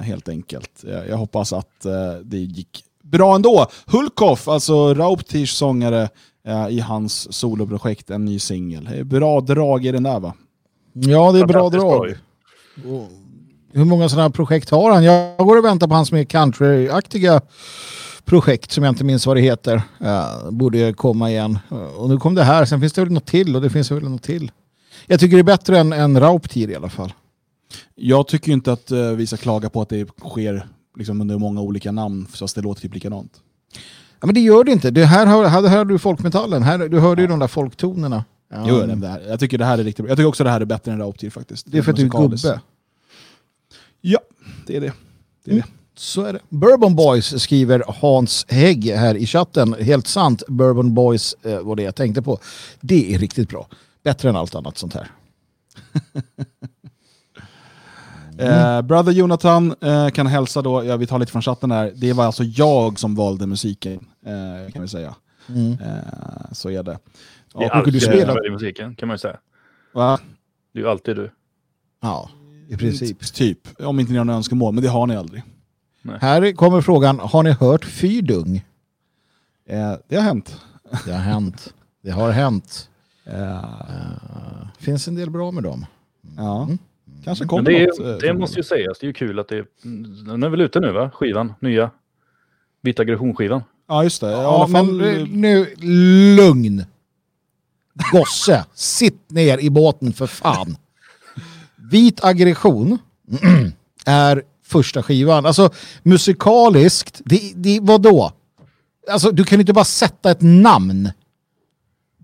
[0.00, 0.84] helt enkelt.
[1.08, 1.86] Jag, hoppas att
[2.22, 3.66] det gick bra ändå.
[3.86, 6.08] Hulkoff, alltså Rauptirs sångare
[6.70, 9.04] i hans soloprojekt, en ny singel.
[9.04, 10.34] Bra drag i den där va?
[10.92, 12.14] Ja, det är bra drag.
[13.72, 15.04] Hur många sådana här projekt har han?
[15.04, 17.40] Jag går och väntar på hans mer countryaktiga
[18.28, 19.82] projekt som jag inte minns vad det heter.
[20.02, 21.58] Uh, borde komma igen.
[21.72, 23.90] Uh, och nu kom det här, sen finns det väl något till och det finns
[23.90, 24.50] väl något till.
[25.06, 27.12] Jag tycker det är bättre än, än Rauptir i alla fall.
[27.94, 31.60] Jag tycker inte att eh, vi ska klaga på att det sker liksom, under många
[31.60, 33.32] olika namn, fast det låter typ likadant.
[34.20, 34.90] Ja, men det gör det inte.
[34.90, 36.62] Det här, har du folkmetallen.
[36.62, 38.24] Här, du hörde ju de där folktonerna.
[38.50, 38.64] Ja.
[38.68, 40.10] Jo, det här, jag tycker det här är riktigt bra.
[40.10, 41.66] Jag tycker också det här är bättre än Rauptir faktiskt.
[41.70, 42.60] det är för att du är gubbe.
[44.00, 44.20] Ja,
[44.66, 44.92] det är det.
[45.44, 45.64] det, är det.
[45.98, 46.38] Så är det.
[46.48, 49.74] Bourbon Boys skriver Hans Hägg här i chatten.
[49.80, 52.38] Helt sant, Bourbon Boys eh, var det jag tänkte på.
[52.80, 53.66] Det är riktigt bra.
[54.02, 55.10] Bättre än allt annat sånt här.
[58.38, 62.12] Eh, Brother Jonathan eh, kan hälsa då, ja, vi tar lite från chatten här, det
[62.12, 65.14] var alltså jag som valde musiken, eh, kan vi säga.
[65.48, 66.92] Eh, så är det.
[66.92, 66.98] Det
[67.54, 69.36] Och, är alltid du spelar- i musiken, kan man ju säga.
[69.94, 70.18] va?
[70.72, 71.30] Det är ju alltid du.
[72.02, 72.30] Ja,
[72.68, 73.32] i princip.
[73.34, 75.42] Typ, om inte ni har några önskemål, men det har ni aldrig.
[76.20, 78.64] Här kommer frågan, har ni hört Fyrdung?
[79.66, 80.60] Eh, det har hänt.
[81.04, 81.74] Det har hänt.
[82.02, 82.88] Det har hänt.
[83.30, 83.64] Eh,
[84.78, 85.86] Finns en del bra med dem.
[86.36, 86.68] ja.
[87.24, 87.98] Kanske Men kommer det, något.
[87.98, 89.66] är, eh, det måste ju sägas, det är ju kul att det är...
[90.26, 91.10] Den är väl ute nu va?
[91.14, 91.90] Skivan, nya.
[92.82, 93.62] Vita aggression-skivan.
[93.88, 94.30] Ja, just det.
[94.30, 95.74] Ja, men fall, eh, nu,
[96.36, 96.84] lugn.
[98.12, 100.76] Gosse, sitt ner i båten för fan.
[101.90, 102.98] Vit aggression
[104.06, 105.46] är första skivan.
[105.46, 105.70] Alltså
[106.02, 108.32] musikaliskt, det, det, vadå?
[109.10, 111.10] Alltså du kan inte bara sätta ett namn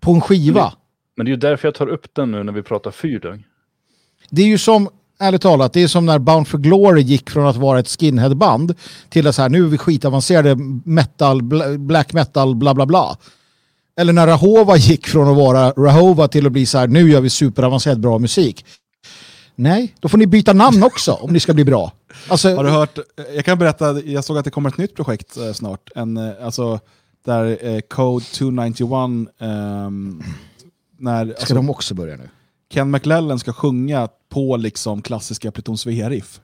[0.00, 0.72] på en skiva.
[1.16, 3.44] Men det är ju därför jag tar upp den nu när vi pratar fyrdöng.
[4.30, 4.88] Det är ju som,
[5.20, 8.74] ärligt talat, det är som när Bound for Glory gick från att vara ett skinheadband
[9.08, 13.16] till att så här, nu är vi skitavancerade metal, bla- black metal, bla bla bla.
[13.96, 17.20] Eller när Rahova gick från att vara Rahova till att bli så här, nu gör
[17.20, 18.66] vi superavancerad bra musik.
[19.56, 21.92] Nej, då får ni byta namn också om ni ska bli bra.
[22.28, 22.98] Alltså, Har du hört,
[23.34, 25.90] jag kan berätta, jag såg att det kommer ett nytt projekt eh, snart.
[25.94, 26.80] En, eh, alltså,
[27.24, 28.90] där eh, Code 291,
[29.40, 30.22] ehm,
[30.98, 32.28] när ska alltså, de också börja nu?
[32.72, 36.40] Ken McLellan ska sjunga på liksom klassiska Pluton Svea-riff.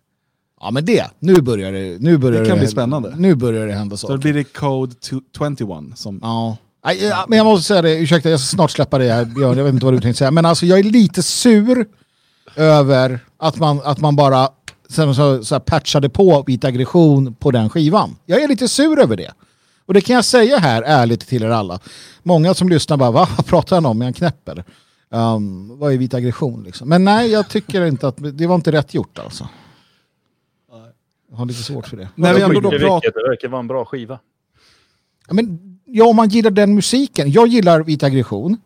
[0.61, 3.15] Ja men det, nu börjar det, nu börjar Det kan bli spännande.
[3.17, 4.15] Nu börjar det hända Så saker.
[4.15, 4.95] då blir det Code
[5.37, 6.19] 221 som...
[6.23, 6.57] Ja.
[6.85, 9.59] Nej, ja, Men jag måste säga det, ursäkta jag ska snart släppa det här Björn,
[9.59, 10.31] jag vet inte vad du tänkte säga.
[10.31, 11.87] Men alltså jag är lite sur
[12.57, 14.49] över att man, att man bara
[14.91, 18.17] så, så, så här, patchade på vit aggression på den skivan.
[18.27, 19.33] Jag är lite sur över det.
[19.87, 21.81] Och det kan jag säga här ärligt till er alla.
[22.23, 24.01] Många som lyssnar bara, Va, vad pratar han om?
[24.01, 24.65] Är han knäpp eller?
[25.09, 26.89] Um, vad är vit aggression liksom?
[26.89, 29.49] Men nej, jag tycker inte att det var inte rätt gjort alltså.
[31.31, 32.09] Jag har lite svårt för det.
[32.15, 33.23] När vi ändå då pratar...
[33.23, 34.19] det verkar vara en bra skiva.
[35.29, 37.31] Ja, men, ja, om man gillar den musiken.
[37.31, 38.57] Jag gillar vit aggression.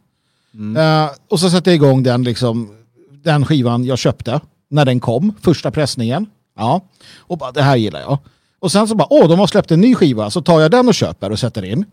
[0.76, 2.76] Eh, och så sätter jag igång den, liksom,
[3.10, 6.26] den skivan jag köpte när den kom, första pressningen.
[6.56, 6.80] Ja.
[7.18, 8.18] Och bara, det här gillar jag.
[8.58, 10.88] Och sen så bara, åh, de har släppt en ny skiva, så tar jag den
[10.88, 11.84] och köper och sätter in.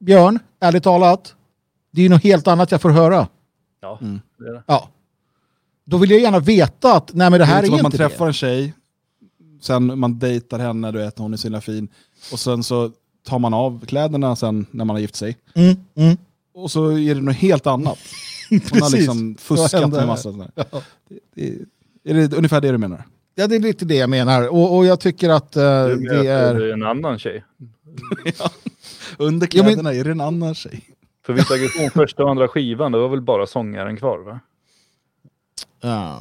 [0.00, 1.34] Björn, ärligt talat,
[1.92, 3.28] det är ju något helt annat jag får höra.
[3.80, 3.98] Ja,
[4.38, 4.62] det är det.
[4.66, 4.88] Ja.
[5.84, 7.82] Då vill jag gärna veta att, nej men det Det här är är, som att
[7.82, 8.28] man inte träffar det.
[8.30, 8.74] en tjej,
[9.60, 11.88] sen man dejtar henne, du vet, hon är så himla fin.
[12.32, 12.90] Och sen så
[13.26, 15.36] tar man av kläderna sen när man har gift sig.
[15.54, 16.16] Mm, mm.
[16.54, 17.98] Och så är det något helt annat.
[18.72, 20.50] Hon har liksom fuskat med massa sådär.
[20.54, 23.04] Det, det, är det ungefär det du menar?
[23.34, 24.48] Ja, det är lite det jag menar.
[24.48, 26.72] Och, och jag tycker att eh, Det det är är...
[26.72, 27.44] en annan tjej.
[29.18, 30.80] Under Ja, men- kläderna är det en annan tjej.
[31.26, 34.40] För Vita aggression första och andra skivan, det var väl bara sångaren kvar va?
[35.80, 36.20] Ja.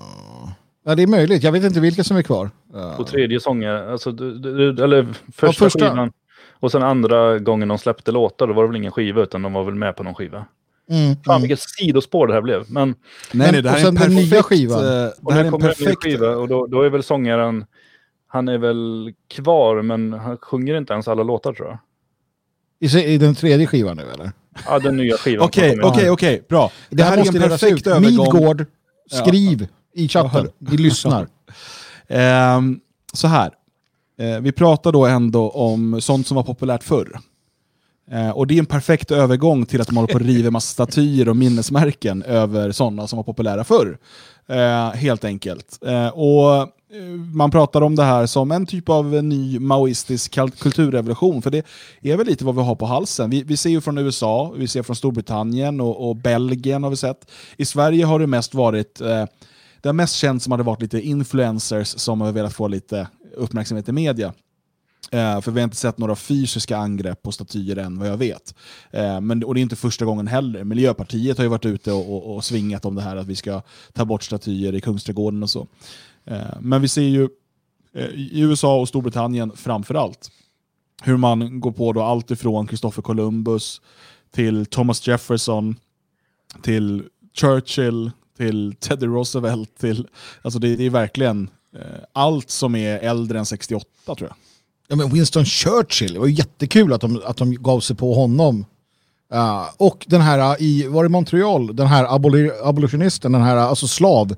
[0.86, 1.44] ja, det är möjligt.
[1.44, 2.50] Jag vet inte vilka som är kvar.
[2.74, 2.98] Ja.
[2.98, 5.90] Och tredje sångare, alltså, du- du- du- eller första, första.
[5.90, 6.12] skivan.
[6.52, 9.54] Och sen andra gången de släppte låtar, då var det väl ingen skiva utan de
[9.54, 10.46] var väl med på någon skiva.
[10.90, 11.42] Mm, Fan mm.
[11.42, 12.64] vilket sidospår det här blev.
[12.68, 12.96] Men
[13.32, 14.32] Nej, nej, det här och är en den perfekt...
[14.32, 14.80] nya skivan.
[15.04, 16.04] eh, och Det här är en kommer en ny perfekt...
[16.04, 17.66] skiva och då, då är väl sångaren,
[18.28, 21.78] han är väl kvar men han sjunger inte ens alla låtar tror jag.
[22.82, 24.32] I, I den tredje skivan nu eller?
[24.66, 25.46] Ja, den nya skivan.
[25.46, 26.72] Okej, okej, okej, bra.
[26.90, 28.34] Det här är en perfekt övergång.
[28.34, 28.66] Midgård,
[29.12, 30.50] skriv i chatten.
[30.58, 31.28] Vi lyssnar.
[32.08, 32.80] Ehm,
[33.14, 33.52] så här.
[34.20, 37.20] Eh, vi pratar då ändå om sånt som var populärt förr.
[38.12, 40.74] Eh, och det är en perfekt övergång till att de håller på och river massa
[40.74, 43.98] statyer och minnesmärken över sådana som var populära förr.
[44.50, 45.80] Eh, helt enkelt.
[45.86, 46.68] Eh, och eh,
[47.34, 51.66] man pratar om det här som en typ av ny maoistisk kulturrevolution, för det
[52.02, 53.30] är väl lite vad vi har på halsen.
[53.30, 56.96] Vi, vi ser ju från USA, vi ser från Storbritannien och, och Belgien har vi
[56.96, 57.32] sett.
[57.58, 59.26] I Sverige har det mest varit, eh,
[59.82, 63.08] det har mest känts som att det varit lite influencers som har velat få lite
[63.36, 64.34] uppmärksamhet i media.
[65.12, 68.56] Eh, för vi har inte sett några fysiska angrepp på statyer än vad jag vet.
[68.92, 70.64] Eh, men, och det är inte första gången heller.
[70.64, 73.62] Miljöpartiet har ju varit ute och, och, och svingat om det här att vi ska
[73.94, 75.68] ta bort statyer i Kungsträdgården och så.
[76.26, 77.30] Eh, men vi ser ju
[77.94, 80.32] eh, i USA och Storbritannien framför allt
[81.04, 83.82] hur man går på då allt ifrån Christopher Columbus
[84.32, 85.76] till Thomas Jefferson
[86.62, 87.04] till
[87.34, 89.78] Churchill till Teddy Roosevelt.
[89.78, 90.08] Till,
[90.42, 91.82] alltså det, det är verkligen eh,
[92.14, 94.36] allt som är äldre än 68 tror jag.
[94.90, 98.14] Ja, men Winston Churchill, det var ju jättekul att de, att de gav sig på
[98.14, 98.66] honom.
[99.34, 103.56] Uh, och den här uh, i, var det Montreal, den här aboli, abolitionisten, den här
[103.56, 104.36] uh, alltså slav,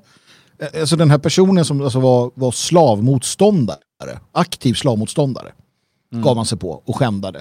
[0.58, 5.52] eh, alltså den här personen som alltså var, var slavmotståndare, aktiv slavmotståndare,
[6.10, 7.38] gav man sig på och skändade.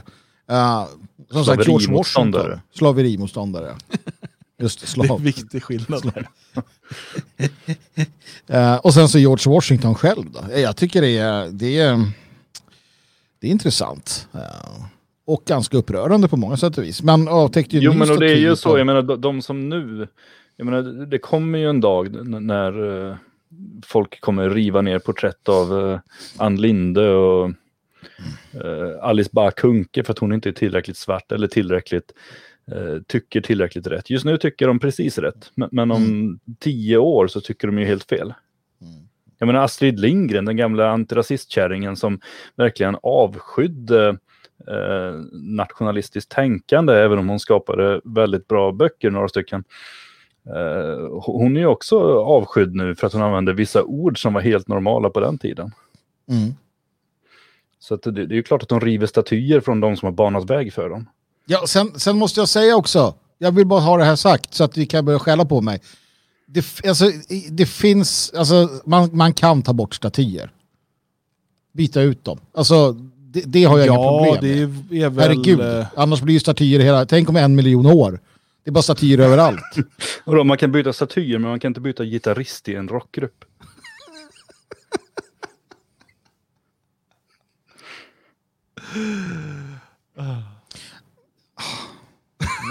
[0.52, 0.86] Uh,
[1.32, 3.76] som sagt, George Washington, Slaverimotståndare.
[4.62, 5.22] Just det, Det är en slav.
[5.22, 6.14] viktig skillnad.
[8.48, 10.60] Eh, och sen så George Washington själv då.
[10.60, 12.12] Jag tycker det är, det är,
[13.42, 14.28] det är intressant.
[14.34, 14.86] Eh,
[15.26, 17.04] och ganska upprörande på många sätt och vis.
[17.04, 20.08] Man avtäckte ju Jo men och det är ju så, jag menar de, som nu,
[20.58, 23.16] jag menar det kommer ju en dag när eh,
[23.86, 26.00] folk kommer riva ner porträtt av uh,
[26.38, 27.52] Ann Linde och
[28.54, 32.12] eh, Alice Bah Kuhnke för att hon inte är tillräckligt svart eller tillräckligt
[32.72, 34.10] eh, tycker tillräckligt rätt.
[34.10, 37.86] Just nu tycker de precis rätt, men, men om tio år så tycker de ju
[37.86, 38.34] helt fel.
[39.42, 42.20] Jag menar Astrid Lindgren, den gamla antirasistkärringen som
[42.56, 44.10] verkligen avskydde
[44.68, 49.64] eh, nationalistiskt tänkande, även om hon skapade väldigt bra böcker, några stycken.
[50.46, 54.42] Eh, hon är ju också avskydd nu för att hon använde vissa ord som var
[54.42, 55.72] helt normala på den tiden.
[56.30, 56.54] Mm.
[57.80, 60.50] Så det, det är ju klart att de river statyer från de som har banat
[60.50, 61.10] väg för dem.
[61.46, 64.64] Ja, sen, sen måste jag säga också, jag vill bara ha det här sagt så
[64.64, 65.82] att vi kan börja skälla på mig.
[66.54, 67.12] Det, alltså,
[67.52, 70.52] det finns, alltså, man, man kan ta bort statyer.
[71.74, 72.40] Byta ut dem.
[72.54, 72.92] Alltså,
[73.32, 75.04] det, det har jag inga Ja, problem det med.
[75.04, 75.30] är väl...
[75.30, 77.06] Herregud, eh, annars blir ju statyer hela...
[77.06, 78.20] Tänk om en miljon år.
[78.64, 79.62] Det är bara statyer överallt.
[80.24, 83.46] Och då, man kan byta statyer men man kan inte byta gitarrist i en rockgrupp.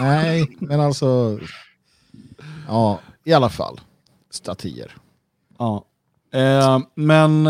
[0.01, 1.39] Nej, men alltså...
[2.69, 3.01] Ja,
[3.31, 3.81] i alla fall.
[4.31, 4.97] Statyer.
[5.59, 5.85] Ja.
[6.32, 7.44] Eh, men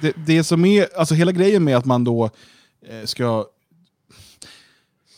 [0.00, 2.30] det, det som är, alltså hela grejen med att man då
[2.86, 3.46] eh, ska...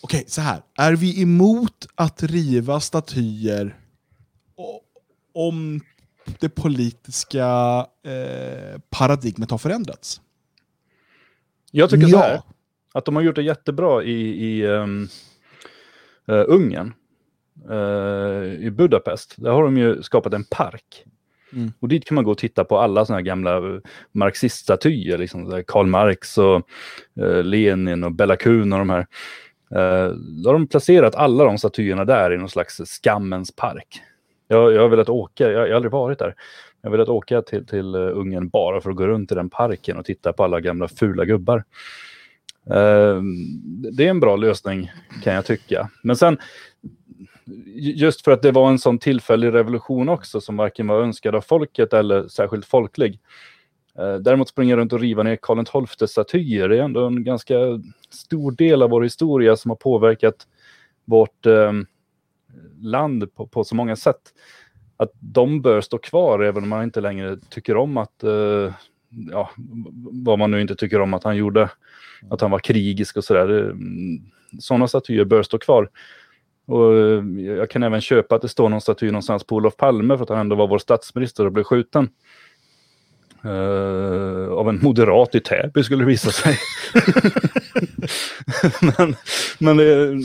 [0.00, 0.62] Okej, så här.
[0.76, 3.76] Är vi emot att riva statyer
[4.56, 4.80] o-
[5.34, 5.80] om
[6.40, 7.46] det politiska
[8.04, 10.20] eh, paradigmet har förändrats?
[11.70, 12.20] Jag tycker så Ja.
[12.20, 12.42] här,
[12.94, 15.08] att de har gjort det jättebra i, i um,
[16.28, 16.94] uh, Ungern,
[17.70, 19.34] uh, i Budapest.
[19.36, 21.04] Där har de ju skapat en park.
[21.52, 21.72] Mm.
[21.80, 23.80] Och dit kan man gå och titta på alla såna här gamla eh,
[24.12, 26.56] marxiststatyer, liksom Karl Marx och
[27.20, 29.06] eh, Lenin och Bella Kuhn och de här.
[29.76, 34.02] Uh, då har de placerat alla de statyerna där i någon slags skammens park.
[34.48, 36.34] Jag, jag har velat åka, jag, jag har aldrig varit där.
[36.82, 39.50] Jag har velat åka till, till eh, Ungern bara för att gå runt i den
[39.50, 41.64] parken och titta på alla gamla fula gubbar.
[42.70, 43.22] Eh,
[43.92, 44.90] det är en bra lösning
[45.24, 45.90] kan jag tycka.
[46.02, 46.38] Men sen,
[47.74, 51.40] just för att det var en sån tillfällig revolution också som varken var önskad av
[51.40, 53.20] folket eller särskilt folklig.
[53.98, 57.54] Eh, däremot springa runt och riva ner Karl XII-statyer, det är ändå en ganska
[58.10, 60.46] stor del av vår historia som har påverkat
[61.04, 61.72] vårt eh,
[62.80, 64.20] land på, på så många sätt.
[64.96, 68.74] Att de bör stå kvar även om man inte längre tycker om att, eh,
[69.30, 69.50] ja,
[70.24, 71.70] vad man nu inte tycker om att han gjorde.
[72.30, 73.74] Att han var krigisk och sådär.
[74.60, 75.90] Sådana statyer bör stå kvar.
[76.68, 77.24] Och eh,
[77.56, 80.28] jag kan även köpa att det står någon staty någonstans på Olof Palme för att
[80.28, 82.08] han ändå var vår statsminister och blev skjuten.
[83.44, 86.58] Eh, av en moderat i Täby skulle det visa sig.
[88.98, 89.16] men
[89.58, 90.18] men det,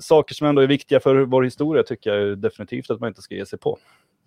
[0.00, 3.34] saker som ändå är viktiga för vår historia tycker jag definitivt att man inte ska
[3.34, 3.78] ge sig på.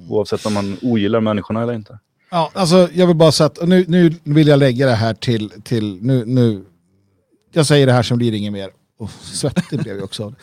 [0.09, 1.99] Oavsett om man ogillar människorna eller inte.
[2.31, 5.49] Ja, alltså jag vill bara säga att nu, nu vill jag lägga det här till,
[5.49, 6.65] till nu, nu,
[7.51, 10.33] jag säger det här som blir inget mer och svettig blev jag också.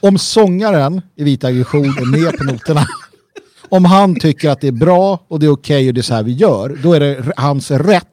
[0.00, 2.86] Om sångaren i Vita aggression är med på noterna,
[3.68, 6.14] om han tycker att det är bra och det är okej och det är så
[6.14, 8.06] här vi gör, då är det hans rätt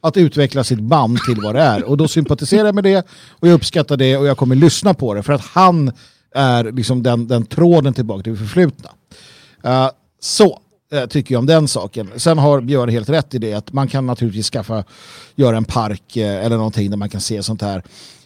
[0.00, 1.84] att utveckla sitt band till vad det är.
[1.84, 5.14] Och då sympatiserar jag med det och jag uppskattar det och jag kommer lyssna på
[5.14, 5.92] det för att han
[6.34, 8.90] är liksom den, den tråden tillbaka till det förflutna.
[9.66, 9.88] Uh,
[10.20, 10.60] så
[10.94, 12.10] uh, tycker jag om den saken.
[12.16, 14.84] Sen har Björn helt rätt i det att man kan naturligtvis skaffa,
[15.34, 17.82] göra en park uh, eller någonting där man kan se sånt här.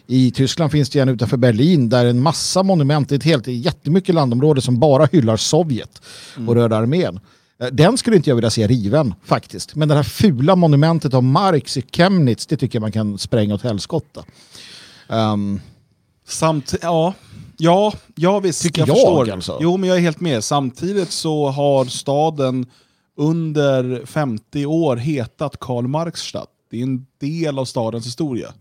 [0.07, 3.47] I Tyskland finns det en utanför Berlin där en massa monument, det är ett helt
[3.47, 6.01] jättemycket landområde som bara hyllar Sovjet
[6.47, 7.19] och Röda armén.
[7.59, 9.75] Eh, Den skulle inte jag vilja se riven faktiskt.
[9.75, 13.53] Men det här fula monumentet av Marx i Chemnitz, det tycker jag man kan spränga
[13.55, 14.23] åt helskotta.
[15.07, 15.61] Um,
[16.27, 17.13] Samt, ja,
[17.57, 18.61] ja, ja visst.
[18.61, 19.31] Tycker jag, jag, förstår.
[19.31, 19.57] alltså.
[19.61, 20.43] Jo, men jag är helt med.
[20.43, 22.65] Samtidigt så har staden
[23.17, 26.49] under 50 år hetat Karl Marx-stadt.
[26.71, 28.53] Det är en del av stadens historia.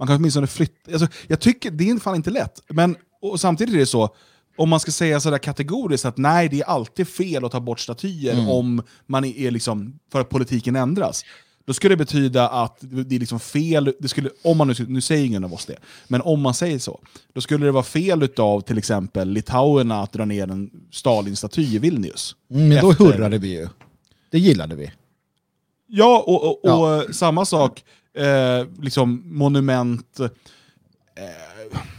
[0.00, 0.92] Man kan åtminstone flytta...
[0.92, 2.60] Alltså, jag tycker, det är fan inte lätt.
[2.68, 4.14] Men och samtidigt är det så,
[4.56, 7.80] om man ska säga sådär kategoriskt att nej, det är alltid fel att ta bort
[7.80, 11.24] statyer om man är liksom, för att politiken ändras.
[11.66, 15.00] Då skulle det betyda att det är liksom fel, det skulle, om man nu, nu
[15.00, 15.76] säger ingen av oss det,
[16.08, 17.00] men om man säger så,
[17.34, 21.78] då skulle det vara fel av till exempel litauerna att dra ner en Stalin-staty i
[21.78, 22.36] Vilnius.
[22.50, 23.68] mm, men då Efter- hurrade vi ju.
[24.30, 24.92] Det gillade vi.
[25.86, 27.12] Ja, och, och, och Ja.
[27.12, 27.84] samma sak,
[28.16, 30.20] eh, liksom monument...
[30.20, 30.26] Eh,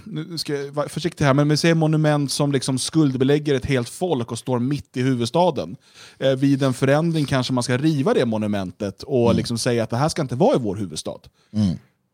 [0.05, 3.89] nu ska jag vara försiktig här, men vi säger monument som liksom skuldbelägger ett helt
[3.89, 5.75] folk och står mitt i huvudstaden.
[6.19, 9.97] Eh, vid en förändring kanske man ska riva det monumentet och liksom säga att det
[9.97, 11.19] här ska inte vara i vår huvudstad.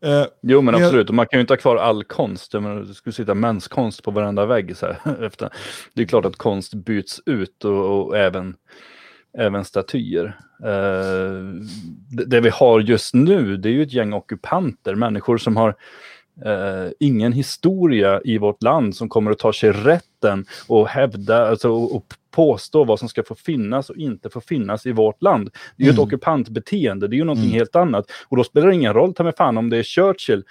[0.04, 2.52] Eh, Jo men absolut, och man kan ju inte ha kvar all konst.
[2.52, 4.76] Menar, Det skulle sitta menskonst på varenda vägg.
[4.76, 5.50] Så här, efter.
[5.94, 8.54] Det är klart att konst byts ut och, och även,
[9.38, 10.38] även statyer.
[10.64, 11.42] Eh,
[12.10, 15.74] det, det vi har just nu det är ju ett gäng ockupanter, människor som har
[16.44, 21.70] eh, ingen historia i vårt land som kommer att ta sig rätten och hävda alltså,
[21.70, 25.50] och, och påstå vad som ska få finnas och inte få finnas i vårt land.
[25.76, 28.06] Det är ju ett ockupantbeteende, det är ju någonting helt annat.
[28.28, 30.44] Och då spelar det ingen roll, ta mig fan, om det är Churchill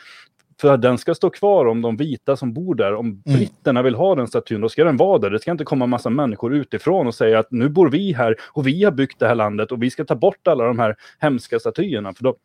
[0.62, 2.94] för den ska stå kvar om de vita som bor där.
[2.94, 5.30] Om britterna vill ha den statyn, då ska den vara där.
[5.30, 8.68] Det ska inte komma massa människor utifrån och säga att nu bor vi här och
[8.68, 11.60] vi har byggt det här landet och vi ska ta bort alla de här hemska
[11.60, 12.14] statyerna.
[12.14, 12.36] För då,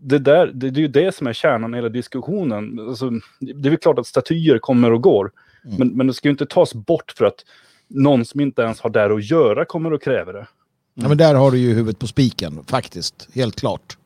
[0.00, 2.80] det, där, det, det är ju det som är kärnan i hela diskussionen.
[2.88, 3.10] Alltså,
[3.40, 5.30] det är väl klart att statyer kommer och går.
[5.78, 7.44] Men, men det ska ju inte tas bort för att
[7.88, 10.46] någon som inte ens har där att göra kommer att kräva det.
[10.94, 13.28] Ja, men där har du ju huvudet på spiken, faktiskt.
[13.34, 13.96] Helt klart.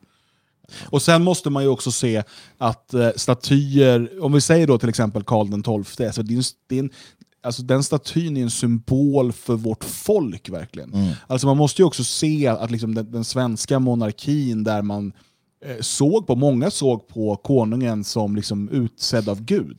[0.85, 2.23] Och sen måste man ju också se
[2.57, 5.47] att eh, statyer, om vi säger då till exempel Karl
[5.85, 6.89] XII, alltså det är en, det är en,
[7.43, 11.13] alltså den statyn är en symbol för vårt folk verkligen.
[11.27, 15.13] Alltså man måste ju också se att liksom den, den svenska monarkin där man
[15.65, 19.77] eh, såg på, många såg på konungen som liksom utsedd av Gud.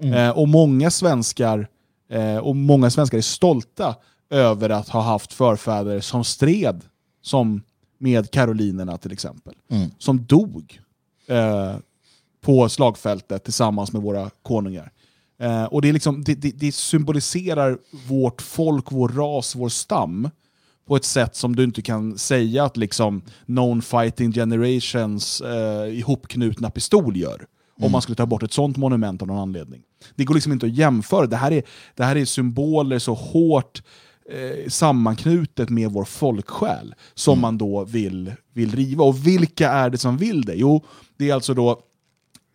[0.00, 1.68] Eh, och många svenskar
[2.10, 3.94] eh, och många svenskar är stolta
[4.30, 6.84] över att ha haft förfäder som stred
[7.22, 7.62] som
[7.98, 9.54] med karolinerna till exempel.
[9.98, 10.80] Som dog
[11.26, 11.76] eh,
[12.40, 14.92] på slagfältet tillsammans med våra konungar.
[15.38, 17.78] Eh, och det, är liksom, det, det, det symboliserar
[18.08, 20.30] vårt folk, vår ras, vår stam
[20.86, 26.70] på ett sätt som du inte kan säga att liksom known fighting generations eh, ihopknutna
[26.70, 27.46] pistol gör.
[27.80, 29.82] Om man skulle ta bort ett sånt monument av någon anledning.
[30.14, 31.26] Det går liksom inte att jämföra.
[31.26, 31.62] Det här är,
[31.94, 33.82] det här är symboler så hårt
[34.30, 39.04] eh, sammanknutet med vår folksjäl som man då vill, vill riva.
[39.04, 40.54] Och vilka är det som vill det?
[40.54, 40.84] Jo,
[41.16, 41.70] det är alltså då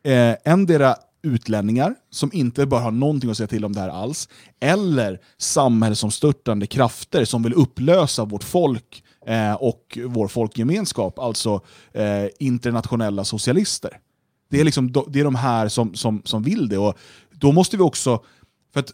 [0.03, 4.29] eh, endera utlänningar som inte bör ha någonting att säga till om det här alls,
[4.59, 11.61] eller samhällsomstörtande krafter som vill upplösa vårt folk eh, och vår folkgemenskap, alltså
[11.91, 13.97] eh, internationella socialister.
[14.49, 16.77] Det är, liksom, det är de här som, som, som vill det.
[16.77, 16.97] Och
[17.31, 18.23] då måste vi också,
[18.73, 18.91] för att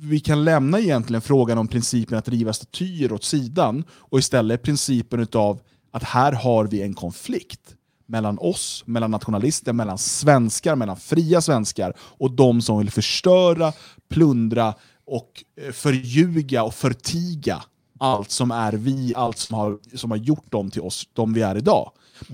[0.00, 5.26] vi, kan lämna egentligen frågan om principen att riva statyer åt sidan och istället principen
[5.32, 5.60] av
[5.90, 7.74] att här har vi en konflikt
[8.06, 13.72] mellan oss, mellan nationalister, mellan svenskar, mellan fria svenskar och de som vill förstöra,
[14.08, 14.74] plundra
[15.06, 17.62] och eh, förljuga och förtiga
[17.98, 21.42] allt som är vi, allt som har, som har gjort dem till oss, de vi
[21.42, 21.92] är idag.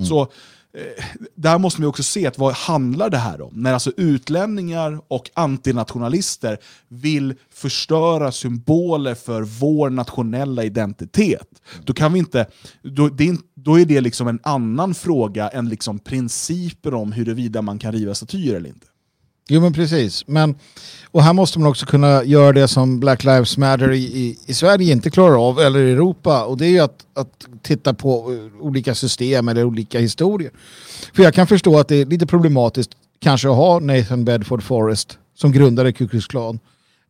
[0.08, 0.28] Så eh,
[0.76, 3.52] Eh, där måste vi också se att vad handlar det här om?
[3.54, 11.48] När alltså utlänningar och antinationalister vill förstöra symboler för vår nationella identitet.
[11.84, 12.46] Då, kan vi inte,
[12.82, 17.62] då, det är, då är det liksom en annan fråga än liksom principer om huruvida
[17.62, 18.86] man kan riva statyer eller inte.
[19.48, 20.26] Jo men precis.
[20.26, 20.54] Men,
[21.10, 24.54] och här måste man också kunna göra det som Black Lives Matter i, i, i
[24.54, 26.44] Sverige inte klarar av, eller i Europa.
[26.44, 30.50] Och det är ju att, att titta på eh, olika system eller olika historier.
[31.14, 32.90] För jag kan förstå att det är lite problematiskt
[33.20, 36.58] kanske att ha Nathan Bedford Forrest som grundade Ku Klux Klan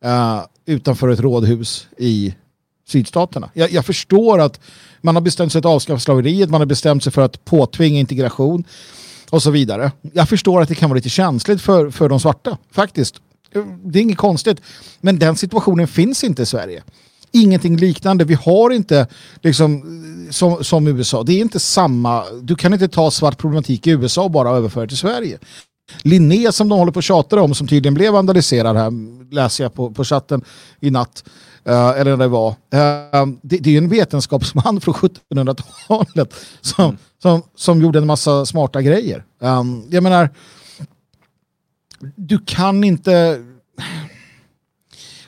[0.05, 2.35] uh, utanför ett rådhus i
[2.87, 3.51] sydstaterna.
[3.55, 4.61] Jag, jag förstår att
[5.01, 8.65] man har bestämt sig att avskaffa slaveriet, man har bestämt sig för att påtvinga integration
[9.31, 9.93] och så vidare.
[10.13, 13.21] Jag förstår att det kan vara lite känsligt för, för de svarta, faktiskt.
[13.85, 14.61] Det är inget konstigt.
[15.01, 16.83] Men den situationen finns inte i Sverige.
[17.33, 18.25] Ingenting liknande.
[18.25, 19.07] Vi har inte
[19.43, 19.83] liksom
[20.31, 21.23] som, som USA.
[21.23, 22.25] Det är inte samma.
[22.43, 25.39] Du kan inte ta svart problematik i USA och bara överföra till Sverige.
[26.03, 28.93] Linné som de håller på att tjata om, som tydligen blev vandaliserad här,
[29.35, 30.43] läser jag på, på chatten
[30.81, 31.25] i natt.
[31.69, 32.49] Uh, eller det var.
[32.51, 36.97] Uh, det, det, är en vetenskapsman från 1700-talet som, mm.
[37.23, 39.25] som, som gjorde en massa smarta grejer.
[39.39, 40.31] Um, jag menar,
[42.17, 43.45] du kan inte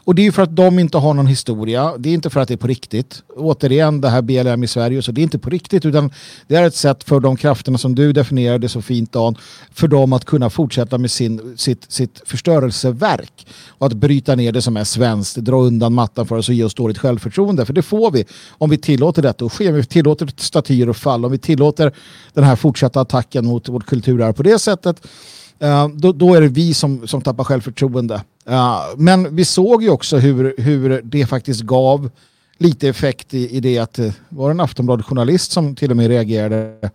[0.07, 1.95] och det är för att de inte har någon historia.
[1.99, 3.23] Det är inte för att det är på riktigt.
[3.37, 6.11] Återigen, det här BLM i Sverige, så det är inte på riktigt utan
[6.47, 9.37] det är ett sätt för de krafterna som du definierade så fint Dan,
[9.73, 14.63] för dem att kunna fortsätta med sin, sitt, sitt förstörelseverk och att bryta ner det
[14.63, 17.67] som är svenskt, dra undan mattan för oss och ge oss dåligt självförtroende.
[17.67, 20.97] För det får vi om vi tillåter detta att ske, om vi tillåter statyer och
[20.97, 21.93] fall, om vi tillåter
[22.33, 25.07] den här fortsatta attacken mot vårt kulturarv på det sättet
[25.63, 28.21] Uh, då, då, är det vi som, som tappar självförtroende.
[28.49, 32.11] Uh, men vi såg ju också hur, hur det faktiskt gav
[32.59, 36.09] lite effekt i, i det att eh, det var en Aftonbladet-journalist som till och med
[36.09, 36.91] reagerade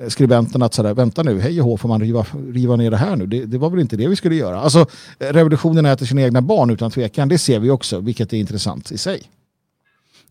[0.00, 2.96] eh, skribenten att sådär, vänta nu, hej och hå, får man riva, riva ner det
[2.96, 3.26] här nu?
[3.26, 4.60] Det, det, var väl inte det vi skulle göra.
[4.60, 4.86] Alltså,
[5.18, 8.98] revolutionen äter sina egna barn utan tvekan, det ser vi också, vilket är intressant i
[8.98, 9.22] sig.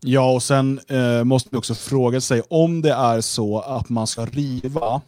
[0.02, 4.06] Ja, och sen eh, måste vi också fråga sig om det är så att man
[4.06, 5.00] ska riva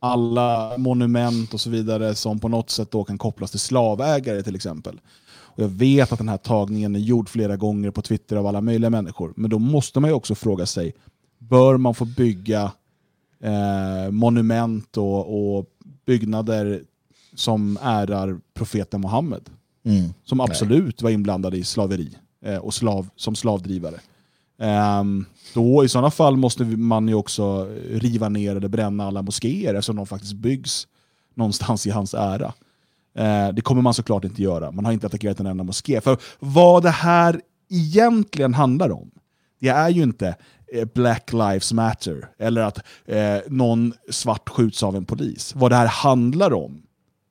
[0.00, 4.56] alla monument och så vidare som på något sätt då kan kopplas till slavägare till
[4.56, 5.00] exempel.
[5.30, 8.60] Och jag vet att den här tagningen är gjord flera gånger på Twitter av alla
[8.60, 9.32] möjliga människor.
[9.36, 10.94] Men då måste man ju också fråga sig,
[11.38, 12.72] bör man få bygga
[13.42, 15.66] eh, monument och, och,
[16.06, 16.82] byggnader
[17.34, 19.50] som ärar profeten Muhammed?
[19.84, 20.14] Mm.
[20.24, 21.04] Som absolut Nej.
[21.04, 24.00] var inblandad i slaveri eh, och slav, som slavdrivare.
[24.60, 29.74] Um, då i sådana fall måste man ju också riva ner eller bränna alla moskéer
[29.74, 30.86] eftersom de faktiskt byggs
[31.34, 32.52] någonstans i hans ära.
[33.18, 34.70] Uh, det kommer man såklart inte göra.
[34.70, 36.00] Man har inte attackerat en enda moské.
[36.00, 37.40] För vad det här
[37.70, 39.10] egentligen handlar om,
[39.60, 40.36] det är ju inte
[40.72, 45.54] eh, Black Lives Matter eller att eh, någon svart skjuts av en polis.
[45.56, 46.82] Vad det här handlar om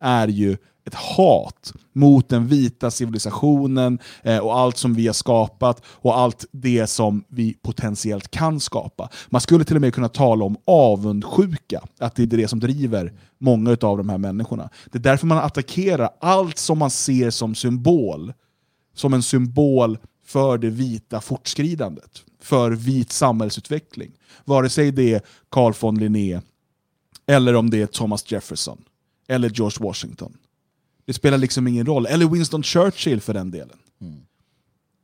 [0.02, 0.58] är ju
[0.88, 6.46] ett hat mot den vita civilisationen eh, och allt som vi har skapat och allt
[6.52, 9.10] det som vi potentiellt kan skapa.
[9.30, 13.14] Man skulle till och med kunna tala om avundsjuka, att det är det som driver
[13.38, 14.70] många av de här människorna.
[14.92, 18.34] Det är därför man attackerar allt som man ser som symbol,
[18.96, 24.12] som en symbol för det vita fortskridandet, för vit samhällsutveckling.
[24.46, 26.42] Vare sig det är Carl von Linné,
[27.28, 28.84] eller om det är Thomas Jefferson,
[29.28, 30.38] eller George Washington.
[31.08, 32.06] Det spelar liksom ingen roll.
[32.06, 33.78] Eller Winston Churchill för den delen.
[34.02, 34.22] Mm.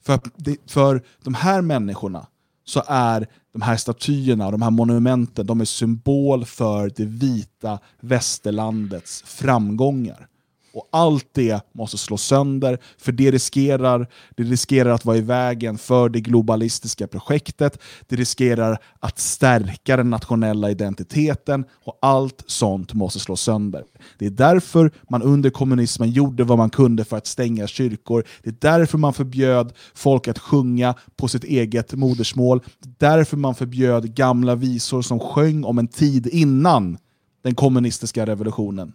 [0.05, 2.27] För, det, för de här människorna
[2.65, 7.80] så är de här statyerna och de här monumenten de är symbol för det vita
[7.99, 10.27] västerlandets framgångar.
[10.73, 15.77] Och allt det måste slås sönder, för det riskerar, det riskerar att vara i vägen
[15.77, 23.19] för det globalistiska projektet, det riskerar att stärka den nationella identiteten och allt sånt måste
[23.19, 23.83] slås sönder.
[24.17, 28.49] Det är därför man under kommunismen gjorde vad man kunde för att stänga kyrkor, det
[28.49, 33.55] är därför man förbjöd folk att sjunga på sitt eget modersmål, det är därför man
[33.55, 36.97] förbjöd gamla visor som sjöng om en tid innan
[37.43, 38.93] den kommunistiska revolutionen.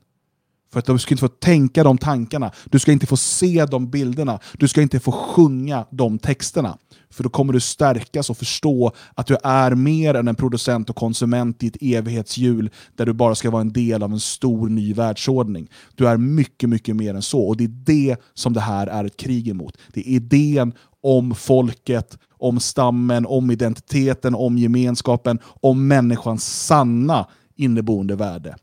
[0.72, 3.90] För att du ska inte få tänka de tankarna, du ska inte få se de
[3.90, 6.78] bilderna, du ska inte få sjunga de texterna.
[7.10, 10.96] För då kommer du stärkas och förstå att du är mer än en producent och
[10.96, 14.94] konsument i ett evighetshjul där du bara ska vara en del av en stor ny
[14.94, 15.68] världsordning.
[15.94, 17.40] Du är mycket, mycket mer än så.
[17.40, 19.78] Och det är det som det här är ett krig emot.
[19.92, 20.72] Det är idén
[21.02, 27.26] om folket, om stammen, om identiteten, om gemenskapen, om människans sanna
[27.56, 28.56] inneboende värde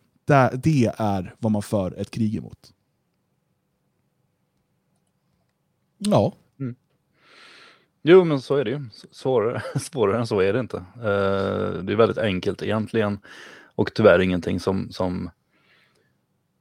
[0.54, 2.74] det är vad man för ett krig emot.
[5.98, 6.34] Ja.
[6.60, 6.76] Mm.
[8.02, 8.82] Jo, men så är det ju.
[9.12, 10.78] Svårare, svårare än så är det inte.
[10.78, 13.20] Uh, det är väldigt enkelt egentligen
[13.76, 15.30] och tyvärr ingenting som, som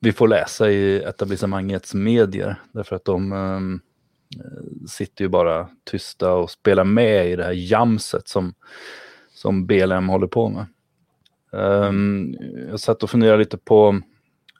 [0.00, 3.80] vi får läsa i etablissemangets medier därför att de um,
[4.88, 8.54] sitter ju bara tysta och spelar med i det här jamset som,
[9.32, 10.66] som BLM håller på med.
[11.54, 12.36] Um,
[12.70, 14.00] jag satt och funderade lite på,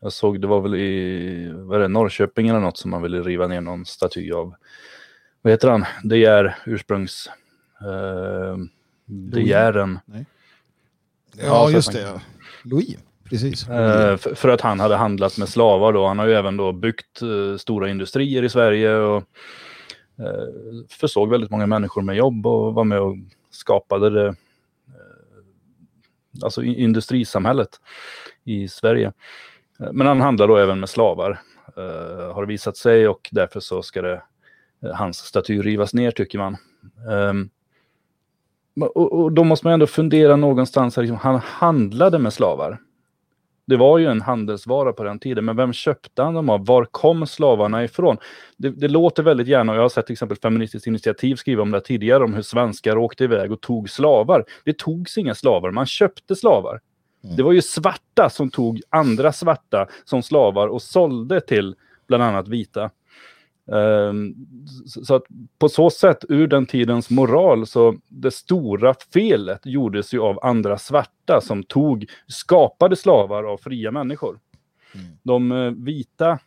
[0.00, 3.22] jag såg det var väl i vad är det, Norrköping eller något som man ville
[3.22, 4.54] riva ner någon staty av.
[5.42, 5.84] Vad heter han?
[6.04, 7.30] De Geer, ursprungs...
[7.82, 8.56] Uh,
[9.06, 9.98] De Geeren.
[11.42, 12.00] Ja, just det.
[12.00, 12.20] Ja.
[12.62, 13.68] Louis, precis.
[13.68, 16.06] Uh, för, för, att han hade handlat med slavar då.
[16.06, 19.24] Han har ju även då byggt uh, stora industrier i Sverige och
[20.18, 23.16] eh, försåg väldigt många människor med jobb och var med och
[23.50, 24.34] skapade det, eh,
[26.43, 27.81] alltså industrisamhället
[28.44, 29.12] i Sverige.
[29.81, 31.40] Eh, men han handlar då även med slavar,
[31.77, 34.23] eh, har det visat sig och därför så ska det,
[34.82, 36.56] eh, hans staty rivas ner tycker man.
[37.11, 37.51] Ehm,
[38.81, 42.78] och, och då måste man ändå fundera någonstans, här, liksom, han handlade med slavar.
[43.66, 46.66] Det var ju en handelsvara på den tiden, men vem köpte han dem av?
[46.66, 48.16] Var kom slavarna ifrån?
[48.56, 51.70] Det, det låter väldigt gärna, och jag har sett till exempel Feministiskt initiativ skriva om
[51.70, 54.44] det tidigare, om hur svenskar åkte iväg och tog slavar.
[54.64, 56.80] Det togs inga slavar, man köpte slavar.
[57.36, 61.74] Det var ju svarta som tog andra svarta som slavar och sålde till
[62.08, 62.90] bland annat vita.
[63.72, 64.34] Ehm,
[64.86, 65.24] så- att
[65.58, 70.78] på så sätt, ur den tidens moral, så det stora felet gjordes ju av andra
[70.78, 74.38] svarta som tog, skapade slavar av fria människor.
[75.22, 76.38] De eh, vita,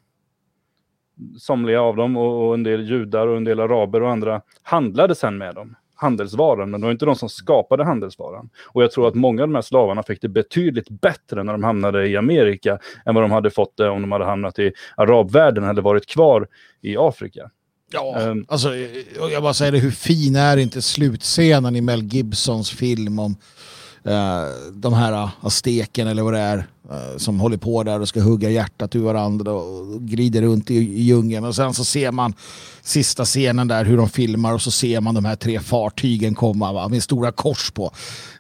[1.39, 5.15] somliga av dem och, och en del judar och en del araber och andra handlade
[5.15, 5.76] sen med dem.
[5.98, 8.49] Handelsvaran, men det var inte de som skapade handelsvaran.
[8.68, 11.64] Och jag tror att många av de här slavarna fick det betydligt bättre när de
[11.64, 15.64] hamnade i Amerika än vad de hade fått det om de hade hamnat i arabvärlden
[15.64, 16.48] eller varit kvar
[16.82, 17.49] i Afrika.
[17.91, 18.45] Ja, Ehm.
[18.48, 18.76] alltså,
[19.32, 23.36] jag bara säger det, hur fin är inte slutscenen i Mel Gibsons film om
[24.08, 26.58] Eh, de här eh, azteken eller vad det är
[26.92, 30.76] eh, som håller på där och ska hugga hjärtat ur varandra och glider runt i,
[30.76, 32.34] i djungeln och sen så ser man
[32.82, 36.74] sista scenen där hur de filmar och så ser man de här tre fartygen komma
[36.74, 37.92] va, med stora kors på.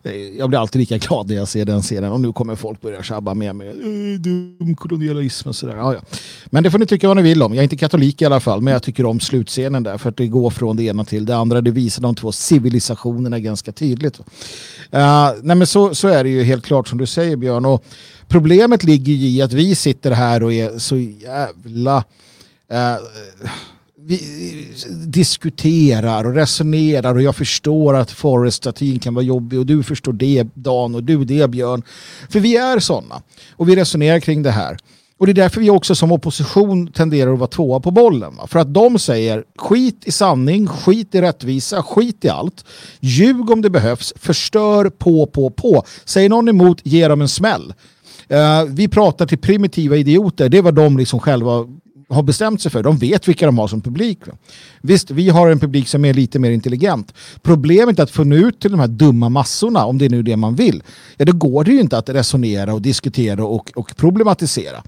[0.03, 2.81] Eh, Jag blir alltid lika glad när jag ser den scenen och nu kommer folk
[2.81, 3.67] börja tjabba med mig.
[3.67, 5.75] Eh, dum kolonialism och sådär.
[5.75, 5.99] Ja, ja.
[6.45, 7.53] Men det får ni tycka vad ni vill om.
[7.53, 10.17] Jag är inte katolik i alla fall, men jag tycker om slutscenen där för att
[10.17, 11.61] det går från det ena till det andra.
[11.61, 14.19] Det visar de två civilisationerna ganska tydligt.
[14.93, 17.65] Uh, nej men så, så är det ju helt klart som du säger Björn.
[17.65, 17.83] Och
[18.27, 21.97] problemet ligger ju i att vi sitter här och är så jävla...
[22.73, 22.97] Uh,
[24.07, 24.67] vi
[25.05, 30.47] diskuterar och resonerar och jag förstår att Forrest-statyn kan vara jobbig och du förstår det
[30.53, 31.83] Dan och du det Björn.
[32.29, 34.77] För vi är sådana och vi resonerar kring det här.
[35.19, 38.35] Och det är därför vi också som opposition tenderar att vara tvåa på bollen.
[38.35, 38.47] Va?
[38.47, 42.65] För att de säger skit i sanning, skit i rättvisa, skit i allt.
[42.99, 45.83] Ljug om det behövs, förstör på, på, på.
[46.05, 47.73] Säger någon emot, ge dem en smäll.
[48.31, 51.65] Uh, vi pratar till primitiva idioter, det är vad de liksom själva
[52.09, 52.83] har bestämt sig för.
[52.83, 54.19] De vet vilka de har som publik.
[54.81, 57.13] Visst, vi har en publik som är lite mer intelligent.
[57.41, 60.23] Problemet är att få nå ut till de här dumma massorna, om det är nu
[60.23, 60.83] det man vill.
[61.17, 64.83] Ja, då går det ju inte att resonera och diskutera och, och problematisera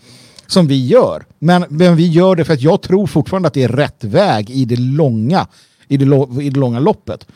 [0.48, 1.26] som vi gör.
[1.40, 4.50] Men, men vi gör det för att jag tror fortfarande att det är rätt väg
[4.50, 5.48] i det långa,
[5.88, 7.28] i det, lo, i det långa loppet.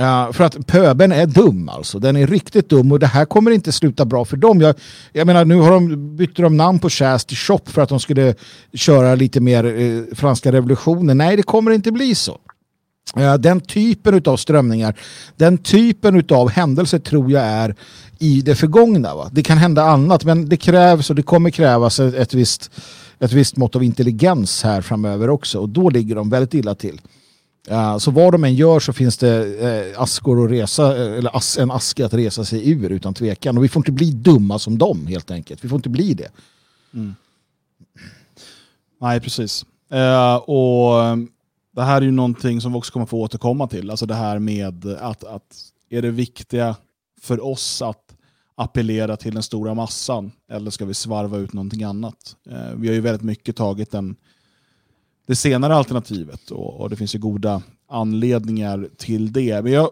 [0.00, 1.98] Uh, för att pöben är dum alltså.
[1.98, 4.60] Den är riktigt dum och det här kommer inte sluta bra för dem.
[4.60, 4.74] Jag,
[5.12, 8.00] jag menar nu har de bytt de namn på Chas till Shop för att de
[8.00, 8.34] skulle
[8.74, 11.18] köra lite mer uh, franska revolutionen.
[11.18, 12.38] Nej, det kommer inte bli så.
[13.18, 14.94] Uh, den typen av strömningar,
[15.36, 17.74] den typen av händelser tror jag är
[18.18, 19.14] i det förgångna.
[19.14, 19.30] Va?
[19.32, 22.70] Det kan hända annat men det krävs och det kommer krävas ett, ett, visst,
[23.18, 27.00] ett visst mått av intelligens här framöver också och då ligger de väldigt illa till.
[27.70, 29.44] Uh, så vad de än gör så finns det
[29.92, 33.58] uh, askor att resa, uh, eller as, en aska att resa sig ur utan tvekan.
[33.58, 35.64] Och vi får inte bli dumma som dem helt enkelt.
[35.64, 36.28] Vi får inte bli det.
[36.94, 37.14] Mm.
[39.00, 39.64] Nej, precis.
[40.44, 41.28] Och ehm,
[41.76, 43.90] Det här är ju någonting som vi också kommer få återkomma till.
[43.90, 45.56] Alltså det här med att, att
[45.90, 46.76] är det viktiga
[47.20, 48.14] för oss att
[48.54, 52.36] appellera till den stora massan eller ska vi svarva ut någonting annat?
[52.76, 54.16] Vi har ju väldigt mycket tagit den,
[55.26, 59.62] det senare alternativet och, och det finns ju goda anledningar till det.
[59.62, 59.90] Men jag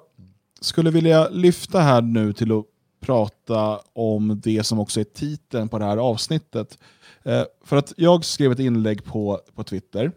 [0.60, 2.64] skulle vilja lyfta här nu till att
[3.00, 6.78] prata om det som också är titeln på det här avsnittet.
[7.22, 10.12] Eh, för att jag skrev ett inlägg på, på Twitter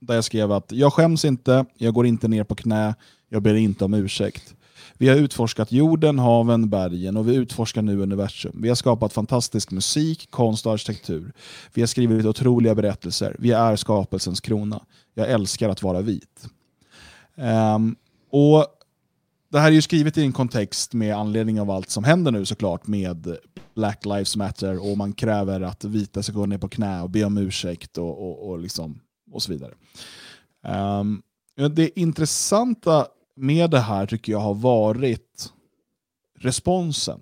[0.00, 2.94] där jag skrev att jag skäms inte, jag går inte ner på knä,
[3.28, 4.54] jag ber inte om ursäkt.
[4.98, 8.52] Vi har utforskat jorden, haven, bergen och vi utforskar nu universum.
[8.54, 11.32] Vi har skapat fantastisk musik, konst och arkitektur.
[11.74, 13.36] Vi har skrivit otroliga berättelser.
[13.38, 14.80] Vi är skapelsens krona.
[15.14, 16.46] Jag älskar att vara vit.
[17.34, 17.96] Um,
[18.30, 18.66] och
[19.52, 22.44] Det här är ju skrivet i en kontext med anledning av allt som händer nu
[22.44, 23.36] såklart med
[23.74, 27.24] Black Lives Matter och man kräver att vita ska gå ner på knä och be
[27.24, 29.00] om ursäkt och, och, och, liksom,
[29.32, 29.72] och så vidare.
[30.96, 31.22] Um,
[31.70, 33.06] det intressanta
[33.42, 35.52] med det här tycker jag har varit
[36.38, 37.20] responsen.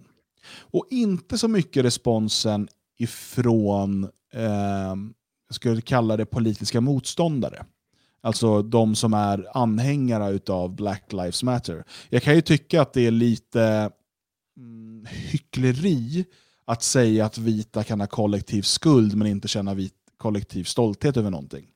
[0.60, 2.68] Och inte så mycket responsen
[2.98, 4.96] ifrån, eh,
[5.48, 7.64] jag skulle kalla det politiska motståndare.
[8.22, 11.84] Alltså de som är anhängare av Black Lives Matter.
[12.08, 13.90] Jag kan ju tycka att det är lite
[14.56, 16.24] mm, hyckleri
[16.64, 21.30] att säga att vita kan ha kollektiv skuld men inte känna vit, kollektiv stolthet över
[21.30, 21.66] någonting.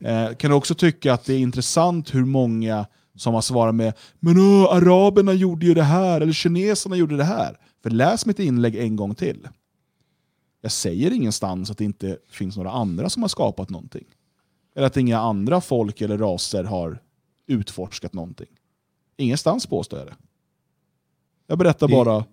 [0.00, 2.86] Eh, kan du också tycka att det är intressant hur många
[3.16, 7.24] som har svarat med “men åh, araberna gjorde ju det här” eller “kineserna gjorde det
[7.24, 7.58] här”.
[7.82, 9.48] För läs mitt inlägg en gång till.
[10.60, 14.04] Jag säger ingenstans att det inte finns några andra som har skapat någonting.
[14.76, 17.02] Eller att inga andra folk eller raser har
[17.46, 18.48] utforskat någonting.
[19.16, 20.16] Ingenstans påstår jag det.
[21.46, 22.24] Jag berättar bara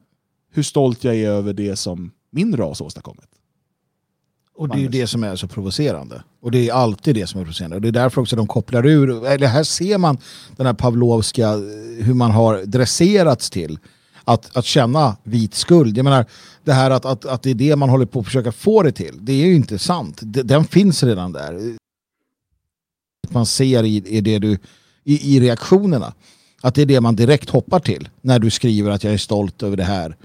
[0.52, 3.30] hur stolt jag är över det som min ras åstadkommit.
[4.56, 6.24] Och det är ju det som är så provocerande.
[6.42, 7.76] Och det är alltid det som är provocerande.
[7.76, 10.18] Och det är därför också de kopplar ur, eller här ser man
[10.56, 11.60] den här Pavlovska, eh,
[12.06, 13.80] hur man har dresserats till
[14.24, 15.98] att, att känna vit skuld.
[15.98, 16.26] Jag menar,
[16.64, 18.92] det här att, att, att det är det man håller på att försöka få det
[18.92, 20.20] till, det är ju inte sant.
[20.24, 21.78] Den finns redan där.
[23.30, 24.58] Man ser i, i, det du,
[25.04, 26.14] i, i reaktionerna
[26.62, 29.64] att det är det man direkt hoppar till när du skriver att jag är stolt
[29.64, 30.16] över det här.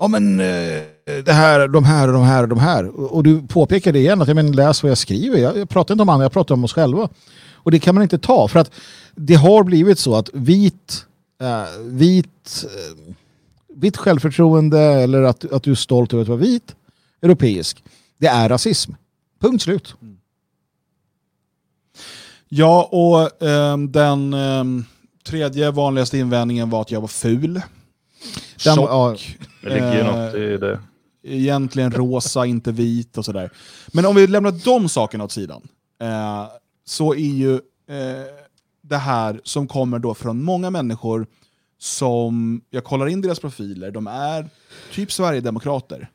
[0.00, 0.82] Ja men eh,
[1.24, 3.12] det här, de här och de här och de här.
[3.14, 5.38] Och, du påpekar det igen, att jag men, läs vad jag skriver.
[5.38, 7.08] Jag, jag pratar inte om andra, jag pratar om oss själva.
[7.54, 8.70] Och det kan man inte ta för att
[9.14, 11.06] det har blivit så att vit,
[11.42, 13.14] eh, vit, eh,
[13.76, 16.74] vitt självförtroende eller att, att du är stolt över att vara vit,
[17.22, 17.84] europeisk,
[18.18, 18.92] det är rasism.
[19.40, 19.94] Punkt slut.
[22.48, 24.84] Ja, och ehm, den ehm,
[25.26, 27.52] tredje vanligaste invändningen var att jag var ful.
[27.54, 27.62] Den-
[28.76, 28.88] Tjock.
[28.90, 29.16] ja.
[29.62, 30.80] Det ligger ju Eh, något i det.
[31.22, 33.50] Egentligen rosa, inte vit och sådär.
[33.92, 35.68] Men om vi lämnar de sakerna åt sidan,
[36.00, 36.46] eh,
[36.84, 38.26] så är ju eh,
[38.82, 41.26] det här som kommer då från många människor
[41.78, 44.48] som, jag kollar in deras profiler, de är
[44.92, 46.10] typ Sverigedemokrater.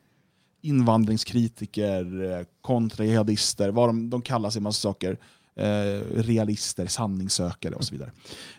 [0.62, 5.18] Invandringskritiker, eh, kontrajihadister, vad de, de kallar sig massa saker.
[5.56, 8.10] Eh, realister, sanningssökare och så vidare.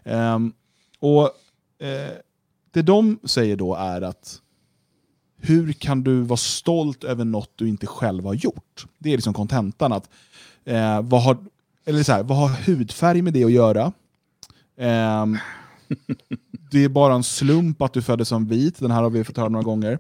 [0.04, 0.54] Ehm,
[1.00, 1.24] och
[1.88, 2.12] eh,
[2.72, 4.42] Det de säger då är att
[5.40, 8.86] hur kan du vara stolt över något du inte själv har gjort?
[8.98, 9.94] Det är liksom kontentan.
[9.94, 10.10] att
[10.66, 11.38] eh, vad, har,
[11.86, 13.92] eller så här, vad har hudfärg med det att göra?
[14.78, 15.38] Ehm,
[16.72, 19.38] det är bara en slump att du föddes som vit, den här har vi fått
[19.38, 20.00] höra några gånger.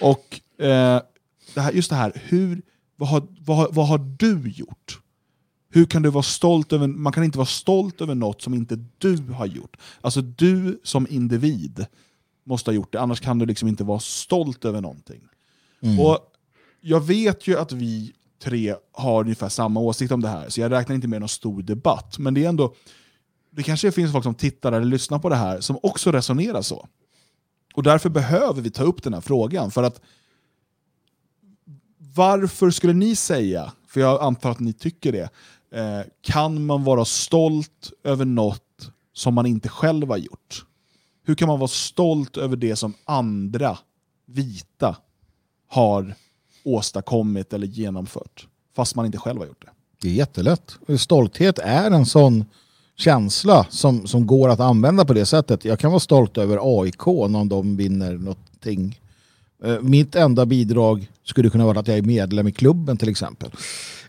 [0.00, 1.00] Och eh,
[1.54, 2.62] det här, just det här, hur,
[2.96, 5.00] vad, har, vad, vad har du gjort?
[5.70, 8.84] Hur kan du vara stolt över, man kan inte vara stolt över något som inte
[8.98, 9.76] du har gjort.
[10.00, 11.86] Alltså du som individ
[12.48, 15.28] måste ha gjort det, annars kan du liksom inte vara stolt över någonting.
[16.00, 16.18] Och
[16.80, 18.12] Jag vet ju att vi
[18.42, 21.62] tre har ungefär samma åsikt om det här, så jag räknar inte med någon stor
[21.62, 22.18] debatt.
[22.18, 22.74] Men det är ändå,
[23.50, 26.88] det kanske finns folk som tittar eller lyssnar på det här som också resonerar så.
[27.74, 29.70] Och därför behöver vi ta upp den här frågan.
[29.70, 30.00] För att
[32.14, 35.30] varför skulle ni säga, för jag antar att ni tycker det,
[35.78, 40.64] eh, kan man vara stolt över något som man inte själv har gjort?
[41.28, 43.78] Hur kan man vara stolt över det som andra
[44.26, 44.96] vita
[45.68, 46.14] har
[46.64, 48.46] åstadkommit eller genomfört,
[48.76, 49.70] fast man inte själv har gjort det?
[50.02, 50.78] Det är jättelätt.
[50.98, 52.44] Stolthet är en sån
[52.96, 55.64] känsla som, som går att använda på det sättet.
[55.64, 59.00] Jag kan vara stolt över AIK om de vinner någonting.
[59.64, 63.50] Eh, mitt enda bidrag skulle kunna vara att jag är medlem i klubben till exempel.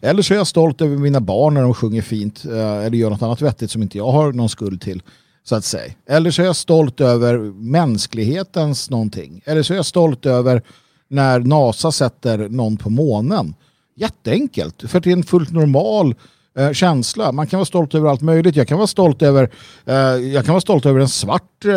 [0.01, 3.09] Eller så är jag stolt över mina barn när de sjunger fint eh, eller gör
[3.09, 5.01] något annat vettigt som inte jag har någon skuld till.
[5.43, 5.93] Så att säga.
[6.07, 9.41] Eller så är jag stolt över mänsklighetens någonting.
[9.45, 10.63] Eller så är jag stolt över
[11.09, 13.55] när NASA sätter någon på månen.
[13.95, 16.15] Jätteenkelt, för det är en fullt normal
[16.57, 17.31] eh, känsla.
[17.31, 18.55] Man kan vara stolt över allt möjligt.
[18.55, 19.49] Jag kan vara stolt över,
[19.85, 19.95] eh,
[20.33, 21.73] jag kan vara stolt över en svart, eh,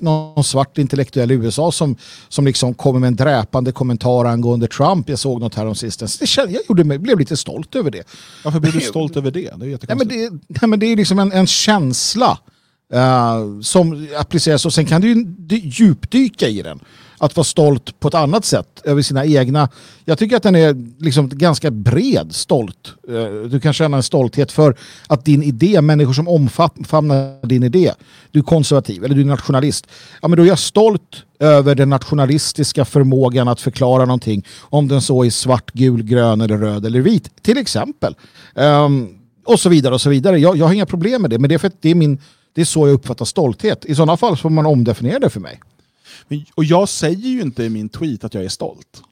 [0.00, 1.96] någon svart intellektuell i USA som,
[2.28, 5.08] som liksom kommer med en dräpande kommentar angående Trump.
[5.08, 6.18] Jag såg något här om sistens.
[6.18, 8.02] Det kände, jag gjorde mig, blev lite stolt över det.
[8.44, 9.52] Varför blir du stolt över det?
[9.56, 12.38] Det är Nej, men det, nej, men det är liksom en, en känsla
[12.92, 16.80] eh, som appliceras och sen kan du ju djupdyka i den.
[17.18, 19.68] Att vara stolt på ett annat sätt över sina egna.
[20.04, 22.92] Jag tycker att den är liksom ganska bred stolt.
[23.08, 24.76] Eh, du kan känna en stolthet för
[25.06, 27.92] att din idé, människor som omfamnar din idé.
[28.30, 29.86] Du är konservativ eller du är nationalist.
[30.22, 34.46] Ja, men då är jag stolt över den nationalistiska förmågan att förklara någonting.
[34.60, 37.42] Om den så är svart, gul, grön eller röd eller vit.
[37.42, 38.14] Till exempel.
[38.54, 39.08] Ehm,
[39.44, 40.38] och så vidare och så vidare.
[40.38, 42.18] Jag, jag har inga problem med det, men det är för att det är, min,
[42.56, 43.84] det är så jag uppfattar stolthet.
[43.84, 45.60] I sådana fall får man omdefiniera det för mig.
[46.54, 49.02] Och jag säger ju inte i min tweet att jag är stolt.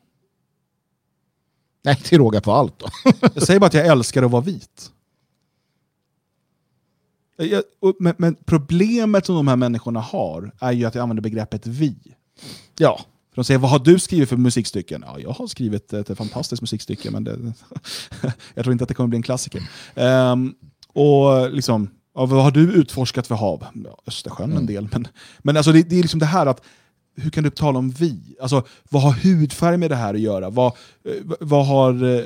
[1.83, 2.89] Nej, till råga på allt då.
[3.35, 4.91] Jag säger bara att jag älskar att vara vit.
[7.37, 11.23] Jag, och, men, men problemet som de här människorna har är ju att jag använder
[11.23, 11.97] begreppet vi.
[12.79, 13.01] ja.
[13.31, 15.05] För de säger, vad har du skrivit för musikstycken?
[15.07, 17.39] Ja, jag har skrivit ett fantastiskt musikstycke, men det,
[18.55, 19.71] jag tror inte att det kommer bli en klassiker.
[19.95, 20.55] Ehm,
[20.93, 23.67] och liksom, ja, vad har du utforskat för hav?
[23.85, 25.09] Ja, Östersjön en del, men,
[25.39, 26.63] men alltså det, det är liksom det här att
[27.17, 28.37] hur kan du tala om vi?
[28.41, 30.51] Alltså, vad har hudfärg med det här att göra?
[30.51, 30.67] Vad,
[31.05, 32.25] eh, vad har eh,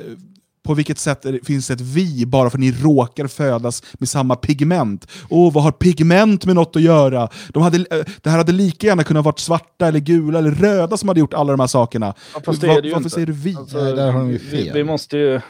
[0.63, 3.83] på vilket sätt är det, finns det ett vi bara för att ni råkar födas
[3.93, 5.07] med samma pigment?
[5.29, 7.29] Åh, vad har pigment med något att göra?
[7.53, 10.97] De hade, eh, det här hade lika gärna kunnat vara svarta, eller gula eller röda
[10.97, 12.13] som hade gjort alla de här sakerna.
[12.33, 13.09] Ja, fast det är det ju varför inte.
[13.09, 13.55] säger du vi?
[13.55, 14.73] Alltså, Nej, där har de ju vi, fel.
[14.73, 15.41] vi måste ju,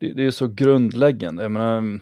[0.00, 1.42] det, det är så grundläggande.
[1.42, 2.00] Jag menar,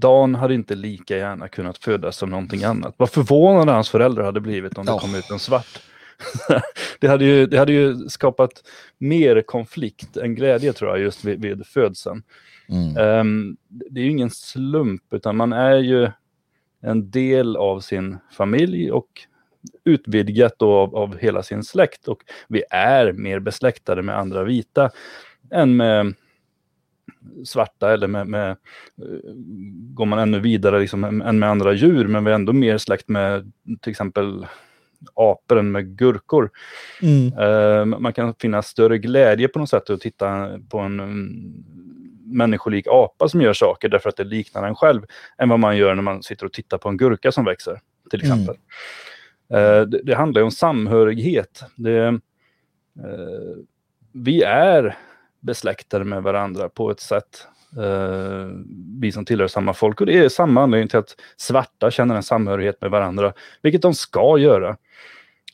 [0.00, 2.94] Dan hade inte lika gärna kunnat födas som någonting annat.
[2.96, 4.98] Vad förvånade hans föräldrar hade blivit om det Ja.
[4.98, 5.82] kom ut en svart.
[7.00, 8.50] det, hade ju, det hade ju skapat
[8.98, 12.22] mer konflikt än glädje tror jag just vid, vid födseln.
[12.68, 12.96] Mm.
[12.96, 16.08] Ehm, det är ju ingen slump utan man är ju
[16.82, 19.08] en del av sin familj och
[19.84, 22.08] utvidgat då av, av hela sin släkt.
[22.08, 22.18] Och
[22.48, 24.90] vi är mer besläktade med andra vita
[25.50, 26.14] än med
[27.44, 28.56] svarta eller med, med eh,
[29.94, 32.06] går man ännu vidare liksom, än med andra djur.
[32.06, 34.46] Men vi är ändå mer släkt med till exempel
[35.14, 36.50] apor än med gurkor.
[37.02, 37.38] Mm.
[37.38, 41.64] Eh, man kan finna större glädje på något sätt att titta på en mm,
[42.24, 45.02] människolik apa som gör saker därför att det liknar en själv
[45.38, 47.80] än vad man gör när man sitter och tittar på en gurka som växer
[48.10, 48.32] till Mm.
[48.32, 48.56] exempel.
[49.52, 51.62] Eh, det, det handlar ju om samhörighet.
[51.76, 53.56] Det, eh,
[54.12, 54.96] vi är
[55.44, 57.46] besläktade med varandra på ett sätt.
[57.78, 58.48] Eh,
[59.00, 62.22] vi som tillhör samma folk och det är samma anledning till att svarta känner en
[62.22, 64.76] samhörighet med varandra, vilket de ska göra.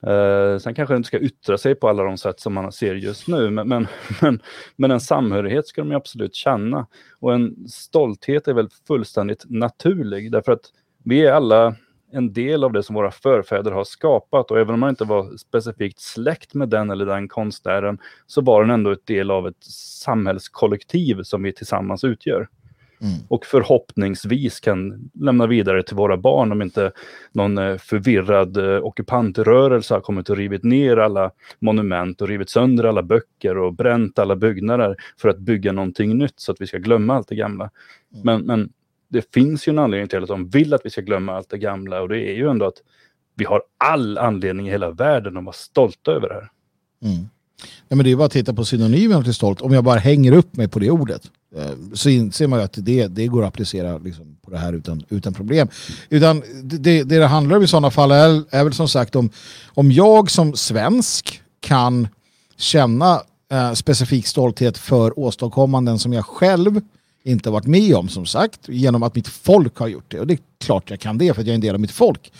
[0.02, 2.94] Eh, sen kanske de inte ska yttra sig på alla de sätt som man ser
[2.94, 3.86] just nu, men, men,
[4.20, 4.40] men,
[4.76, 6.86] men en samhörighet ska de ju absolut känna.
[7.20, 10.64] Och en stolthet är väl fullständigt naturlig, därför att
[11.04, 11.74] vi är alla
[12.12, 15.36] en del av det som våra förfäder har skapat och även om man inte var
[15.36, 19.64] specifikt släkt med den eller den konstnären så var den ändå ett del av ett
[20.04, 22.48] samhällskollektiv som vi tillsammans utgör.
[23.02, 23.14] Mm.
[23.28, 26.92] Och förhoppningsvis kan lämna vidare till våra barn om inte
[27.32, 32.84] någon eh, förvirrad eh, ockupantrörelse har kommit och rivit ner alla monument och rivit sönder
[32.84, 36.78] alla böcker och bränt alla byggnader för att bygga någonting nytt så att vi ska
[36.78, 37.70] glömma allt det gamla.
[38.24, 38.72] Men, men
[39.10, 41.58] det finns ju en anledning till att de vill att vi ska glömma allt det
[41.58, 42.82] gamla och det är ju ändå att
[43.36, 46.50] vi har all anledning i hela världen att vara stolta över det här.
[47.02, 47.28] Mm.
[47.88, 49.60] Nej, men det är bara att titta på synonymen till stolt.
[49.60, 51.22] Om jag bara hänger upp mig på det ordet
[51.56, 54.72] eh, så inser man ju att det, det går att applicera liksom på det här
[54.72, 55.68] utan, utan problem.
[56.08, 59.30] Utan det, det det handlar om i sådana fall är, är väl som sagt om,
[59.66, 62.08] om jag som svensk kan
[62.56, 63.22] känna
[63.52, 66.80] eh, specifik stolthet för åstadkommanden som jag själv
[67.24, 70.20] inte varit med om som sagt genom att mitt folk har gjort det.
[70.20, 71.90] Och det är klart jag kan det för att jag är en del av mitt
[71.90, 72.32] folk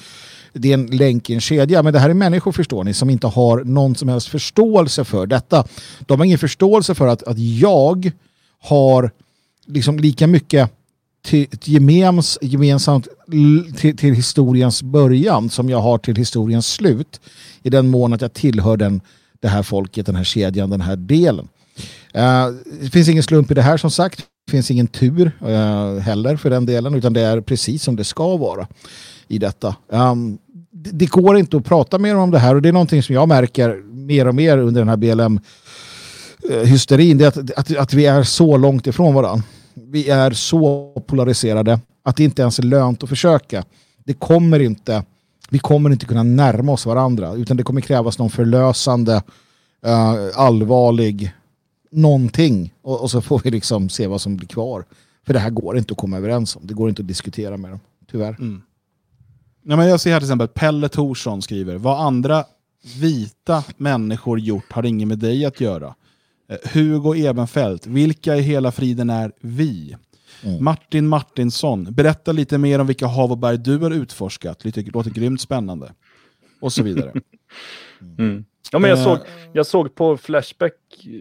[0.53, 1.83] det är en länk i en kedja.
[1.83, 5.27] Men det här är människor förstår ni som inte har någon som helst förståelse för
[5.27, 5.65] detta.
[6.01, 8.13] De har ingen förståelse för att, att jag
[8.61, 9.11] har
[9.67, 10.71] liksom lika mycket
[11.23, 13.09] till, till gemens, gemensamt
[13.77, 17.21] till, till historiens början som jag har till historiens slut.
[17.63, 19.01] I den mån att jag tillhör den,
[19.41, 21.49] det här folket, den här kedjan, den här delen.
[22.17, 24.27] Uh, det finns ingen slump i det här som sagt.
[24.51, 28.05] Det finns ingen tur eh, heller för den delen utan det är precis som det
[28.05, 28.67] ska vara
[29.29, 29.77] i detta.
[29.89, 30.39] Um,
[30.71, 33.15] det, det går inte att prata mer om det här och det är någonting som
[33.15, 37.95] jag märker mer och mer under den här BLM-hysterin, eh, Det är att, att, att
[37.95, 39.45] vi är så långt ifrån varandra.
[39.75, 43.65] Vi är så polariserade att det inte ens är lönt att försöka.
[44.05, 45.05] Det kommer inte,
[45.51, 49.23] vi kommer inte kunna närma oss varandra utan det kommer krävas någon förlösande,
[49.87, 51.33] uh, allvarlig
[51.91, 54.85] någonting och, och så får vi liksom se vad som blir kvar.
[55.27, 56.67] För det här går inte att komma överens om.
[56.67, 57.81] Det går inte att diskutera med dem,
[58.11, 58.37] tyvärr.
[59.63, 62.45] Nej, men jag ser här till exempel Pelle Thorsson skriver, vad andra
[63.01, 65.95] vita människor gjort har inget med dig att göra.
[66.49, 69.97] Eh, Hugo Ebenfelt, vilka i hela friden är vi?
[70.43, 70.65] Mm.
[70.65, 74.65] Martin Martinsson, berätta lite mer om vilka hav och berg du har utforskat.
[74.65, 75.93] Lite, låter grymt spännande.
[76.61, 77.13] Och så vidare.
[78.19, 78.45] Mm.
[78.73, 79.19] Ja, men jag, Eh, såg,
[79.53, 80.75] jag såg på Flashback,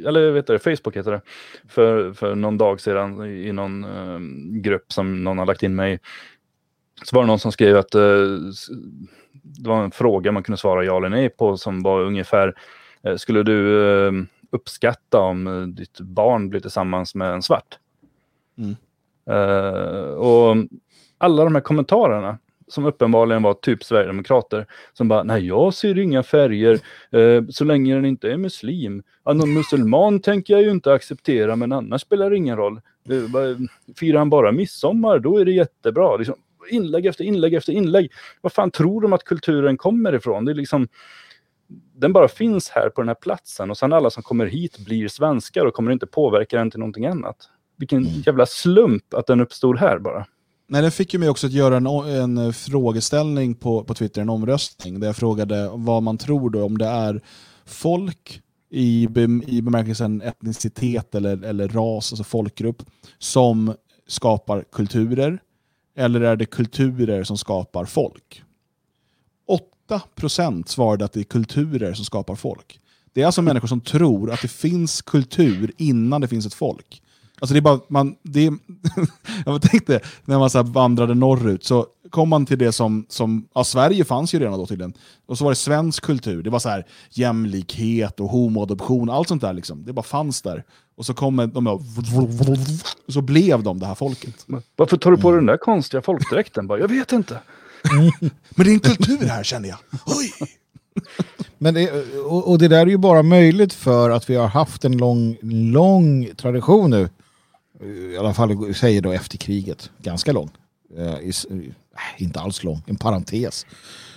[0.05, 1.21] eller vet du, Facebook heter det,
[1.67, 4.19] för, för någon dag sedan i, någon eh,
[4.61, 5.99] grupp som någon har lagt in mig.
[7.03, 8.67] Så var det någon som skrev att s-
[9.43, 12.55] det var en fråga man kunde svara ja eller nej på som var ungefär,
[13.03, 14.11] eh, skulle du eh,
[14.51, 17.77] uppskatta om ditt barn blir tillsammans med en svart?
[18.57, 18.75] Mm.
[20.17, 20.55] Och
[21.17, 22.37] alla de här kommentarerna
[22.69, 26.79] som uppenbarligen var typ Sverigedemokrater som bara, nej jag ser inga färger
[27.11, 29.03] eh, så länge den inte är muslim.
[29.25, 32.81] Ja, någon musulman tänker jag ju inte acceptera men annars spelar det ingen roll.
[33.95, 36.17] Firar han bara midsommar då är det jättebra.
[36.17, 36.35] Liksom,
[36.69, 38.11] inlägg efter inlägg efter inlägg.
[38.41, 40.45] Vad fan tror de att kulturen kommer ifrån?
[40.45, 40.87] Det är liksom,
[41.95, 45.07] den bara finns här på den här platsen och sen alla som kommer hit blir
[45.07, 47.37] svenskar och kommer inte påverka den till någonting annat.
[47.77, 50.25] Vilken jävla slump att den uppstod här bara.
[50.71, 54.21] Nej, den fick ju mig också att göra en, en eh, frågeställning på, på Twitter,
[54.21, 57.21] en omröstning, där jag frågade vad man tror då, om det är
[57.65, 59.07] folk i,
[59.47, 62.83] i bemärkelsen etnicitet eller, eller ras, alltså folkgrupp,
[63.17, 63.73] som
[64.07, 65.39] skapar kulturer?
[65.97, 68.43] Eller är det kulturer som skapar folk?
[69.89, 72.79] 8% svarade att det är kulturer som skapar folk.
[73.13, 77.01] Det är alltså människor som tror att det finns kultur innan det finns ett folk.
[77.39, 78.53] Alltså det är bara, man, det är,
[79.45, 83.47] jag tänkte, när man så här vandrade norrut så kom man till det som, som
[83.53, 84.93] ja, Sverige fanns ju redan då tydligen.
[85.25, 89.41] Och så var det svensk kultur, det var så här jämlikhet och homoadoption, allt sånt
[89.41, 89.85] där liksom.
[89.85, 90.63] Det bara fanns där.
[90.97, 91.81] Och så kom de och
[93.13, 94.45] så blev de det här folket.
[94.75, 96.67] Varför tar du på dig den där konstiga folkdräkten?
[96.67, 97.39] Bara, jag vet inte.
[98.49, 99.77] Men det är en kultur här känner jag.
[100.05, 100.33] Oj!
[101.57, 101.91] Men det,
[102.25, 105.37] och, och det där är ju bara möjligt för att vi har haft en lång,
[105.71, 107.09] lång tradition nu.
[107.83, 109.91] I alla fall säger då efter kriget.
[110.01, 110.49] Ganska lång.
[110.97, 111.21] Eh, eh,
[112.17, 113.65] inte alls lång, en parentes.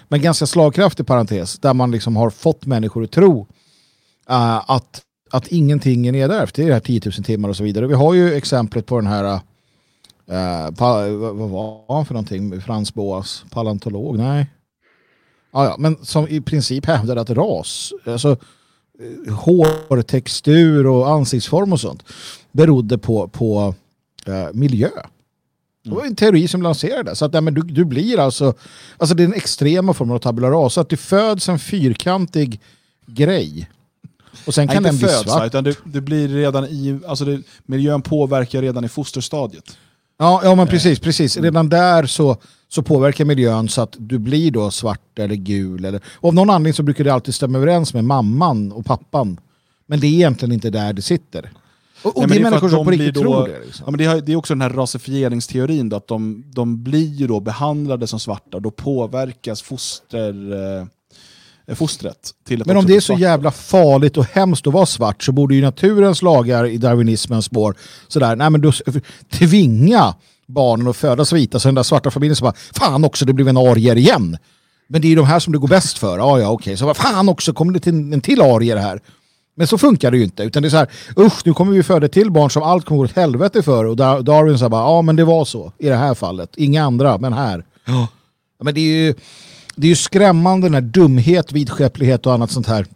[0.08, 1.58] Men ganska slagkraftig parentes.
[1.58, 3.46] Där man liksom har fått människor att tro
[4.28, 6.54] eh, att, att ingenting är nedärvt.
[6.54, 7.86] Det är det här 10 000 timmar och så vidare.
[7.86, 12.60] Vi har ju exemplet på den här eh, eh pa, vad var han för någonting?
[12.60, 14.18] Frans Boas, paleontolog?
[14.18, 14.46] Nej.
[15.50, 18.36] Ah, ja, men som i princip hävdar att ras, alltså
[19.30, 22.02] hårtextur och ansiktsform och sånt
[22.52, 23.74] berodde på, på
[24.26, 24.90] eh, miljö.
[25.84, 27.18] Det var en teori som lanserades.
[27.18, 28.54] Så att, nej, men du, du blir alltså,
[28.96, 30.80] alltså det är den extrema formen av tabula rasa.
[30.80, 32.60] Att du föds en fyrkantig
[33.06, 33.70] grej.
[34.46, 35.46] Och sen Nej, kan den inte bli föds, svart.
[35.46, 39.76] utan det, det blir redan i, alltså det, miljön påverkar redan i fosterstadiet.
[40.18, 41.36] Ja, ja men precis, precis.
[41.36, 42.36] Redan där så,
[42.74, 45.84] så påverkar miljön så att du blir då svart eller gul.
[45.84, 49.40] Eller, och av någon anledning så brukar det alltid stämma överens med mamman och pappan.
[49.86, 51.50] Men det är egentligen inte där det sitter.
[52.02, 53.64] Och, och Nej, det är människor som på riktigt då- tror det.
[53.64, 53.84] Liksom.
[53.86, 57.14] Ja, men det, har, det är också den här rasifierinsteorin, då, att de, de blir
[57.14, 60.34] ju då behandlade som svarta och då påverkas foster,
[61.66, 62.30] eh, fostret.
[62.46, 65.54] Till Men om det är så jävla farligt och hemskt att vara svart så borde
[65.54, 67.76] ju naturens lagar i darwinismens spår
[68.08, 68.72] sådär, nej men då
[69.32, 70.14] tvinga
[70.54, 73.48] barnen att födas vita så den där svarta familjen så bara, fan också det blev
[73.48, 74.38] en arier igen.
[74.88, 76.18] Men det är ju de här som det går bäst för.
[76.18, 76.76] Ja, ja, okej.
[76.76, 79.00] Så bara, fan också, kommer det till en till arier här?
[79.56, 80.42] Men så funkar det ju inte.
[80.42, 80.88] Utan det är så här,
[81.18, 83.84] usch, nu kommer vi föda till barn som allt kommer gå åt helvete för.
[83.84, 86.50] Och Dar- Darwin sa bara, ja men det var så i det här fallet.
[86.56, 87.64] Inga andra, men här.
[87.84, 88.08] Ja.
[88.62, 89.14] Men det är ju,
[89.76, 92.86] det är ju skrämmande när dumhet, vidskeplighet och annat sånt här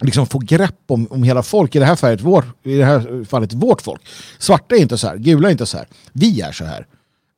[0.00, 1.74] liksom få grepp om, om hela folk.
[1.74, 4.02] I det, här fallet, vår, I det här fallet vårt folk.
[4.38, 5.86] Svarta är inte så här, gula är inte så här.
[6.12, 6.86] Vi är så här.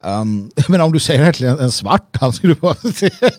[0.04, 2.76] Um, men om du säger till en svart, han skulle vara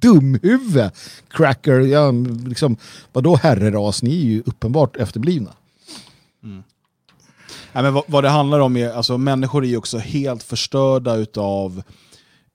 [0.00, 0.90] dumhuvud.
[1.28, 2.10] Cracker, ja,
[2.46, 2.76] liksom,
[3.12, 4.02] vadå herreras?
[4.02, 5.50] Ni är ju uppenbart efterblivna.
[6.44, 6.62] Mm.
[7.72, 11.14] Nej, men vad, vad det handlar om är, alltså människor är ju också helt förstörda
[11.14, 11.82] utav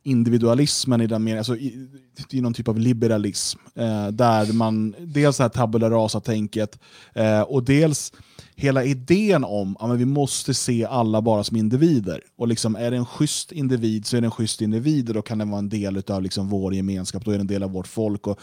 [0.03, 1.87] individualismen i den meningen, alltså, i-
[2.29, 3.59] i någon typ av liberalism.
[3.75, 6.79] Eh, där man, dels det här tabula rasa-tänket
[7.13, 8.13] eh, och dels
[8.55, 12.21] hela idén om att vi måste se alla bara som individer.
[12.37, 15.21] Och liksom, är det en schysst individ så är det en schysst individ och då
[15.21, 17.71] kan den vara en del av liksom vår gemenskap, då är den en del av
[17.71, 18.27] vårt folk.
[18.27, 18.39] Och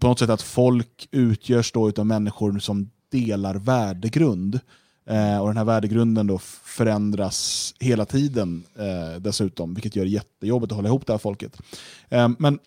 [0.00, 4.60] på något sätt att folk utgörs då av människor som delar värdegrund.
[5.06, 10.72] Eh, och den här värdegrunden då förändras hela tiden eh, dessutom, vilket gör det jättejobbigt
[10.72, 11.60] att hålla ihop det här folket.
[12.08, 12.58] Eh, men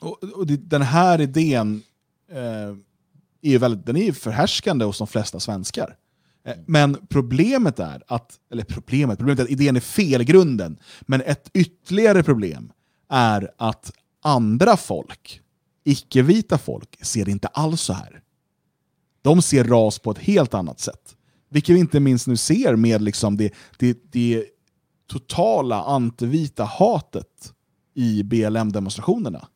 [0.00, 1.82] och, och det, den här idén
[2.32, 2.76] eh,
[3.42, 5.96] är väldigt, den är förhärskande hos de flesta svenskar.
[6.44, 10.78] Eh, Men problemet är att, eller problemet, problemet är att idén är fel i grunden.
[11.00, 12.72] Men ett ytterligare problem
[13.08, 15.40] är att andra folk,
[15.84, 18.22] icke-vita folk, ser inte alls så här.
[19.22, 21.16] De ser ras på ett helt annat sätt.
[21.52, 24.44] Vilket vi inte minst nu ser med liksom det, det, det
[25.06, 27.52] totala antivita hatet
[27.94, 29.46] i BLM-demonstrationerna.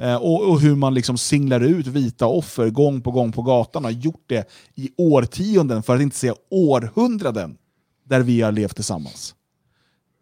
[0.00, 3.84] Eh, och, och hur man liksom singlar ut vita offer gång på gång på gatan
[3.84, 7.56] och har gjort det i årtionden, för att inte säga århundraden,
[8.04, 9.34] där vi har levt tillsammans.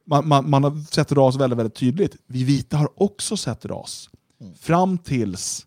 [0.07, 2.16] Man, man, man har sett ras väldigt, väldigt tydligt.
[2.27, 4.11] Vi vita har också sett ras.
[4.61, 5.66] Fram tills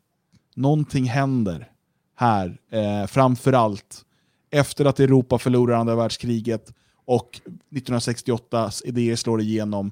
[0.56, 1.72] någonting händer
[2.16, 4.06] här, eh, framförallt
[4.52, 6.74] efter att Europa förlorar andra världskriget
[7.06, 7.42] och
[7.72, 9.92] 1968s idéer slår igenom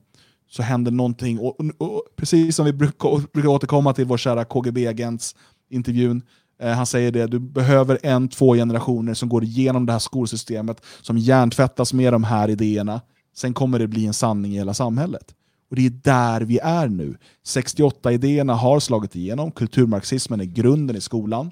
[0.50, 1.40] så händer någonting.
[1.40, 5.36] Och, och, och precis som vi brukar, brukar återkomma till vår kära KGB-agents
[5.70, 6.22] intervjun.
[6.62, 10.82] Eh, han säger det, du behöver en, två generationer som går igenom det här skolsystemet,
[11.02, 13.02] som hjärntvättas med de här idéerna.
[13.36, 15.36] Sen kommer det bli en sanning i hela samhället.
[15.70, 17.18] Och det är där vi är nu.
[17.48, 21.52] 68-idéerna har slagit igenom, kulturmarxismen är grunden i skolan.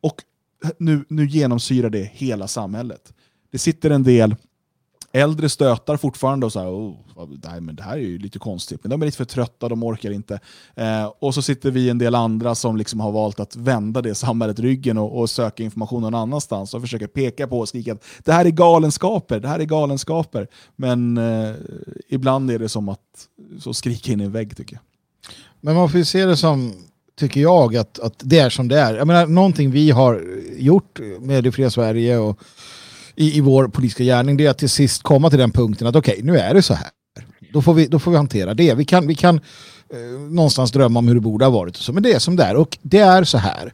[0.00, 0.22] Och
[0.78, 3.12] nu, nu genomsyrar det hela samhället.
[3.50, 4.34] Det sitter en del
[5.16, 6.94] äldre stötar fortfarande och så här, oh,
[7.44, 8.80] nej, men det här är ju lite konstigt.
[8.82, 10.40] Men de är lite för trötta, de orkar inte.
[10.74, 14.14] Eh, och så sitter vi en del andra som liksom har valt att vända det
[14.14, 18.04] samhället ryggen och, och söka information någon annanstans och försöker peka på och skrika att
[18.24, 20.48] det här är galenskaper, det här är galenskaper.
[20.76, 21.54] Men eh,
[22.08, 23.28] ibland är det som att
[23.60, 24.82] så skrika in i en vägg tycker jag.
[25.60, 26.72] Men man får ju se det som,
[27.16, 28.94] tycker jag, att, att det är som det är.
[28.94, 30.22] Jag menar, någonting vi har
[30.56, 32.38] gjort med det fria Sverige och
[33.14, 35.96] i, i vår politiska gärning, det är att till sist komma till den punkten att
[35.96, 36.88] okej, nu är det så här.
[37.52, 38.74] Då får vi, då får vi hantera det.
[38.74, 39.36] Vi kan, vi kan
[39.90, 42.36] eh, någonstans drömma om hur det borde ha varit, och så, men det är som
[42.36, 42.56] det är.
[42.56, 43.72] Och det är så här.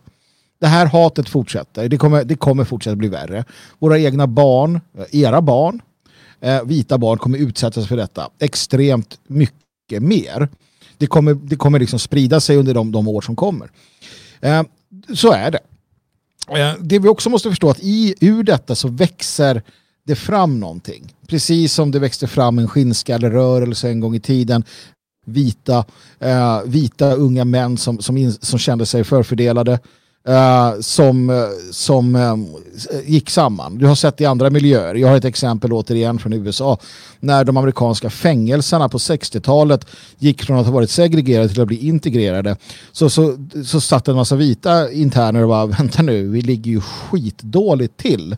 [0.61, 1.89] Det här hatet fortsätter.
[1.89, 3.45] Det kommer, det kommer fortsätta bli värre.
[3.79, 5.83] Våra egna barn, eh, era barn,
[6.41, 10.49] eh, vita barn kommer utsättas för detta extremt mycket mer.
[11.03, 13.71] Det kommer, det kommer liksom sprida sig under de, de år som kommer.
[14.41, 14.63] Eh,
[15.15, 15.59] så är det.
[16.59, 19.63] Eh, det vi också måste förstå att i, ur detta så växer
[20.07, 21.15] det fram någonting.
[21.27, 24.65] Precis som det växte fram en skinnskallerörelse en gång i tiden.
[25.27, 25.85] Vita,
[26.19, 29.81] eh, vita unga män som, som, in, som kände sig förfördelade.
[30.29, 31.37] Uh, som eh,
[31.71, 32.37] som eh,
[33.07, 33.79] gick samman.
[33.79, 34.95] Du har sett i andra miljöer.
[34.95, 36.79] Jag har ett exempel återigen från USA.
[37.21, 39.87] När de amerikanska fängelserna på 60-talet
[40.19, 42.57] gick från att ha varit segregerade till att bli integrerade.
[42.93, 46.81] Så, så, så satt en massa vita interner och bara, vänta nu, vi ligger ju
[46.81, 48.37] skitdåligt till.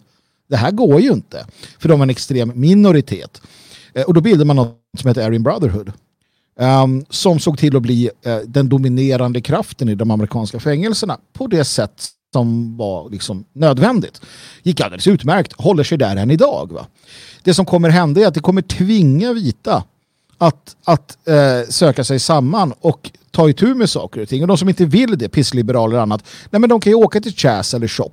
[0.48, 1.46] Det här går ju inte.
[1.78, 3.42] För de är en extrem minoritet.
[3.98, 5.92] Uh, Och då bildade man något som heter Aryan Brotherhood.
[6.56, 11.46] Um, som såg till att bli uh, den dominerande kraften i de amerikanska fängelserna på
[11.46, 14.20] det sätt som var liksom nödvändigt.
[14.62, 16.72] Gick alldeles utmärkt, håller sig där än idag.
[16.72, 16.86] Va?
[17.42, 19.84] Det som kommer hända är att det kommer tvinga vita
[20.38, 24.42] att, att uh, söka sig samman och ta itu med saker och ting.
[24.42, 27.20] Och de som inte vill det, pissliberaler och annat, nej men de kan ju åka
[27.20, 28.12] till Chas eller Shop.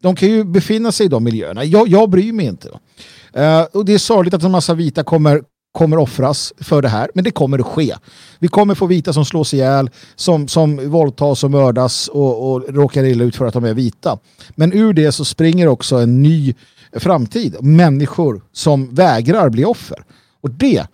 [0.00, 1.64] De kan ju befinna sig i de miljöerna.
[1.64, 2.68] Jag, jag bryr mig inte.
[2.68, 5.42] Uh, och det är sorgligt att en massa vita kommer,
[5.78, 7.94] kommer offras för det här, men det kommer att ske.
[8.38, 13.04] Vi kommer få vita som slås ihjäl, som, som våldtas och mördas och, och råkar
[13.04, 14.18] illa ut för att de är vita.
[14.50, 16.54] Men ur det så springer också en ny
[16.92, 17.56] framtid.
[17.60, 20.04] Människor som vägrar bli offer.
[20.40, 20.86] Och det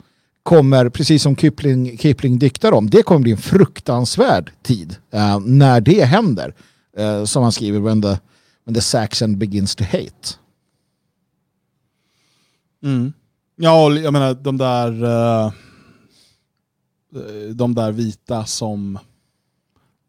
[0.43, 5.81] kommer, precis som Kipling, Kipling diktar om, det kommer bli en fruktansvärd tid eh, när
[5.81, 6.55] det händer.
[6.97, 8.19] Eh, som han skriver, when the,
[8.65, 10.39] when the Saxon begins to hate.
[12.83, 13.13] Mm.
[13.57, 15.53] Ja, jag menar de där, eh,
[17.55, 18.99] de där vita som,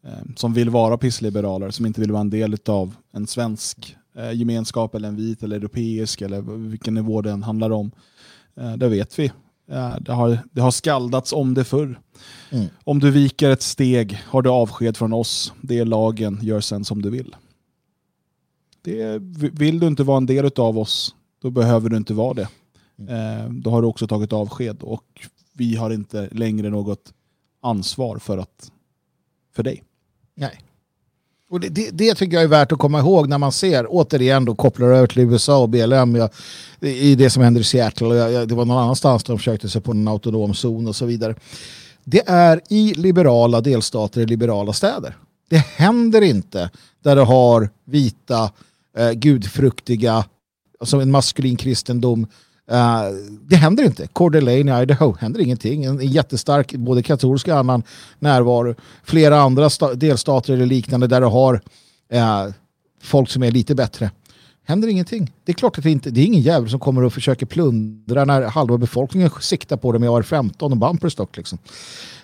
[0.04, 4.32] eh, som vill vara pissliberaler, som inte vill vara en del av en svensk eh,
[4.32, 7.92] gemenskap eller en vit eller europeisk eller vilken nivå den handlar om.
[8.78, 9.32] Det vet vi.
[10.00, 12.00] Det, har, det har skaldats om det förr.
[12.50, 12.66] Mm.
[12.84, 15.54] Om du viker ett steg har du avsked från oss.
[15.62, 17.36] Det är lagen, gör sen som du vill.
[18.82, 19.20] Det,
[19.54, 22.48] vill du inte vara en del av oss, då behöver du inte vara det.
[23.00, 23.62] Mm.
[23.62, 25.04] då har du också tagit avsked och
[25.54, 27.14] vi har inte längre något
[27.62, 28.72] ansvar för, att,
[29.56, 29.84] för dig.
[30.36, 30.60] Nej.
[31.50, 34.46] Och det, det, det tycker jag är värt att komma ihåg när man ser, återigen
[34.46, 36.30] då kopplar över till USA och BLM jag,
[36.80, 38.08] i det som händer i Seattle.
[38.08, 40.96] Och jag, jag, det var någon annanstans de försökte sig på en autonom zon och
[40.96, 41.36] så vidare.
[42.04, 45.18] Det är i liberala delstater i liberala städer.
[45.50, 46.70] Det händer inte
[47.04, 48.52] där du har vita,
[48.98, 50.26] eh, gudfruktiga,
[50.80, 52.28] alltså en maskulin kristendom.
[52.72, 54.08] Uh, det händer inte.
[54.08, 55.84] Coeur d'Alene i Idaho händer ingenting.
[55.84, 57.84] En, en jättestark både katolsk och annan
[58.20, 58.76] närvaro.
[59.04, 61.54] Flera andra delstater eller liknande där du har
[62.14, 62.54] uh,
[63.02, 64.12] folk som är lite bättre.
[64.68, 65.32] Händer ingenting.
[65.44, 68.26] Det är klart att det inte det är ingen jävel som kommer och försöker plundra
[68.26, 71.38] när halva befolkningen siktar på det med AR-15 och bumperstock.
[71.38, 71.58] Liksom.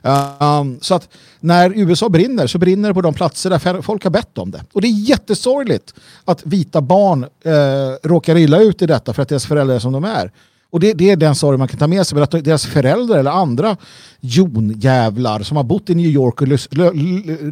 [0.02, 1.10] Um, så att
[1.40, 4.64] när USA brinner så brinner det på de platser där folk har bett om det.
[4.74, 5.94] Och det är jättesorgligt
[6.26, 9.94] att vita barn uh, råkar illa ut i detta för att deras föräldrar är som
[9.94, 10.32] de är.
[10.70, 12.16] Och det, det är den sorg man kan ta med sig.
[12.16, 13.78] Men att deras föräldrar eller andra
[14.20, 16.48] jonjävlar som har bott i New York och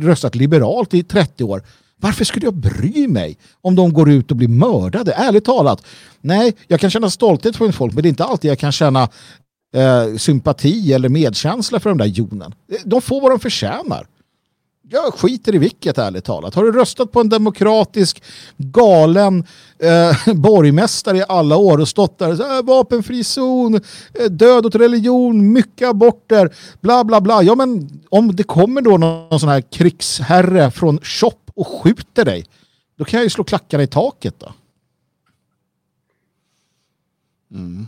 [0.02, 1.64] röstat liberalt i 30 år.
[2.02, 5.12] Varför skulle jag bry mig om de går ut och blir mördade?
[5.14, 5.86] Ärligt talat.
[6.22, 8.72] Nej, jag kan känna stolthet för mitt folk men det är inte alltid jag kan
[8.72, 9.10] känna
[9.74, 12.54] eh, sympati eller medkänsla för de där jonen.
[12.72, 14.08] Eh, de får vad de förtjänar.
[14.92, 16.56] Jag skiter i vilket ärligt talat.
[16.56, 18.24] Har du röstat på en demokratisk
[18.58, 19.44] galen
[19.80, 24.76] eh, borgmästare i alla år och stått där så, äh, vapenfri zon, eh, död åt
[24.76, 27.44] religion, mycket aborter, bla bla bla.
[27.44, 32.46] Ja men om det kommer då någon sån här krigsherre från shop och skjuter dig,
[32.98, 34.54] då kan jag ju slå klackarna i taket då.
[37.52, 37.88] Mm.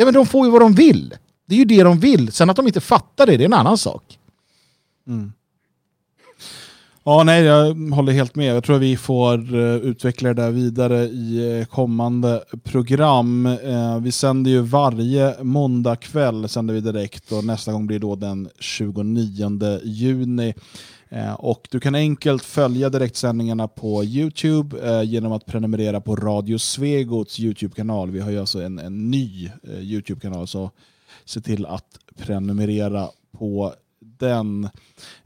[0.00, 1.14] Ja men de får ju vad de vill.
[1.46, 2.32] Det är ju det de vill.
[2.32, 4.18] Sen att de inte fattar det, det är en annan sak.
[5.06, 5.32] Mm.
[7.04, 8.56] Ja, nej, jag håller helt med.
[8.56, 13.46] Jag tror vi får eh, utveckla det där vidare i eh, kommande program.
[13.46, 18.16] Eh, vi sänder ju varje måndag kväll sänder vi direkt och nästa gång blir då
[18.16, 20.54] den 29 juni.
[21.08, 26.58] Eh, och du kan enkelt följa direktsändningarna på Youtube eh, genom att prenumerera på Radio
[26.58, 28.10] Svegots Youtube-kanal.
[28.10, 30.70] Vi har ju alltså en, en ny eh, Youtube-kanal, så
[31.24, 33.08] se till att prenumerera
[33.38, 34.68] på den.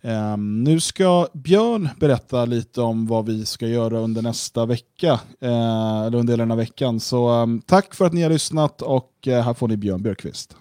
[0.00, 6.02] Um, nu ska Björn berätta lite om vad vi ska göra under nästa vecka, uh,
[6.06, 7.00] eller under den här veckan.
[7.00, 10.56] Så um, tack för att ni har lyssnat och uh, här får ni Björn Björkqvist.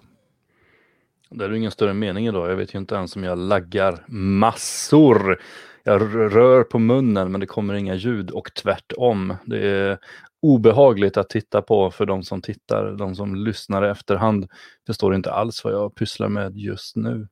[1.34, 2.50] Det är ingen större mening idag.
[2.50, 5.40] Jag vet ju inte ens om jag laggar massor.
[5.84, 6.02] Jag
[6.36, 9.36] rör på munnen men det kommer inga ljud och tvärtom.
[9.46, 9.98] Det är
[10.42, 12.92] obehagligt att titta på för de som tittar.
[12.92, 14.50] De som lyssnar i efterhand
[14.86, 17.28] förstår inte alls vad jag pysslar med just nu.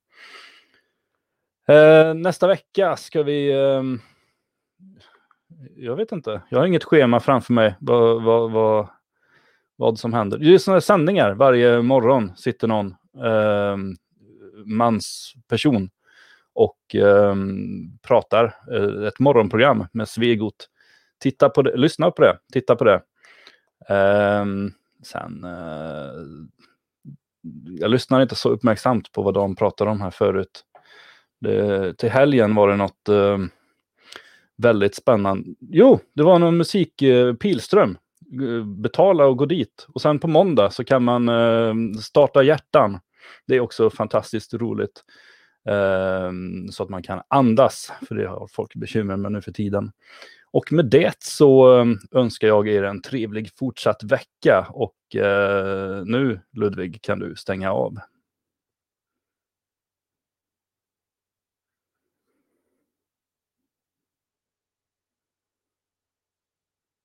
[1.69, 3.51] Eh, nästa vecka ska vi...
[3.53, 3.83] Eh,
[5.77, 6.43] jag vet inte.
[6.49, 8.89] Jag har inget schema framför mig vad, vad, vad,
[9.77, 10.39] vad som händer.
[10.39, 11.35] Det är sådana sändningar.
[11.35, 13.77] Varje morgon sitter någon eh,
[14.65, 15.91] mansperson
[16.53, 17.35] och eh,
[18.03, 18.55] pratar.
[18.73, 20.69] Eh, ett morgonprogram med Svegot.
[21.19, 23.03] Titta på det, lyssna på det, titta på det.
[23.89, 24.45] Eh,
[25.03, 26.51] sen eh,
[27.81, 30.65] jag lyssnar inte så uppmärksamt på vad de pratar om här förut.
[31.41, 33.39] Det, till helgen var det något eh,
[34.57, 35.55] väldigt spännande.
[35.61, 37.99] Jo, det var någon musik, eh, Pilström.
[38.67, 39.87] Betala och gå dit.
[39.89, 43.01] Och sen på måndag så kan man eh, starta hjärtan.
[43.47, 45.05] Det är också fantastiskt roligt.
[45.69, 46.33] Eh,
[46.71, 49.93] så att man kan andas, för det har folk bekymmer med nu för tiden.
[50.53, 56.41] Och med det så eh, önskar jag er en trevlig fortsatt vecka och eh, nu
[56.53, 57.99] Ludvig kan du stänga av.